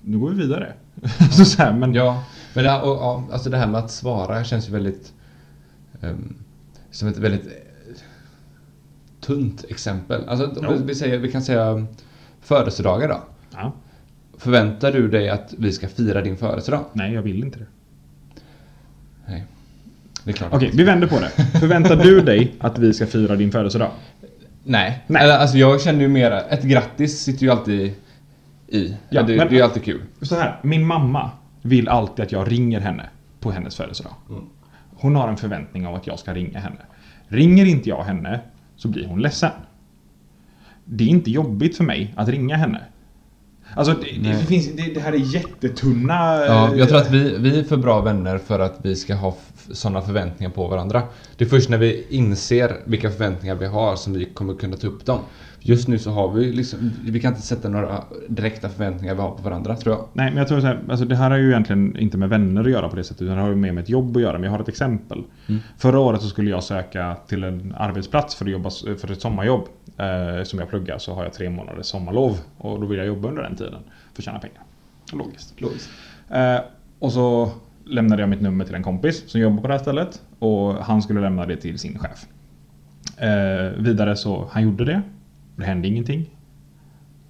nu 0.00 0.18
går 0.18 0.30
vi 0.30 0.36
vidare. 0.36 0.72
så 1.30 1.44
så 1.44 1.62
här, 1.62 1.72
men 1.72 1.94
Ja, 1.94 2.24
men 2.54 2.64
det, 2.64 2.80
och, 2.80 2.96
ja, 2.96 3.24
alltså 3.32 3.50
det 3.50 3.56
här 3.56 3.66
med 3.66 3.80
att 3.80 3.90
svara 3.90 4.44
känns 4.44 4.68
ju 4.68 4.72
väldigt... 4.72 5.12
ehm, 6.00 6.34
som 6.90 7.08
ett 7.08 7.18
väldigt 7.18 7.48
tunt 9.20 9.64
exempel. 9.68 10.28
Alltså 10.28 10.74
vi, 10.84 10.94
säger, 10.94 11.18
vi 11.18 11.32
kan 11.32 11.42
säga 11.42 11.86
födelsedagar 12.40 13.08
då. 13.08 13.20
ja, 13.50 13.72
Förväntar 14.40 14.92
du 14.92 15.08
dig 15.08 15.28
att 15.28 15.54
vi 15.58 15.72
ska 15.72 15.88
fira 15.88 16.22
din 16.22 16.36
födelsedag? 16.36 16.84
nej 16.92 17.12
jag 17.12 17.22
vill 17.22 17.44
inte 17.44 17.58
det. 17.58 17.66
Nej. 19.26 19.44
Det 20.24 20.30
är 20.30 20.34
klart. 20.34 20.52
Okej, 20.52 20.70
vi 20.74 20.82
vänder 20.82 21.06
på 21.06 21.18
det. 21.20 21.28
Förväntar 21.60 21.96
du 21.96 22.20
dig 22.20 22.52
att 22.60 22.78
vi 22.78 22.94
ska 22.94 23.06
fira 23.06 23.36
din 23.36 23.52
födelsedag? 23.52 23.90
Nej. 24.64 25.04
Nej. 25.06 25.22
Eller, 25.24 25.38
alltså 25.38 25.58
jag 25.58 25.80
känner 25.80 26.00
ju 26.00 26.08
mer... 26.08 26.30
Ett 26.30 26.62
grattis 26.62 27.20
sitter 27.20 27.42
ju 27.42 27.50
alltid 27.50 27.92
i. 28.68 28.96
Ja, 29.08 29.22
det, 29.22 29.36
men- 29.36 29.48
det 29.48 29.58
är 29.58 29.62
alltid 29.64 29.84
kul. 29.84 30.00
Så 30.22 30.34
här, 30.34 30.60
min 30.62 30.86
mamma 30.86 31.30
vill 31.62 31.88
alltid 31.88 32.24
att 32.24 32.32
jag 32.32 32.52
ringer 32.52 32.80
henne 32.80 33.08
på 33.40 33.50
hennes 33.50 33.76
födelsedag. 33.76 34.12
Mm. 34.28 34.44
Hon 34.96 35.16
har 35.16 35.28
en 35.28 35.36
förväntning 35.36 35.86
av 35.86 35.94
att 35.94 36.06
jag 36.06 36.18
ska 36.18 36.34
ringa 36.34 36.58
henne. 36.58 36.80
Ringer 37.28 37.66
inte 37.66 37.88
jag 37.88 38.02
henne 38.04 38.40
så 38.76 38.88
blir 38.88 39.06
hon 39.06 39.22
ledsen. 39.22 39.50
Det 40.84 41.04
är 41.04 41.08
inte 41.08 41.30
jobbigt 41.30 41.76
för 41.76 41.84
mig 41.84 42.14
att 42.16 42.28
ringa 42.28 42.56
henne. 42.56 42.80
Alltså 43.74 43.94
det, 43.94 44.30
det, 44.30 44.44
finns, 44.46 44.68
det, 44.76 44.94
det 44.94 45.00
här 45.00 45.12
är 45.12 45.34
jättetunna... 45.34 46.44
Ja, 46.46 46.72
eh, 46.72 46.78
jag 46.78 46.88
tror 46.88 46.98
att 46.98 47.10
vi, 47.10 47.36
vi 47.38 47.58
är 47.58 47.64
för 47.64 47.76
bra 47.76 48.00
vänner 48.00 48.38
för 48.38 48.58
att 48.58 48.78
vi 48.82 48.96
ska 48.96 49.14
ha 49.14 49.36
sådana 49.72 50.02
förväntningar 50.02 50.50
på 50.50 50.68
varandra. 50.68 51.02
Det 51.36 51.44
är 51.44 51.48
först 51.48 51.68
när 51.68 51.78
vi 51.78 52.06
inser 52.08 52.76
vilka 52.84 53.10
förväntningar 53.10 53.54
vi 53.54 53.66
har 53.66 53.96
som 53.96 54.12
vi 54.12 54.24
kommer 54.24 54.54
kunna 54.54 54.76
ta 54.76 54.86
upp 54.86 55.06
dem. 55.06 55.20
Just 55.62 55.88
nu 55.88 55.98
så 55.98 56.10
har 56.10 56.32
vi 56.32 56.52
liksom, 56.52 56.92
vi 57.04 57.20
kan 57.20 57.32
inte 57.32 57.46
sätta 57.46 57.68
några 57.68 58.04
direkta 58.28 58.68
förväntningar 58.68 59.14
vi 59.14 59.20
har 59.20 59.30
på 59.30 59.42
varandra 59.42 59.76
tror 59.76 59.94
jag. 59.94 60.08
Nej, 60.12 60.30
men 60.30 60.36
jag 60.36 60.48
tror 60.48 60.60
så 60.60 60.66
här, 60.66 60.80
alltså 60.88 61.04
det 61.04 61.16
här 61.16 61.30
har 61.30 61.38
ju 61.38 61.50
egentligen 61.50 61.96
inte 61.96 62.18
med 62.18 62.28
vänner 62.28 62.60
att 62.60 62.70
göra 62.70 62.88
på 62.88 62.96
det 62.96 63.04
sättet, 63.04 63.22
utan 63.22 63.36
det 63.36 63.42
har 63.42 63.48
ju 63.48 63.54
mer 63.54 63.72
med 63.72 63.82
ett 63.82 63.88
jobb 63.88 64.16
att 64.16 64.22
göra. 64.22 64.32
Men 64.32 64.42
jag 64.42 64.50
har 64.50 64.58
ett 64.58 64.68
exempel. 64.68 65.22
Mm. 65.48 65.60
Förra 65.78 65.98
året 65.98 66.22
så 66.22 66.28
skulle 66.28 66.50
jag 66.50 66.64
söka 66.64 67.16
till 67.26 67.44
en 67.44 67.74
arbetsplats 67.78 68.34
för 68.34 68.44
att 68.44 68.50
jobba 68.50 68.70
för 68.70 69.12
ett 69.12 69.20
sommarjobb. 69.20 69.68
Eh, 69.96 70.44
som 70.44 70.58
jag 70.58 70.68
pluggar 70.68 70.98
så 70.98 71.14
har 71.14 71.24
jag 71.24 71.32
tre 71.32 71.50
månaders 71.50 71.86
sommarlov. 71.86 72.38
Och 72.58 72.80
då 72.80 72.86
vill 72.86 72.98
jag 72.98 73.06
jobba 73.06 73.28
under 73.28 73.42
den 73.42 73.56
tiden 73.56 73.82
för 74.14 74.20
att 74.20 74.24
tjäna 74.24 74.38
pengar. 74.38 74.62
Logiskt. 75.12 75.60
Logiskt. 75.60 75.90
Eh, 76.28 76.60
och 76.98 77.12
så 77.12 77.50
lämnade 77.84 78.22
jag 78.22 78.28
mitt 78.28 78.40
nummer 78.40 78.64
till 78.64 78.74
en 78.74 78.82
kompis 78.82 79.30
som 79.30 79.40
jobbar 79.40 79.62
på 79.62 79.68
det 79.68 79.74
här 79.74 79.80
stället. 79.80 80.22
Och 80.38 80.74
han 80.74 81.02
skulle 81.02 81.20
lämna 81.20 81.46
det 81.46 81.56
till 81.56 81.78
sin 81.78 81.98
chef. 81.98 82.26
Eh, 83.16 83.82
vidare 83.82 84.16
så, 84.16 84.48
han 84.50 84.62
gjorde 84.62 84.84
det. 84.84 85.02
Det 85.60 85.66
hände 85.66 85.88
ingenting. 85.88 86.30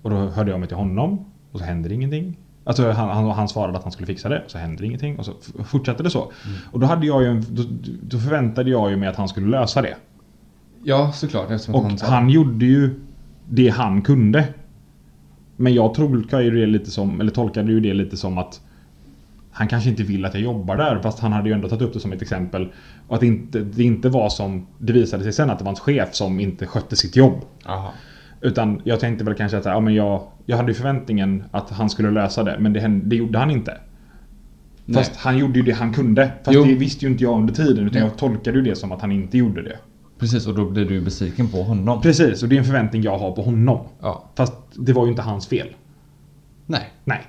Och 0.03 0.11
då 0.11 0.17
hörde 0.17 0.51
jag 0.51 0.61
mig 0.61 0.69
till 0.69 0.77
honom. 0.77 1.25
Och 1.53 1.59
så 1.59 1.65
hände 1.65 1.89
det 1.89 1.95
ingenting. 1.95 2.37
Alltså 2.65 2.91
han, 2.91 3.09
han, 3.09 3.31
han 3.31 3.49
svarade 3.49 3.79
att 3.79 3.83
han 3.83 3.93
skulle 3.93 4.07
fixa 4.07 4.29
det. 4.29 4.43
Och 4.45 4.51
så 4.51 4.59
hände 4.59 4.87
ingenting. 4.87 5.19
Och 5.19 5.25
så 5.25 5.33
fortsatte 5.65 6.03
det 6.03 6.11
så. 6.11 6.33
Och 6.73 6.81
då, 6.81 6.87
hade 6.87 7.07
jag 7.07 7.23
ju 7.23 7.41
då, 7.41 7.63
då 8.03 8.19
förväntade 8.19 8.71
jag 8.71 8.91
ju 8.91 8.97
mig 8.97 9.09
att 9.09 9.17
han 9.17 9.29
skulle 9.29 9.47
lösa 9.47 9.83
det. 9.83 9.97
Ja, 10.85 11.13
såklart 11.13 11.69
Och 11.69 11.83
han 11.83 11.99
han 12.01 12.31
gjorde 12.31 12.65
ju 12.65 13.01
det 13.49 13.69
han 13.69 14.03
kunde. 14.03 14.49
Men 15.57 15.75
jag 15.75 15.95
tolkar 15.95 16.41
ju 16.41 16.51
det 16.51 16.67
lite 16.67 16.91
som, 16.91 17.21
eller 17.21 17.31
tolkade 17.31 17.73
ju 17.73 17.81
det 17.81 17.95
lite 17.95 18.17
som 18.17 18.39
att 18.39 18.61
han 19.53 19.69
kanske 19.69 19.91
inte 19.91 20.03
vill 20.03 20.25
att 20.25 20.35
jag 20.35 20.43
jobbar 20.43 20.77
där 20.77 21.01
fast 21.03 21.19
han 21.19 21.33
hade 21.33 21.49
ju 21.49 21.55
ändå 21.55 21.69
tagit 21.69 21.83
upp 21.83 21.93
det 21.93 22.01
som 22.01 22.13
ett 22.13 22.23
exempel. 22.23 22.73
Och 23.09 23.15
att 23.15 23.21
det 23.21 23.27
inte, 23.27 23.61
det 23.61 23.83
inte 23.83 24.09
var 24.09 24.29
som 24.29 24.67
det 24.79 24.93
visade 24.93 25.23
sig 25.23 25.33
sen 25.33 25.51
att 25.51 25.59
det 25.59 25.65
var 25.65 25.71
hans 25.71 25.81
chef 25.81 26.15
som 26.15 26.41
inte 26.41 26.67
skötte 26.67 26.97
sitt 26.97 27.17
jobb. 27.17 27.41
Aha. 27.67 27.93
Utan 28.41 28.81
jag 28.85 29.01
tänkte 29.01 29.25
väl 29.25 29.35
kanske 29.35 29.59
att 29.59 29.65
ja, 29.65 29.81
men 29.81 29.95
jag, 29.95 30.23
jag 30.47 30.57
hade 30.57 30.69
ju 30.69 30.75
förväntningen 30.75 31.45
att 31.51 31.71
han 31.71 31.91
skulle 31.91 32.11
lösa 32.11 32.45
det 32.45 32.57
men 32.59 32.73
det, 32.73 32.81
hände, 32.81 33.07
det 33.07 33.17
gjorde 33.17 33.39
han 33.39 33.51
inte. 33.51 33.77
Fast 34.95 35.11
Nej. 35.11 35.21
han 35.23 35.39
gjorde 35.39 35.59
ju 35.59 35.65
det 35.65 35.73
han 35.73 35.93
kunde. 35.95 36.31
Fast 36.45 36.55
Jo. 36.55 36.65
det 36.65 36.75
visste 36.75 37.05
ju 37.05 37.13
inte 37.13 37.25
jag 37.25 37.35
under 37.39 37.55
tiden 37.55 37.87
utan 37.87 38.03
jag 38.03 38.17
tolkade 38.17 38.59
ju 38.59 38.65
det 38.65 38.77
som 38.77 38.93
att 38.93 39.01
han 39.01 39.13
inte 39.13 39.39
gjorde 39.39 39.63
det. 39.63 39.77
Precis, 40.19 40.47
och 40.47 40.55
då 40.55 40.65
blir 40.71 40.85
du 40.85 41.01
besviken 41.01 41.49
på 41.49 41.63
honom. 41.63 42.01
Precis, 42.01 42.43
och 42.43 42.49
det 42.49 42.57
är 42.57 42.59
en 42.59 42.65
förväntning 42.65 43.03
jag 43.03 43.19
har 43.19 43.33
på 43.33 43.43
honom. 43.43 43.87
Ja. 44.01 44.31
Fast 44.35 44.55
det 44.75 44.93
var 44.93 45.05
ju 45.05 45.11
inte 45.11 45.23
hans 45.23 45.47
fel. 45.47 45.69
Nej. 46.67 46.91
Nej. 47.05 47.21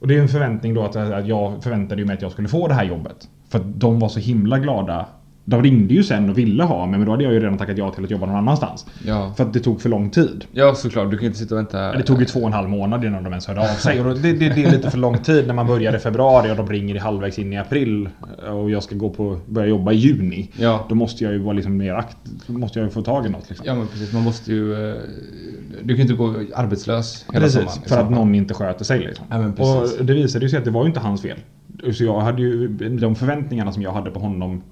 Och 0.00 0.08
det 0.08 0.16
är 0.16 0.20
en 0.20 0.28
förväntning 0.28 0.74
då 0.74 0.82
att, 0.82 0.96
att 0.96 1.26
jag 1.26 1.62
förväntade 1.62 2.00
ju 2.00 2.06
mig 2.06 2.14
att 2.14 2.22
jag 2.22 2.32
skulle 2.32 2.48
få 2.48 2.68
det 2.68 2.74
här 2.74 2.84
jobbet. 2.84 3.28
För 3.48 3.58
att 3.58 3.80
de 3.80 4.00
var 4.00 4.08
så 4.08 4.20
himla 4.20 4.58
glada. 4.58 5.06
De 5.50 5.62
ringde 5.62 5.94
ju 5.94 6.02
sen 6.04 6.30
och 6.30 6.38
ville 6.38 6.64
ha 6.64 6.86
mig 6.86 6.98
men 6.98 7.06
då 7.06 7.12
hade 7.12 7.24
jag 7.24 7.32
ju 7.32 7.40
redan 7.40 7.58
tackat 7.58 7.78
ja 7.78 7.90
till 7.90 8.04
att 8.04 8.10
jobba 8.10 8.26
någon 8.26 8.36
annanstans. 8.36 8.86
Ja. 9.06 9.32
För 9.36 9.44
att 9.44 9.52
det 9.52 9.60
tog 9.60 9.80
för 9.80 9.88
lång 9.88 10.10
tid. 10.10 10.44
Ja, 10.52 10.74
såklart. 10.74 11.10
Du 11.10 11.18
kan 11.18 11.26
inte 11.26 11.38
sitta 11.38 11.54
och 11.54 11.58
vänta. 11.58 11.92
Det 11.92 12.02
tog 12.02 12.20
ju 12.20 12.24
två 12.24 12.40
och 12.40 12.46
en 12.46 12.52
halv 12.52 12.68
månad 12.68 13.04
innan 13.04 13.24
de 13.24 13.32
ens 13.32 13.46
hörde 13.46 13.60
av 13.60 13.64
sig. 13.74 14.00
Och 14.00 14.14
det, 14.18 14.32
det, 14.32 14.48
det 14.48 14.64
är 14.64 14.70
lite 14.70 14.90
för 14.90 14.98
lång 14.98 15.18
tid 15.18 15.46
när 15.46 15.54
man 15.54 15.66
börjar 15.66 15.96
i 15.96 15.98
februari 15.98 16.52
och 16.52 16.56
de 16.56 16.68
ringer 16.68 16.94
i 16.94 16.98
halvvägs 16.98 17.38
in 17.38 17.52
i 17.52 17.58
april. 17.58 18.08
Och 18.52 18.70
jag 18.70 18.82
ska 18.82 18.94
gå 18.94 19.10
på, 19.10 19.38
börja 19.46 19.68
jobba 19.68 19.92
i 19.92 19.96
juni. 19.96 20.50
Ja. 20.56 20.86
Då 20.88 20.94
måste 20.94 21.24
jag 21.24 21.32
ju 21.32 21.38
vara 21.38 21.52
liksom 21.52 21.76
mer 21.76 21.94
akt, 21.94 22.16
måste 22.46 22.78
jag 22.78 22.86
ju 22.86 22.90
få 22.90 23.02
tag 23.02 23.26
i 23.26 23.28
något 23.28 23.48
liksom. 23.48 23.66
Ja, 23.66 23.74
men 23.74 23.86
precis. 23.86 24.12
Man 24.12 24.22
måste 24.22 24.52
ju... 24.52 24.90
eh, 24.90 24.94
Du 25.82 25.94
kan 25.94 26.02
inte 26.02 26.14
gå 26.14 26.34
arbetslös 26.54 27.26
hela 27.32 27.44
Precis, 27.44 27.60
sommaren. 27.60 27.82
för 27.88 27.98
att 28.00 28.10
någon 28.10 28.34
inte 28.34 28.54
sköter 28.54 28.84
sig 28.84 28.98
liksom. 28.98 29.26
Ja, 29.30 29.38
men 29.38 29.52
precis. 29.52 29.98
och 30.00 30.04
det 30.06 30.14
visade 30.14 30.48
sig 30.48 30.58
att 30.58 30.64
det 30.64 30.70
var 30.70 30.82
ju 30.82 30.88
inte 30.88 31.00
hans 31.00 31.22
fel. 31.22 31.38
Så 31.92 32.04
jag 32.04 32.20
hade 32.20 32.42
ju, 32.42 32.68
de 33.00 33.14
förväntningarna 33.14 33.72
som 33.72 33.82
jag 33.82 33.92
hade 33.92 34.10
på 34.10 34.20
honom, 34.20 34.62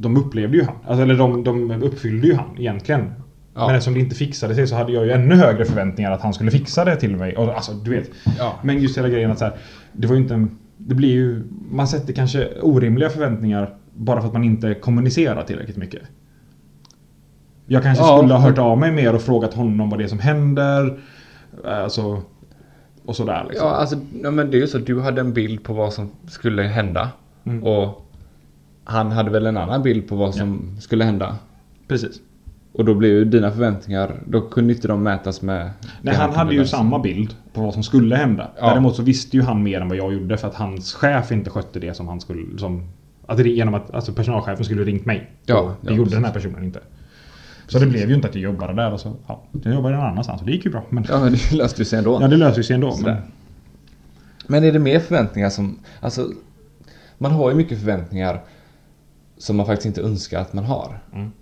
de 0.00 0.16
upplevde 0.16 0.56
ju 0.56 0.64
han. 0.64 0.74
Alltså, 0.86 1.02
eller 1.02 1.14
de, 1.14 1.44
de 1.44 1.82
uppfyllde 1.82 2.26
ju 2.26 2.34
han 2.34 2.58
egentligen. 2.58 3.12
Ja. 3.54 3.66
Men 3.66 3.74
eftersom 3.74 3.94
det 3.94 4.00
inte 4.00 4.14
fixade 4.14 4.54
sig 4.54 4.66
så 4.66 4.74
hade 4.74 4.92
jag 4.92 5.04
ju 5.06 5.12
ännu 5.12 5.34
högre 5.34 5.64
förväntningar 5.64 6.12
att 6.12 6.22
han 6.22 6.34
skulle 6.34 6.50
fixa 6.50 6.84
det 6.84 6.96
till 6.96 7.16
mig. 7.16 7.36
Och, 7.36 7.54
alltså, 7.54 7.72
du 7.72 7.90
vet. 7.90 8.10
Ja. 8.38 8.58
Men 8.62 8.82
just 8.82 8.98
hela 8.98 9.08
grejen 9.08 9.30
att 9.30 9.38
så 9.38 9.44
här, 9.44 9.54
det 9.92 10.06
var 10.06 10.14
ju 10.14 10.22
inte 10.22 10.34
en, 10.34 10.58
Det 10.76 10.94
blir 10.94 11.08
ju... 11.08 11.44
Man 11.70 11.88
sätter 11.88 12.12
kanske 12.12 12.48
orimliga 12.62 13.10
förväntningar 13.10 13.74
bara 13.94 14.20
för 14.20 14.26
att 14.28 14.32
man 14.32 14.44
inte 14.44 14.74
kommunicerar 14.74 15.42
tillräckligt 15.42 15.76
mycket. 15.76 16.02
Jag 17.66 17.82
kanske 17.82 18.04
Ja, 18.04 18.18
skulle 18.18 18.34
ha 18.34 18.40
hört 18.40 18.58
av 18.58 18.78
mig 18.78 18.92
mer 18.92 19.14
och 19.14 19.22
frågat 19.22 19.54
honom 19.54 19.90
vad 19.90 19.98
det 19.98 20.04
är 20.04 20.08
som 20.08 20.18
händer. 20.18 20.98
Alltså... 21.64 22.22
Och 23.04 23.16
sådär 23.16 23.46
liksom. 23.48 23.68
Ja, 23.68 23.74
alltså, 23.74 23.96
men 24.12 24.36
det 24.36 24.56
är 24.56 24.60
ju 24.60 24.66
så. 24.66 24.78
Du 24.78 25.00
hade 25.00 25.20
en 25.20 25.32
bild 25.32 25.62
på 25.62 25.72
vad 25.72 25.92
som 25.92 26.10
skulle 26.26 26.62
hända. 26.62 27.08
Mm. 27.44 27.64
Och 27.64 28.07
han 28.88 29.12
hade 29.12 29.30
väl 29.30 29.46
en 29.46 29.56
annan 29.56 29.82
bild 29.82 30.08
på 30.08 30.16
vad 30.16 30.34
som 30.34 30.76
skulle 30.80 31.04
hända. 31.04 31.36
Precis. 31.88 32.20
Och 32.72 32.84
då 32.84 32.94
blev 32.94 33.10
ju 33.10 33.24
dina 33.24 33.50
förväntningar, 33.50 34.20
då 34.26 34.40
kunde 34.40 34.74
inte 34.74 34.88
de 34.88 35.02
mätas 35.02 35.42
med... 35.42 35.70
Nej, 36.02 36.14
han 36.14 36.34
hade 36.34 36.54
ju 36.54 36.66
samma 36.66 36.98
bild 36.98 37.34
på 37.52 37.60
vad 37.60 37.74
som 37.74 37.82
skulle 37.82 38.16
hända. 38.16 38.50
Ja. 38.58 38.70
Däremot 38.70 38.96
så 38.96 39.02
visste 39.02 39.36
ju 39.36 39.42
han 39.42 39.62
mer 39.62 39.80
än 39.80 39.88
vad 39.88 39.98
jag 39.98 40.12
gjorde 40.12 40.36
för 40.36 40.48
att 40.48 40.54
hans 40.54 40.94
chef 40.94 41.32
inte 41.32 41.50
skötte 41.50 41.80
det 41.80 41.94
som 41.94 42.08
han 42.08 42.20
skulle... 42.20 42.58
Som, 42.58 42.88
att 43.26 43.36
det, 43.36 43.48
genom 43.48 43.74
att 43.74 43.94
alltså 43.94 44.12
personalchefen 44.12 44.64
skulle 44.64 44.84
ringt 44.84 45.06
mig. 45.06 45.30
Ja, 45.46 45.74
det 45.80 45.90
ja, 45.90 45.96
gjorde 45.96 46.04
precis. 46.04 46.14
den 46.14 46.24
här 46.24 46.32
personen 46.32 46.64
inte. 46.64 46.80
Så 47.66 47.78
det 47.78 47.86
blev 47.86 48.08
ju 48.08 48.14
inte 48.14 48.28
att 48.28 48.34
jag 48.34 48.42
jobbade 48.42 48.74
där 48.74 48.92
och 48.92 49.00
så... 49.00 49.16
Ja, 49.26 49.42
jag 49.64 49.74
jobbade 49.74 49.96
någon 49.96 50.06
annanstans 50.06 50.40
och 50.40 50.46
det 50.46 50.52
gick 50.52 50.64
ju 50.64 50.70
bra. 50.70 50.84
Men, 50.88 51.04
Ja, 51.08 51.20
men 51.20 51.32
det 51.32 51.52
löste 51.52 51.80
ju 51.80 51.84
sig 51.84 51.98
ändå. 51.98 52.18
ja, 52.20 52.28
det 52.28 52.36
löser 52.36 52.62
sig 52.62 52.74
ändå. 52.74 52.96
Men. 53.02 53.16
Men 54.46 54.64
är 54.64 54.72
det 54.72 54.78
mer 54.78 55.00
förväntningar 55.00 55.50
som... 55.50 55.78
Alltså, 56.00 56.28
man 57.18 57.32
har 57.32 57.50
ju 57.50 57.56
mycket 57.56 57.78
förväntningar 57.78 58.40
som 59.38 59.56
man 59.56 59.66
faktiskt 59.66 59.86
inte 59.86 60.02
önskar 60.02 60.40
att 60.40 60.52
man 60.52 60.64
har. 60.64 61.00
mm. 61.12 61.32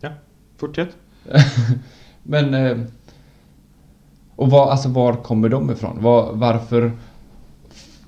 Ja, 0.00 0.10
fortsätt. 0.56 0.96
Men... 2.22 2.54
Eh, 2.54 2.76
och 4.36 4.50
var, 4.50 4.70
alltså, 4.70 4.88
var 4.88 5.14
kommer 5.14 5.48
de 5.48 5.70
ifrån? 5.70 6.02
Var, 6.02 6.32
varför 6.32 6.92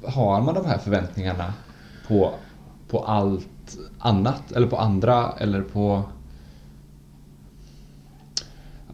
har 0.04 0.40
man 0.40 0.54
de 0.54 0.66
här 0.66 0.78
förväntningarna 0.78 1.54
på, 2.08 2.30
på 2.88 3.04
allt 3.04 3.78
annat? 3.98 4.52
Eller 4.52 4.66
på 4.66 4.76
andra? 4.76 5.32
Eller 5.38 5.62
på... 5.62 6.02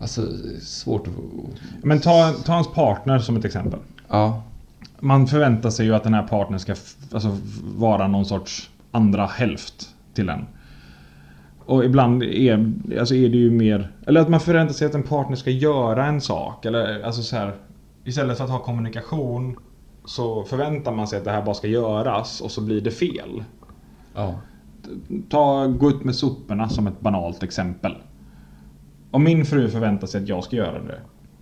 Alltså, 0.00 0.26
svårt 0.60 1.06
att... 1.06 1.14
Men 1.82 2.00
ta, 2.00 2.34
ta 2.44 2.52
hans 2.52 2.68
partner 2.68 3.18
som 3.18 3.36
ett 3.36 3.44
exempel. 3.44 3.80
Ja. 4.08 4.42
Man 5.00 5.26
förväntar 5.26 5.70
sig 5.70 5.86
ju 5.86 5.94
att 5.94 6.04
den 6.04 6.14
här 6.14 6.26
partnern 6.26 6.58
ska 6.58 6.74
alltså, 7.12 7.38
vara 7.62 8.08
någon 8.08 8.26
sorts 8.26 8.70
andra 8.92 9.26
hälft 9.26 9.88
till 10.14 10.28
en. 10.28 10.46
Och 11.64 11.84
ibland 11.84 12.22
är, 12.22 12.72
alltså 12.98 13.14
är 13.14 13.28
det 13.28 13.36
ju 13.36 13.50
mer... 13.50 13.92
Eller 14.06 14.20
att 14.20 14.28
man 14.28 14.40
förväntar 14.40 14.74
sig 14.74 14.86
att 14.86 14.94
en 14.94 15.02
partner 15.02 15.36
ska 15.36 15.50
göra 15.50 16.06
en 16.06 16.20
sak. 16.20 16.64
Eller 16.64 17.02
alltså 17.02 17.22
så 17.22 17.36
här, 17.36 17.54
Istället 18.04 18.36
för 18.36 18.44
att 18.44 18.50
ha 18.50 18.58
kommunikation 18.58 19.56
så 20.04 20.44
förväntar 20.44 20.92
man 20.92 21.08
sig 21.08 21.18
att 21.18 21.24
det 21.24 21.30
här 21.30 21.42
bara 21.42 21.54
ska 21.54 21.68
göras 21.68 22.40
och 22.40 22.50
så 22.50 22.60
blir 22.60 22.80
det 22.80 22.90
fel. 22.90 23.44
Ja. 24.14 24.34
Ta 25.28 25.66
gå 25.66 25.88
ut 25.88 26.04
med 26.04 26.14
soporna 26.14 26.68
som 26.68 26.86
ett 26.86 27.00
banalt 27.00 27.42
exempel. 27.42 27.94
Om 29.10 29.24
min 29.24 29.44
fru 29.44 29.68
förväntar 29.68 30.06
sig 30.06 30.22
att 30.22 30.28
jag 30.28 30.44
ska 30.44 30.56
göra 30.56 30.82
det 30.82 31.00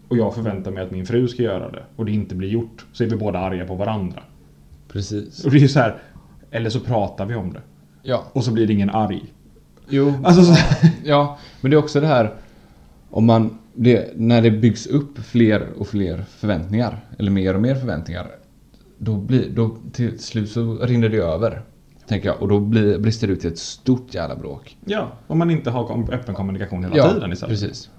och 0.09 0.17
jag 0.17 0.35
förväntar 0.35 0.71
mig 0.71 0.83
att 0.83 0.91
min 0.91 1.07
fru 1.07 1.29
ska 1.29 1.43
göra 1.43 1.71
det 1.71 1.85
och 1.97 2.05
det 2.05 2.13
inte 2.13 2.35
blir 2.35 2.49
gjort 2.49 2.87
så 2.93 3.05
är 3.05 3.09
vi 3.09 3.17
båda 3.17 3.39
arga 3.39 3.67
på 3.67 3.75
varandra. 3.75 4.23
Precis. 4.89 5.45
Och 5.45 5.51
det 5.51 5.57
är 5.57 5.61
ju 5.61 5.69
så 5.69 5.81
här. 5.81 6.03
Eller 6.51 6.71
så 6.71 6.81
pratar 6.81 7.27
vi 7.27 7.35
om 7.35 7.53
det 7.53 7.61
Ja. 8.03 8.25
och 8.33 8.45
så 8.45 8.53
blir 8.53 8.67
det 8.67 8.73
ingen 8.73 8.91
arg. 8.91 9.25
Jo. 9.89 10.13
Alltså 10.25 10.43
så, 10.43 10.55
Ja, 11.05 11.39
men 11.61 11.71
det 11.71 11.75
är 11.77 11.79
också 11.79 12.01
det 12.01 12.07
här 12.07 12.35
om 13.11 13.27
man, 13.27 13.59
det, 13.75 14.13
när 14.17 14.43
det 14.43 14.51
byggs 14.51 14.87
upp 14.87 15.19
fler 15.19 15.67
och 15.79 15.89
fler 15.89 16.25
förväntningar, 16.29 17.01
eller 17.19 17.31
mer 17.31 17.55
och 17.55 17.61
mer 17.63 17.75
förväntningar, 17.75 18.27
då 18.99 19.17
blir, 19.17 19.51
då 19.51 19.77
till 19.93 20.19
slut 20.19 20.51
så 20.51 20.79
rinner 20.79 21.09
det 21.09 21.17
över. 21.17 21.63
Tänker 22.07 22.29
jag. 22.29 22.43
Och 22.43 22.49
då 22.49 22.61
blir, 22.61 22.99
brister 22.99 23.27
det 23.27 23.33
ut 23.33 23.45
i 23.45 23.49
ett 23.49 23.59
stort 23.59 24.15
jävla 24.15 24.37
bråk. 24.37 24.77
ja, 24.85 25.13
om 25.27 25.39
man 25.39 25.51
inte 25.51 25.71
har 25.71 26.13
öppen 26.15 26.35
kommunikation 26.35 26.85
hela 26.85 27.13
tiden 27.13 27.33
istället. 27.33 27.61
precis. 27.61 27.91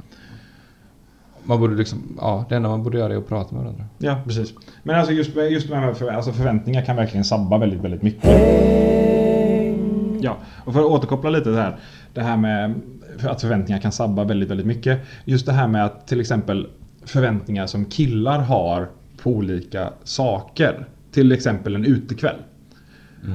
Man 1.43 1.59
borde 1.59 1.75
liksom, 1.75 2.17
ja, 2.17 2.45
det 2.49 2.55
enda 2.55 2.69
man 2.69 2.83
borde 2.83 2.97
göra 2.97 3.13
är 3.13 3.17
att 3.17 3.27
prata 3.27 3.55
med 3.55 3.63
varandra. 3.63 3.85
Ja, 3.97 4.21
precis. 4.25 4.53
Men 4.83 4.95
alltså 4.95 5.13
just, 5.13 5.35
just 5.35 5.69
med 5.69 5.97
för, 5.97 6.07
alltså 6.07 6.31
förväntningar 6.31 6.81
kan 6.81 6.95
verkligen 6.95 7.23
sabba 7.23 7.57
väldigt, 7.57 7.81
väldigt 7.81 8.01
mycket. 8.01 8.29
Ja, 10.21 10.37
och 10.65 10.73
för 10.73 10.79
att 10.79 10.85
återkoppla 10.85 11.29
lite 11.29 11.49
det 11.49 11.61
här. 11.61 11.79
Det 12.13 12.21
här 12.21 12.37
med 12.37 12.73
att 13.23 13.41
förväntningar 13.41 13.81
kan 13.81 13.91
sabba 13.91 14.23
väldigt, 14.23 14.49
väldigt 14.49 14.67
mycket. 14.67 14.99
Just 15.25 15.45
det 15.45 15.51
här 15.51 15.67
med 15.67 15.85
att 15.85 16.07
till 16.07 16.21
exempel 16.21 16.67
förväntningar 17.05 17.67
som 17.67 17.85
killar 17.85 18.39
har 18.39 18.89
på 19.23 19.29
olika 19.29 19.89
saker. 20.03 20.87
Till 21.11 21.31
exempel 21.31 21.75
en 21.75 21.85
utekväll. 21.85 22.35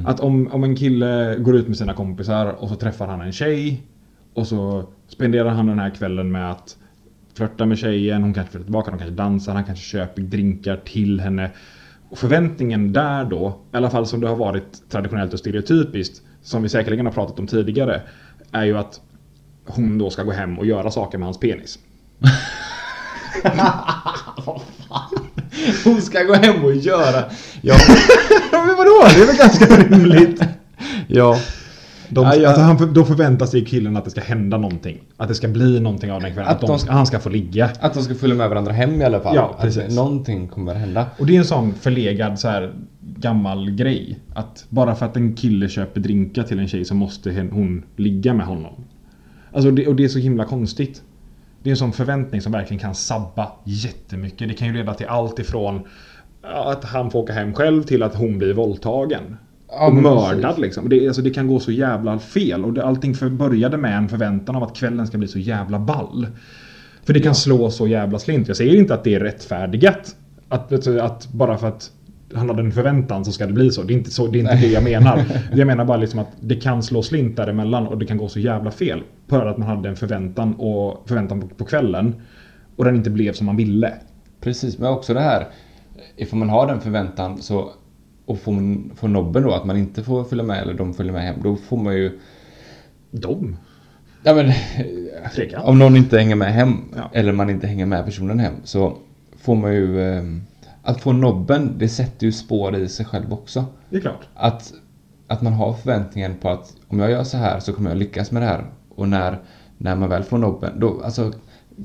Att 0.06 0.20
om, 0.20 0.48
om 0.52 0.64
en 0.64 0.76
kille 0.76 1.36
går 1.38 1.56
ut 1.56 1.68
med 1.68 1.76
sina 1.76 1.94
kompisar 1.94 2.46
och 2.46 2.68
så 2.68 2.74
träffar 2.74 3.06
han 3.06 3.20
en 3.20 3.32
tjej 3.32 3.82
och 4.34 4.46
så 4.46 4.84
spenderar 5.08 5.48
han 5.48 5.66
den 5.66 5.78
här 5.78 5.90
kvällen 5.90 6.32
med 6.32 6.50
att 6.50 6.76
flörta 7.36 7.66
med 7.66 7.78
tjejen, 7.78 8.22
hon 8.22 8.34
kanske 8.34 8.50
flyttar 8.50 8.64
tillbaka, 8.64 8.90
de 8.90 8.98
kanske 8.98 9.16
dansar, 9.16 9.54
han 9.54 9.64
kanske 9.64 9.84
köper 9.84 10.22
drinkar 10.22 10.76
till 10.76 11.20
henne. 11.20 11.50
Och 12.08 12.18
förväntningen 12.18 12.92
där 12.92 13.24
då, 13.24 13.60
i 13.72 13.76
alla 13.76 13.90
fall 13.90 14.06
som 14.06 14.20
det 14.20 14.28
har 14.28 14.36
varit 14.36 14.90
traditionellt 14.90 15.32
och 15.32 15.38
stereotypiskt, 15.38 16.22
som 16.42 16.62
vi 16.62 16.68
säkerligen 16.68 17.06
har 17.06 17.12
pratat 17.12 17.38
om 17.38 17.46
tidigare, 17.46 18.02
är 18.52 18.64
ju 18.64 18.78
att 18.78 19.00
hon 19.66 19.98
då 19.98 20.10
ska 20.10 20.22
gå 20.22 20.32
hem 20.32 20.58
och 20.58 20.66
göra 20.66 20.90
saker 20.90 21.18
med 21.18 21.26
hans 21.26 21.40
penis. 21.40 21.78
Hon 25.84 26.02
ska 26.02 26.22
gå 26.22 26.34
hem 26.34 26.64
och 26.64 26.74
göra... 26.74 27.24
Ja. 27.62 27.74
Men 28.52 28.76
vadå? 28.76 29.06
Det 29.14 29.22
är 29.22 29.26
väl 29.26 29.36
ganska 29.36 29.66
rimligt? 29.76 30.42
ja. 31.06 31.38
De, 32.08 32.24
Ja, 32.24 32.34
ja. 32.34 32.48
Alltså 32.48 32.62
han, 32.62 32.94
då 32.94 33.04
förväntar 33.04 33.46
sig 33.46 33.64
killen 33.64 33.96
att 33.96 34.04
det 34.04 34.10
ska 34.10 34.20
hända 34.20 34.58
någonting. 34.58 35.00
Att 35.16 35.28
det 35.28 35.34
ska 35.34 35.48
bli 35.48 35.80
någonting 35.80 36.12
av 36.12 36.20
den 36.22 36.32
kvällen. 36.32 36.50
Att, 36.50 36.62
Att 36.62 36.66
de, 36.68 36.78
ska- 36.78 36.92
han 36.92 37.06
ska 37.06 37.18
få 37.18 37.28
ligga. 37.28 37.70
Att 37.80 37.94
de 37.94 38.02
ska 38.02 38.14
följa 38.14 38.36
med 38.36 38.48
varandra 38.48 38.72
hem 38.72 39.00
i 39.02 39.04
alla 39.04 39.20
fall. 39.20 39.36
Ja, 39.36 39.56
precis. 39.60 39.82
Att 39.84 39.92
någonting 39.92 40.48
kommer 40.48 40.74
hända. 40.74 41.06
Och 41.18 41.26
det 41.26 41.34
är 41.34 41.38
en 41.38 41.44
sån 41.44 41.74
förlegad 41.74 42.38
så 42.38 42.48
här 42.48 42.74
gammal 43.00 43.70
grej. 43.70 44.18
Att 44.34 44.64
bara 44.68 44.94
för 44.94 45.06
att 45.06 45.16
en 45.16 45.34
kille 45.36 45.68
köper 45.68 46.00
drinkar 46.00 46.42
till 46.42 46.58
en 46.58 46.68
tjej 46.68 46.84
så 46.84 46.94
måste 46.94 47.48
hon 47.52 47.82
ligga 47.96 48.34
med 48.34 48.46
honom. 48.46 48.72
Alltså 49.52 49.70
det, 49.70 49.86
och 49.86 49.96
det 49.96 50.04
är 50.04 50.08
så 50.08 50.18
himla 50.18 50.44
konstigt. 50.44 51.02
Det 51.62 51.68
är 51.68 51.72
en 51.72 51.76
sån 51.76 51.92
förväntning 51.92 52.40
som 52.40 52.52
verkligen 52.52 52.80
kan 52.80 52.94
sabba 52.94 53.52
jättemycket. 53.64 54.48
Det 54.48 54.54
kan 54.54 54.68
ju 54.68 54.74
leda 54.74 54.94
till 54.94 55.06
allt 55.06 55.38
ifrån 55.38 55.80
att 56.42 56.84
han 56.84 57.10
får 57.10 57.18
åka 57.18 57.32
hem 57.32 57.54
själv 57.54 57.82
till 57.82 58.02
att 58.02 58.14
hon 58.14 58.38
blir 58.38 58.52
våldtagen. 58.54 59.36
Ja, 59.68 59.86
och 59.86 59.94
mördad 59.94 60.42
precis. 60.42 60.58
liksom. 60.58 60.88
Det, 60.88 61.06
alltså, 61.06 61.22
det 61.22 61.30
kan 61.30 61.46
gå 61.46 61.60
så 61.60 61.72
jävla 61.72 62.18
fel. 62.18 62.64
Och 62.64 62.72
det, 62.72 62.84
allting 62.84 63.14
för, 63.14 63.28
började 63.28 63.76
med 63.76 63.96
en 63.96 64.08
förväntan 64.08 64.56
av 64.56 64.62
att 64.62 64.76
kvällen 64.76 65.06
ska 65.06 65.18
bli 65.18 65.28
så 65.28 65.38
jävla 65.38 65.78
ball. 65.78 66.26
För 67.04 67.12
det 67.12 67.20
kan 67.20 67.34
slå 67.34 67.70
så 67.70 67.86
jävla 67.86 68.18
slint. 68.18 68.48
Jag 68.48 68.56
säger 68.56 68.76
inte 68.76 68.94
att 68.94 69.04
det 69.04 69.14
är 69.14 69.20
rättfärdigat. 69.20 70.16
Att, 70.48 70.72
vet 70.72 70.84
du, 70.84 71.00
att 71.00 71.32
bara 71.32 71.58
för 71.58 71.68
att 71.68 71.90
han 72.34 72.48
hade 72.48 72.62
en 72.62 72.72
förväntan 72.72 73.24
så 73.24 73.32
ska 73.32 73.46
det 73.46 73.52
bli 73.52 73.70
så. 73.70 73.82
Det 73.82 73.92
är 73.92 73.96
inte, 73.96 74.10
så, 74.10 74.26
det, 74.26 74.38
är 74.38 74.40
inte 74.40 74.56
det 74.56 74.66
jag 74.66 74.84
menar. 74.84 75.24
Jag 75.54 75.66
menar 75.66 75.84
bara 75.84 75.96
liksom 75.96 76.20
att 76.20 76.30
det 76.40 76.54
kan 76.54 76.82
slå 76.82 77.02
slint 77.02 77.36
däremellan 77.36 77.86
och 77.86 77.98
det 77.98 78.06
kan 78.06 78.16
gå 78.16 78.28
så 78.28 78.40
jävla 78.40 78.70
fel. 78.70 79.02
För 79.28 79.46
att 79.46 79.58
man 79.58 79.68
hade 79.68 79.88
en 79.88 79.96
förväntan, 79.96 80.54
och, 80.54 81.08
förväntan 81.08 81.40
på, 81.40 81.48
på 81.48 81.64
kvällen. 81.64 82.14
Och 82.76 82.84
den 82.84 82.96
inte 82.96 83.10
blev 83.10 83.32
som 83.32 83.46
man 83.46 83.56
ville. 83.56 83.92
Precis, 84.40 84.78
men 84.78 84.88
också 84.88 85.14
det 85.14 85.20
här. 85.20 85.46
Ifall 86.16 86.38
man 86.38 86.48
har 86.48 86.66
den 86.66 86.80
förväntan 86.80 87.42
så 87.42 87.70
och 88.26 88.38
får, 88.38 88.54
får 88.96 89.08
nobben 89.08 89.42
då 89.42 89.52
att 89.54 89.64
man 89.64 89.76
inte 89.76 90.02
får 90.02 90.24
följa 90.24 90.44
med 90.44 90.62
eller 90.62 90.74
de 90.74 90.94
följer 90.94 91.12
med 91.12 91.22
hem. 91.22 91.36
Då 91.42 91.56
får 91.56 91.76
man 91.76 91.94
ju... 91.94 92.18
De? 93.10 93.56
Ja 94.22 94.34
men... 94.34 94.52
Tvekan. 95.34 95.62
Om 95.62 95.78
någon 95.78 95.96
inte 95.96 96.18
hänger 96.18 96.36
med 96.36 96.52
hem 96.52 96.84
Ja. 96.96 97.10
eller 97.12 97.32
man 97.32 97.50
inte 97.50 97.66
hänger 97.66 97.86
med 97.86 98.04
personen 98.04 98.38
hem 98.38 98.54
så 98.64 98.96
får 99.36 99.54
man 99.54 99.74
ju... 99.74 100.00
Eh, 100.00 100.22
att 100.82 101.00
få 101.00 101.12
nobben, 101.12 101.74
det 101.78 101.88
sätter 101.88 102.26
ju 102.26 102.32
spår 102.32 102.76
i 102.76 102.88
sig 102.88 103.06
själv 103.06 103.32
också. 103.32 103.64
Det 103.90 103.96
är 103.96 104.00
klart. 104.00 104.28
Att, 104.34 104.72
att 105.26 105.42
man 105.42 105.52
har 105.52 105.72
förväntningen 105.72 106.34
på 106.40 106.48
att 106.48 106.76
om 106.88 106.98
jag 106.98 107.10
gör 107.10 107.24
så 107.24 107.36
här 107.36 107.60
så 107.60 107.72
kommer 107.72 107.90
jag 107.90 107.98
lyckas 107.98 108.30
med 108.30 108.42
det 108.42 108.46
här. 108.46 108.64
Och 108.88 109.08
när, 109.08 109.38
när 109.78 109.96
man 109.96 110.08
väl 110.08 110.22
får 110.22 110.38
nobben, 110.38 110.80
då, 110.80 111.00
alltså, 111.04 111.32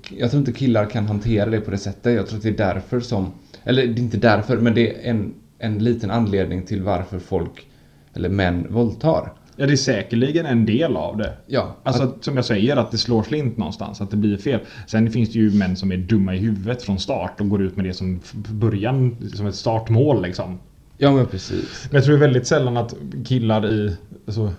jag 0.10 0.32
tror 0.32 0.39
inte 0.39 0.52
killar 0.52 0.86
kan 0.86 1.08
hantera 1.08 1.50
det 1.50 1.62
på 1.62 1.72
det 1.72 1.78
sättet. 1.78 2.16
Jag 2.16 2.28
tror 2.28 2.38
att 2.38 2.44
det 2.44 2.50
är 2.50 2.74
därför 2.74 3.00
som, 3.00 3.32
eller 3.64 3.88
det 3.88 4.00
är 4.00 4.04
inte 4.04 4.18
därför, 4.18 4.58
men 4.58 4.74
det 4.74 4.96
är 4.96 5.10
en, 5.10 5.34
en 5.62 5.84
liten 5.84 6.12
anledning 6.12 6.66
till 6.66 6.84
varför 6.84 7.20
folk, 7.20 7.68
eller 8.14 8.30
män, 8.30 8.68
våldtar. 8.70 9.34
Ja, 9.55 9.66
det 9.66 9.72
är 9.72 9.78
säkerligen 9.78 10.45
en 10.45 10.66
del 10.66 10.97
av 10.97 11.18
det. 11.18 11.34
Ja, 11.47 11.76
Alltså 11.84 12.03
att, 12.03 12.24
som 12.24 12.36
jag 12.36 12.45
säger, 12.45 12.78
att 12.78 12.91
det 12.91 12.97
slår 12.97 13.24
slint 13.24 13.57
någonstans, 13.57 14.01
att 14.01 14.12
det 14.12 14.18
blir 14.18 14.38
fel. 14.38 14.59
Sen 14.88 15.12
finns 15.12 15.30
det 15.34 15.39
ju 15.39 15.51
män 15.51 15.76
som 15.76 15.91
är 15.91 15.97
dumma 15.97 16.36
i 16.36 16.38
huvudet 16.38 16.84
från 16.84 16.99
start 16.99 17.41
och 17.41 17.49
går 17.49 17.62
ut 17.62 17.76
med 17.76 17.86
det 17.86 17.93
som 17.93 18.20
början, 18.51 19.18
som 19.36 19.47
ett 19.47 19.55
startmål 19.55 20.22
liksom. 20.22 20.59
Ja 21.02 21.12
men 21.12 21.26
precis. 21.26 21.88
Men 21.89 21.95
jag 21.95 22.06
tror 22.06 22.18
väldigt 22.18 22.47
sällan 22.47 22.78
att 22.78 22.95
killar 23.26 23.66
i, 23.74 23.95
alltså, 24.26 24.52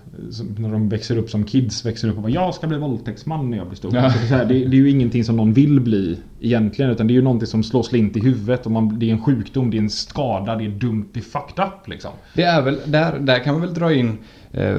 när 0.59 0.72
de 0.72 0.88
växer 0.88 1.18
upp 1.18 1.30
som 1.30 1.45
kids, 1.45 1.86
växer 1.86 2.09
upp 2.09 2.16
och 2.16 2.22
bara 2.22 2.32
jag 2.32 2.55
ska 2.55 2.66
bli 2.66 2.78
våldtäktsman 2.78 3.51
när 3.51 3.59
jag 3.59 3.66
blir 3.66 3.76
stor. 3.76 3.95
Ja. 3.95 4.01
Alltså, 4.01 4.18
det, 4.18 4.24
är 4.24 4.28
så 4.28 4.34
här, 4.34 4.45
det, 4.45 4.55
det 4.55 4.76
är 4.76 4.80
ju 4.80 4.90
ingenting 4.90 5.24
som 5.24 5.36
någon 5.36 5.53
vill 5.53 5.80
bli 5.80 6.18
egentligen, 6.40 6.90
utan 6.90 7.07
det 7.07 7.12
är 7.12 7.14
ju 7.14 7.22
någonting 7.22 7.47
som 7.47 7.62
slår 7.62 7.82
slint 7.82 8.16
i 8.16 8.20
huvudet 8.20 8.66
och 8.66 8.72
man, 8.72 8.99
det 8.99 9.09
är 9.09 9.12
en 9.12 9.22
sjukdom, 9.22 9.70
det 9.70 9.76
är 9.76 9.82
en 9.82 9.90
skada, 9.90 10.57
det 10.57 10.64
är 10.64 10.68
dumt, 10.68 11.09
det 11.12 11.20
är 11.20 11.24
fucked 11.24 11.64
up 11.64 11.88
liksom. 11.88 12.11
Det 12.34 12.43
är 12.43 12.62
väl, 12.62 12.78
där, 12.84 13.18
där 13.18 13.38
kan 13.38 13.55
man 13.55 13.62
väl 13.62 13.74
dra 13.74 13.93
in 13.93 14.18
eh, 14.53 14.76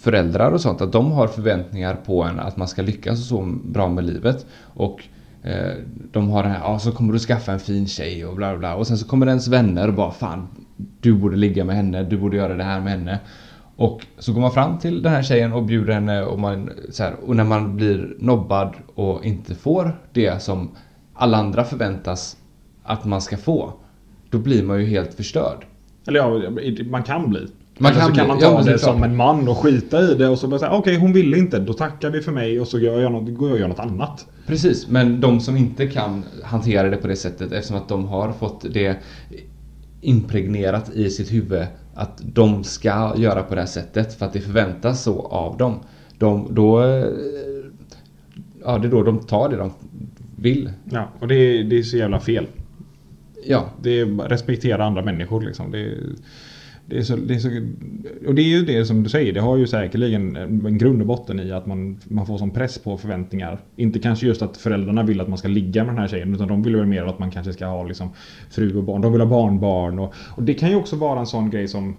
föräldrar 0.00 0.52
och 0.52 0.60
sånt, 0.60 0.80
att 0.80 0.92
de 0.92 1.12
har 1.12 1.26
förväntningar 1.26 1.94
på 1.94 2.22
en 2.22 2.40
att 2.40 2.56
man 2.56 2.68
ska 2.68 2.82
lyckas 2.82 3.20
och 3.20 3.26
så 3.26 3.54
bra 3.64 3.88
med 3.88 4.04
livet. 4.04 4.46
Och 4.74 5.02
Eh, 5.42 5.72
de 6.12 6.30
har 6.30 6.42
det 6.42 6.48
här, 6.48 6.60
ja 6.60 6.78
så 6.78 6.92
kommer 6.92 7.12
du 7.12 7.18
skaffa 7.18 7.52
en 7.52 7.60
fin 7.60 7.86
tjej 7.86 8.26
och 8.26 8.36
bla 8.36 8.50
bla 8.50 8.58
bla. 8.58 8.74
Och 8.74 8.86
sen 8.86 8.98
så 8.98 9.08
kommer 9.08 9.26
ens 9.26 9.48
vänner 9.48 9.88
och 9.88 9.94
bara 9.94 10.10
fan, 10.10 10.48
du 11.00 11.14
borde 11.14 11.36
ligga 11.36 11.64
med 11.64 11.76
henne, 11.76 12.02
du 12.02 12.18
borde 12.18 12.36
göra 12.36 12.54
det 12.54 12.64
här 12.64 12.80
med 12.80 12.92
henne. 12.92 13.20
Och 13.76 14.06
så 14.18 14.32
går 14.32 14.40
man 14.40 14.52
fram 14.52 14.78
till 14.78 15.02
den 15.02 15.12
här 15.12 15.22
tjejen 15.22 15.52
och 15.52 15.64
bjuder 15.64 15.94
henne 15.94 16.22
och, 16.22 16.38
man, 16.38 16.70
så 16.90 17.02
här, 17.02 17.14
och 17.26 17.36
när 17.36 17.44
man 17.44 17.76
blir 17.76 18.16
nobbad 18.18 18.74
och 18.94 19.24
inte 19.24 19.54
får 19.54 20.00
det 20.12 20.42
som 20.42 20.70
alla 21.14 21.38
andra 21.38 21.64
förväntas 21.64 22.36
att 22.82 23.04
man 23.04 23.20
ska 23.22 23.36
få. 23.36 23.72
Då 24.30 24.38
blir 24.38 24.62
man 24.62 24.80
ju 24.80 24.86
helt 24.86 25.14
förstörd. 25.14 25.66
Eller 26.06 26.18
ja, 26.18 26.50
man 26.90 27.02
kan 27.02 27.30
bli. 27.30 27.48
Man 27.78 27.92
kan 27.92 28.08
så 28.08 28.12
kan 28.14 28.28
man 28.28 28.38
ja, 28.40 28.50
ta 28.50 28.56
men 28.56 28.64
det 28.66 28.78
som 28.78 28.96
klart. 28.96 29.04
en 29.10 29.16
man 29.16 29.48
och 29.48 29.56
skita 29.58 30.02
i 30.02 30.14
det 30.14 30.28
och 30.28 30.38
så 30.38 30.48
bara 30.48 30.58
säga 30.58 30.72
okej 30.72 30.96
hon 30.96 31.12
ville 31.12 31.38
inte, 31.38 31.58
då 31.58 31.72
tackar 31.72 32.10
vi 32.10 32.20
för 32.20 32.32
mig 32.32 32.60
och 32.60 32.68
så 32.68 32.78
gör 32.78 33.00
jag 33.00 33.12
något, 33.12 33.34
går 33.34 33.48
jag 33.48 33.54
och 33.54 33.60
gör 33.60 33.68
något 33.68 33.78
annat. 33.78 34.26
Precis, 34.46 34.88
men 34.88 35.20
de 35.20 35.40
som 35.40 35.56
inte 35.56 35.86
kan 35.86 36.24
hantera 36.44 36.90
det 36.90 36.96
på 36.96 37.06
det 37.06 37.16
sättet 37.16 37.52
eftersom 37.52 37.76
att 37.76 37.88
de 37.88 38.04
har 38.04 38.32
fått 38.32 38.64
det 38.74 38.96
impregnerat 40.00 40.90
i 40.94 41.10
sitt 41.10 41.32
huvud 41.32 41.66
att 41.94 42.20
de 42.34 42.64
ska 42.64 43.14
göra 43.16 43.42
på 43.42 43.54
det 43.54 43.60
här 43.60 43.68
sättet 43.68 44.14
för 44.18 44.26
att 44.26 44.32
det 44.32 44.40
förväntas 44.40 45.02
så 45.02 45.20
av 45.26 45.56
dem. 45.56 45.80
De, 46.18 46.48
då, 46.54 46.82
eh, 46.82 47.06
ja, 48.64 48.78
det 48.78 48.88
är 48.88 48.90
då 48.90 49.02
de 49.02 49.18
tar 49.18 49.48
det 49.48 49.56
de 49.56 49.70
vill. 50.36 50.70
Ja, 50.90 51.08
och 51.20 51.28
det 51.28 51.34
är, 51.34 51.64
det 51.64 51.78
är 51.78 51.82
så 51.82 51.96
jävla 51.96 52.20
fel. 52.20 52.46
Ja, 53.46 53.64
Det 53.82 54.00
är 54.00 54.06
respektera 54.06 54.84
andra 54.84 55.02
människor 55.02 55.40
liksom. 55.40 55.70
Det 55.70 55.78
är, 55.78 55.98
det 56.86 56.98
är 56.98 57.02
så, 57.02 57.16
det 57.16 57.34
är 57.34 57.38
så, 57.38 57.48
och 58.26 58.34
det 58.34 58.42
är 58.42 58.46
ju 58.48 58.64
det 58.64 58.84
som 58.84 59.02
du 59.02 59.08
säger, 59.08 59.32
det 59.32 59.40
har 59.40 59.56
ju 59.56 59.66
säkerligen 59.66 60.36
en 60.36 60.78
grund 60.78 61.00
och 61.00 61.06
botten 61.06 61.40
i 61.40 61.52
att 61.52 61.66
man, 61.66 61.98
man 62.04 62.26
får 62.26 62.38
sån 62.38 62.50
press 62.50 62.78
på 62.78 62.98
förväntningar. 62.98 63.58
Inte 63.76 63.98
kanske 63.98 64.26
just 64.26 64.42
att 64.42 64.56
föräldrarna 64.56 65.02
vill 65.02 65.20
att 65.20 65.28
man 65.28 65.38
ska 65.38 65.48
ligga 65.48 65.84
med 65.84 65.94
den 65.94 66.00
här 66.00 66.08
tjejen, 66.08 66.34
utan 66.34 66.48
de 66.48 66.62
vill 66.62 66.76
väl 66.76 66.86
mer 66.86 67.04
att 67.04 67.18
man 67.18 67.30
kanske 67.30 67.52
ska 67.52 67.66
ha 67.66 67.84
liksom 67.84 68.10
fru 68.50 68.76
och 68.76 68.84
barn. 68.84 69.00
De 69.00 69.12
vill 69.12 69.20
ha 69.20 69.28
barnbarn. 69.28 69.98
Och, 69.98 70.14
och 70.36 70.42
det 70.42 70.54
kan 70.54 70.70
ju 70.70 70.76
också 70.76 70.96
vara 70.96 71.20
en 71.20 71.26
sån 71.26 71.50
grej 71.50 71.68
som, 71.68 71.96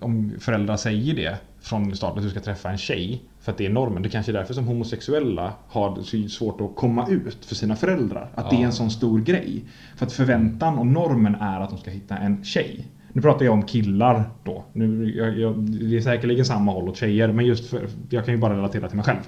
om 0.00 0.32
föräldrar 0.38 0.76
säger 0.76 1.14
det 1.14 1.36
från 1.60 1.96
start, 1.96 2.16
att 2.16 2.22
du 2.22 2.30
ska 2.30 2.40
träffa 2.40 2.70
en 2.70 2.78
tjej, 2.78 3.22
för 3.40 3.52
att 3.52 3.58
det 3.58 3.66
är 3.66 3.70
normen. 3.70 4.02
Det 4.02 4.08
kanske 4.08 4.32
är 4.32 4.34
därför 4.34 4.54
som 4.54 4.66
homosexuella 4.66 5.52
har 5.68 6.28
svårt 6.28 6.60
att 6.60 6.76
komma 6.76 7.08
ut 7.10 7.44
för 7.44 7.54
sina 7.54 7.76
föräldrar. 7.76 8.28
Att 8.34 8.50
det 8.50 8.56
är 8.56 8.60
Ja. 8.60 8.66
en 8.66 8.72
sån 8.72 8.90
stor 8.90 9.20
grej. 9.20 9.64
För 9.96 10.06
att 10.06 10.12
förväntan 10.12 10.78
och 10.78 10.86
normen 10.86 11.34
är 11.34 11.60
att 11.60 11.70
de 11.70 11.78
ska 11.78 11.90
hitta 11.90 12.16
en 12.16 12.44
tjej. 12.44 12.86
Nu 13.14 13.22
pratar 13.22 13.44
jag 13.44 13.54
om 13.54 13.62
killar 13.62 14.24
då. 14.44 14.64
Nu, 14.72 15.14
jag, 15.16 15.38
jag, 15.38 15.54
det 15.58 15.96
är 15.96 16.00
säkerligen 16.00 16.44
samma 16.44 16.72
håll 16.72 16.88
åt 16.88 16.96
tjejer, 16.96 17.32
men 17.32 17.46
just 17.46 17.70
för, 17.70 17.86
jag 18.10 18.24
kan 18.24 18.34
ju 18.34 18.40
bara 18.40 18.56
relatera 18.56 18.88
till 18.88 18.96
mig 18.96 19.04
själv. 19.04 19.18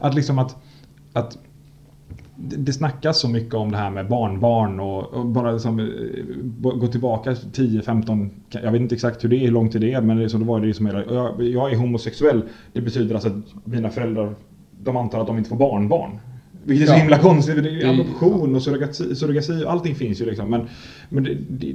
Att 0.00 0.14
liksom 0.14 0.38
att, 0.38 0.56
att 1.12 1.38
det 2.36 2.72
snackas 2.72 3.20
så 3.20 3.28
mycket 3.28 3.54
om 3.54 3.70
det 3.70 3.76
här 3.76 3.90
med 3.90 4.08
barnbarn 4.08 4.80
och, 4.80 5.14
och 5.14 5.26
bara 5.26 5.52
liksom, 5.52 5.90
gå 6.60 6.86
tillbaka 6.86 7.32
10-15, 7.32 8.28
jag 8.50 8.72
vet 8.72 8.80
inte 8.80 8.94
exakt 8.94 9.24
hur 9.24 9.28
det 9.28 9.36
är, 9.36 9.44
hur 9.44 9.52
långt 9.52 9.74
är 9.74 9.78
det 9.78 9.92
är, 9.92 10.00
men 10.00 10.16
det, 10.16 10.24
är 10.24 10.28
så 10.28 10.38
det 10.38 10.44
var 10.44 10.60
det 10.60 10.74
som 10.74 10.86
hela, 10.86 11.04
jag, 11.04 11.42
jag 11.42 11.72
är 11.72 11.76
homosexuell. 11.76 12.42
Det 12.72 12.80
betyder 12.80 13.14
alltså 13.14 13.28
att 13.28 13.66
mina 13.66 13.90
föräldrar, 13.90 14.34
de 14.80 14.96
antar 14.96 15.20
att 15.20 15.26
de 15.26 15.38
inte 15.38 15.50
får 15.50 15.56
barnbarn. 15.56 16.18
Vilket 16.68 16.88
är 16.88 16.92
så 16.92 16.98
himla 16.98 17.18
konstigt, 17.18 17.62
det 17.62 17.82
är 17.82 17.88
adoption 17.88 18.56
och 18.56 18.62
surrogati, 18.62 19.14
surrogasi, 19.14 19.64
allting 19.66 19.94
finns 19.94 20.20
ju 20.20 20.24
liksom. 20.24 20.50
Men, 20.50 20.68
men 21.08 21.24
det, 21.24 21.36
det, 21.48 21.74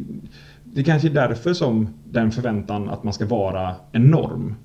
det 0.63 0.83
kanske 0.83 1.07
är 1.07 1.13
därför 1.13 1.53
som 1.53 1.87
den 2.11 2.31
förväntan 2.31 2.89
att 2.89 3.03
man 3.03 3.13
ska 3.13 3.25
vara 3.25 3.75
en 3.91 4.03
norm. 4.03 4.55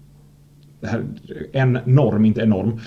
Här, 0.82 1.04
en 1.52 1.78
norm, 1.84 2.24
inte 2.24 2.40
enorm. 2.40 2.78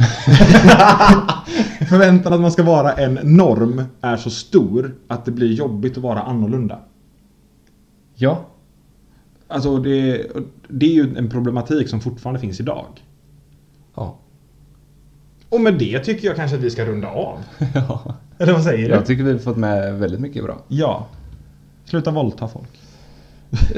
Förväntan 1.89 2.34
att 2.34 2.42
man 2.42 2.52
ska 2.52 2.64
vara 2.64 2.94
en 2.94 3.20
norm 3.24 3.84
är 4.02 4.18
så 4.18 4.30
stor 4.30 4.96
att 5.08 5.26
det 5.26 5.32
blir 5.32 5.54
jobbigt 5.54 5.98
att 5.98 6.04
vara 6.04 6.22
annorlunda. 6.22 6.80
ja, 8.16 8.46
Alltså 9.48 9.78
det, 9.78 10.28
det 10.68 10.86
är 10.86 10.94
ju 10.94 11.18
en 11.18 11.30
problematik 11.30 11.89
som 11.89 12.02
fortfarande 12.02 12.39
finns 12.39 12.60
idag. 12.60 12.86
ja. 13.96 14.21
Och 15.52 15.62
med 15.62 15.74
det 15.74 15.99
tycker 15.99 16.28
jag 16.28 16.36
kanske 16.36 16.58
att 16.58 16.64
vi 16.64 16.70
ska 16.70 16.86
runda 16.86 17.08
av. 17.08 17.38
ja. 17.74 18.16
Eller 18.39 18.54
vad 18.54 18.64
säger 18.64 18.89
du? 18.89 18.95
Jag 18.95 19.06
tycker 19.06 19.24
vi 19.24 19.32
har 19.32 19.39
fått 19.39 19.58
med 19.58 19.93
väldigt 19.99 20.20
mycket 20.20 20.43
bra. 20.43 20.58
Ja. 20.68 21.08
Sluta 21.86 22.12
våldta 22.12 22.47
folk. 22.47 22.70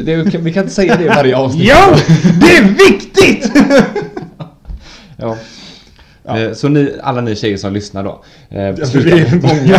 Det, 0.05 0.15
vi 0.38 0.53
kan 0.53 0.63
inte 0.63 0.74
säga 0.76 0.95
det 0.97 1.03
i 1.03 1.07
varje 1.07 1.38
avsnitt. 1.38 1.63
Jo! 1.71 1.95
Det 2.41 2.57
är 2.57 2.63
viktigt! 2.63 3.51
Ja. 5.17 5.38
Ja. 6.24 6.39
Eh, 6.39 6.53
Så 6.53 6.69
ni, 6.69 6.93
alla 7.03 7.21
ni 7.21 7.36
tjejer 7.36 7.57
som 7.57 7.74
lyssnar 7.74 8.03
då. 8.03 8.24
eh, 8.49 8.76
sluta- 8.76 9.09
det 9.15 9.21
är 9.21 9.36
många. 9.41 9.78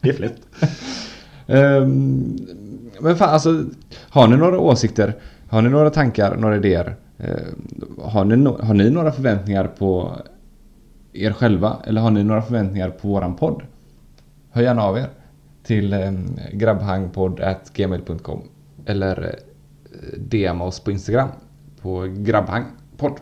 det 0.00 0.20
är. 0.20 0.30
Ehm, 1.46 2.38
Men 3.00 3.16
fan 3.16 3.28
alltså, 3.30 3.64
har 4.10 4.28
ni 4.28 4.36
några 4.36 4.58
åsikter? 4.58 5.14
Har 5.48 5.62
ni 5.62 5.68
några 5.68 5.90
tankar, 5.90 6.36
några 6.36 6.56
idéer? 6.56 6.96
Ehm, 7.18 7.28
Har 8.02 8.24
ni, 8.24 8.44
har 8.62 8.74
ni 8.74 8.90
några 8.90 9.12
förväntningar 9.12 9.64
på 9.78 10.16
er 11.12 11.32
själva? 11.32 11.76
Eller 11.84 12.00
har 12.00 12.10
ni 12.10 12.24
några 12.24 12.42
förväntningar 12.42 12.90
på 12.90 13.08
våran 13.08 13.36
podd? 13.36 13.62
Hör 14.50 14.62
gärna 14.62 14.82
av 14.82 14.98
er 14.98 15.08
till 15.62 15.94
um, 15.94 16.38
grabbhangpodd.gmail.com 16.52 18.42
eller 18.86 19.22
eh, 19.24 20.18
DM 20.18 20.60
oss 20.60 20.80
på 20.80 20.90
Instagram 20.90 21.28
på 21.82 22.06
grabbhangpodd. 22.16 23.20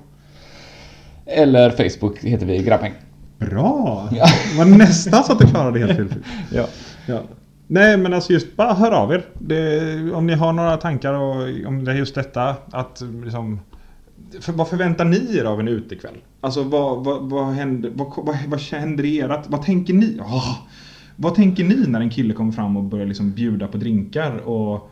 Eller 1.26 1.70
Facebook 1.70 2.18
heter 2.18 2.46
vi 2.46 2.58
grabbhang. 2.58 2.92
Bra! 3.38 4.08
Ja. 4.12 4.26
Det 4.52 4.58
var 4.58 4.64
nästan 4.64 5.24
så 5.24 5.32
att 5.32 5.38
du 5.38 5.46
klarade 5.46 5.78
det 5.78 5.86
helt 5.86 5.98
felfritt. 5.98 6.24
Ja. 6.52 6.66
Ja. 7.06 7.20
Nej 7.66 7.96
men 7.96 8.14
alltså 8.14 8.32
just 8.32 8.56
bara 8.56 8.74
hör 8.74 8.92
av 8.92 9.12
er. 9.12 9.24
Det, 9.38 10.12
om 10.12 10.26
ni 10.26 10.34
har 10.34 10.52
några 10.52 10.76
tankar 10.76 11.12
och 11.14 11.66
om 11.66 11.84
det 11.84 11.92
är 11.92 11.96
just 11.96 12.14
detta 12.14 12.56
att 12.70 13.02
liksom 13.24 13.60
för, 14.40 14.52
vad 14.52 14.68
förväntar 14.68 15.04
ni 15.04 15.36
er 15.36 15.44
av 15.44 15.60
en 15.60 15.68
utekväll? 15.68 16.16
Alltså 16.40 16.62
vad, 16.62 17.04
vad, 17.04 17.30
vad, 17.30 17.46
händer, 17.46 17.92
vad, 17.94 18.12
vad, 18.16 18.36
vad 18.46 18.60
händer 18.60 19.04
i 19.04 19.20
ert... 19.20 19.46
Vad 19.48 19.62
tänker 19.62 19.94
ni? 19.94 20.18
Oh, 20.20 20.56
vad 21.16 21.34
tänker 21.34 21.64
ni 21.64 21.86
när 21.86 22.00
en 22.00 22.10
kille 22.10 22.34
kommer 22.34 22.52
fram 22.52 22.76
och 22.76 22.84
börjar 22.84 23.06
liksom 23.06 23.32
bjuda 23.32 23.68
på 23.68 23.78
drinkar? 23.78 24.36
Och 24.36 24.90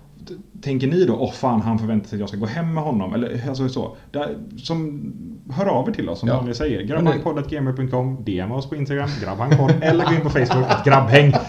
Tänker 0.62 0.86
ni 0.86 1.04
då, 1.04 1.14
åh 1.16 1.32
fan 1.32 1.60
han 1.60 1.78
förväntar 1.78 2.08
sig 2.08 2.16
att 2.16 2.20
jag 2.20 2.28
ska 2.28 2.38
gå 2.38 2.46
hem 2.46 2.74
med 2.74 2.84
honom? 2.84 3.14
Eller 3.14 3.48
alltså 3.48 3.68
så. 3.68 3.96
Där, 4.10 4.36
som, 4.58 5.12
hör 5.50 5.66
av 5.66 5.88
er 5.88 5.92
till 5.92 6.08
oss 6.08 6.18
som 6.20 6.28
Ja. 6.28 6.36
vanligt 6.36 6.56
säger. 6.56 6.82
Grabbhangpodd.gamer.com 6.82 8.24
DM 8.24 8.52
oss 8.52 8.68
på 8.68 8.76
Instagram, 8.76 9.08
grabbhangpodd 9.22 9.72
eller 9.80 10.04
gå 10.04 10.12
in 10.14 10.20
på 10.20 10.30
Facebook, 10.30 10.84
grabbhäng. 10.84 11.32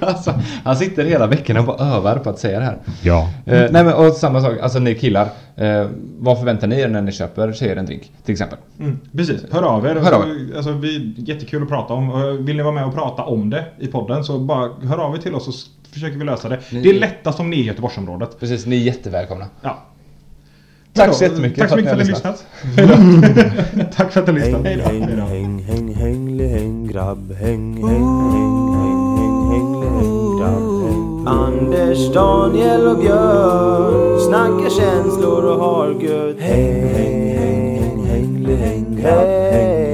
Alltså, 0.00 0.34
han 0.64 0.76
sitter 0.76 1.04
hela 1.04 1.26
veckan 1.26 1.56
och 1.56 1.64
bara 1.64 1.86
övar 1.96 2.18
på 2.18 2.30
att 2.30 2.38
säga 2.38 2.58
det 2.58 2.64
här. 2.64 2.78
Ja. 3.02 3.28
Eh, 3.46 3.60
nej 3.70 3.84
men 3.84 3.94
och 3.94 4.12
samma 4.12 4.40
sak, 4.40 4.58
alltså 4.62 4.78
ni 4.78 4.94
killar. 4.94 5.28
Eh, 5.56 5.86
vad 6.18 6.38
förväntar 6.38 6.66
ni 6.66 6.80
er 6.80 6.88
när 6.88 7.02
ni 7.02 7.12
köper 7.12 7.52
tjejer 7.52 7.76
en 7.76 7.86
drink? 7.86 8.12
Till 8.24 8.32
exempel. 8.32 8.58
Mm, 8.80 8.98
precis, 9.16 9.44
hör 9.52 9.62
av 9.62 9.86
er. 9.86 9.94
Hör 9.94 10.12
av 10.12 10.22
alltså, 10.22 10.56
alltså, 10.56 10.72
vi, 10.72 11.14
jättekul 11.18 11.62
att 11.62 11.68
prata 11.68 11.94
om. 11.94 12.36
Vill 12.44 12.56
ni 12.56 12.62
vara 12.62 12.74
med 12.74 12.86
och 12.86 12.94
prata 12.94 13.22
om 13.22 13.50
det 13.50 13.64
i 13.78 13.86
podden 13.86 14.24
så 14.24 14.38
bara 14.38 14.72
hör 14.82 14.98
av 14.98 15.14
er 15.14 15.18
till 15.18 15.34
oss 15.34 15.70
försöker 15.92 16.18
vi 16.18 16.24
lösa 16.24 16.48
det. 16.48 16.60
Ni... 16.72 16.82
Det 16.82 16.88
är 16.88 16.94
lättast 16.94 17.40
om 17.40 17.50
ni 17.50 17.56
är 17.56 17.60
i 17.60 17.66
Göteborgsområdet. 17.66 18.40
Precis, 18.40 18.66
ni 18.66 18.76
är 18.76 18.80
jättevälkomna. 18.80 19.46
Ja. 19.60 19.82
Tack 20.94 21.14
så 21.14 21.24
jättemycket 21.24 21.58
tack 21.58 21.70
så 21.70 21.76
mycket 21.76 21.90
för 21.90 22.00
att 22.00 22.06
ni 22.06 22.12
har 22.12 22.14
lyssnat. 22.14 22.44
lyssnat. 22.76 23.96
tack 23.96 24.12
för 24.12 24.20
att 24.20 24.26
ni 24.26 24.32
har 24.32 24.38
lyssnat. 24.38 24.64
Hej 24.64 24.76
då. 24.76 24.82
Häng, 24.82 25.02
häng, 25.02 25.62
häng, 25.62 25.94
häng, 25.94 26.38
häng, 26.38 26.50
häng, 26.50 26.86
grabb. 26.88 27.32
Häng, 27.32 27.74
häng, 27.74 27.84
häng, 27.84 28.32
häng, 28.32 29.16
häng, 29.18 29.52
häng, 29.52 29.98
häng, 29.98 30.38
grabb. 30.38 31.28
Anders, 31.28 32.14
Daniel 32.14 32.86
och 32.86 32.98
Björn 32.98 34.20
snackar 34.20 34.70
känslor 34.70 35.44
och 35.44 35.64
har 35.64 35.88
gött. 35.88 36.40
Häng, 36.40 36.88
häng, 36.88 37.36
häng, 37.36 38.06
häng, 38.06 38.46
häng, 38.46 38.56
häng, 38.56 38.96
grabb. 39.02 39.91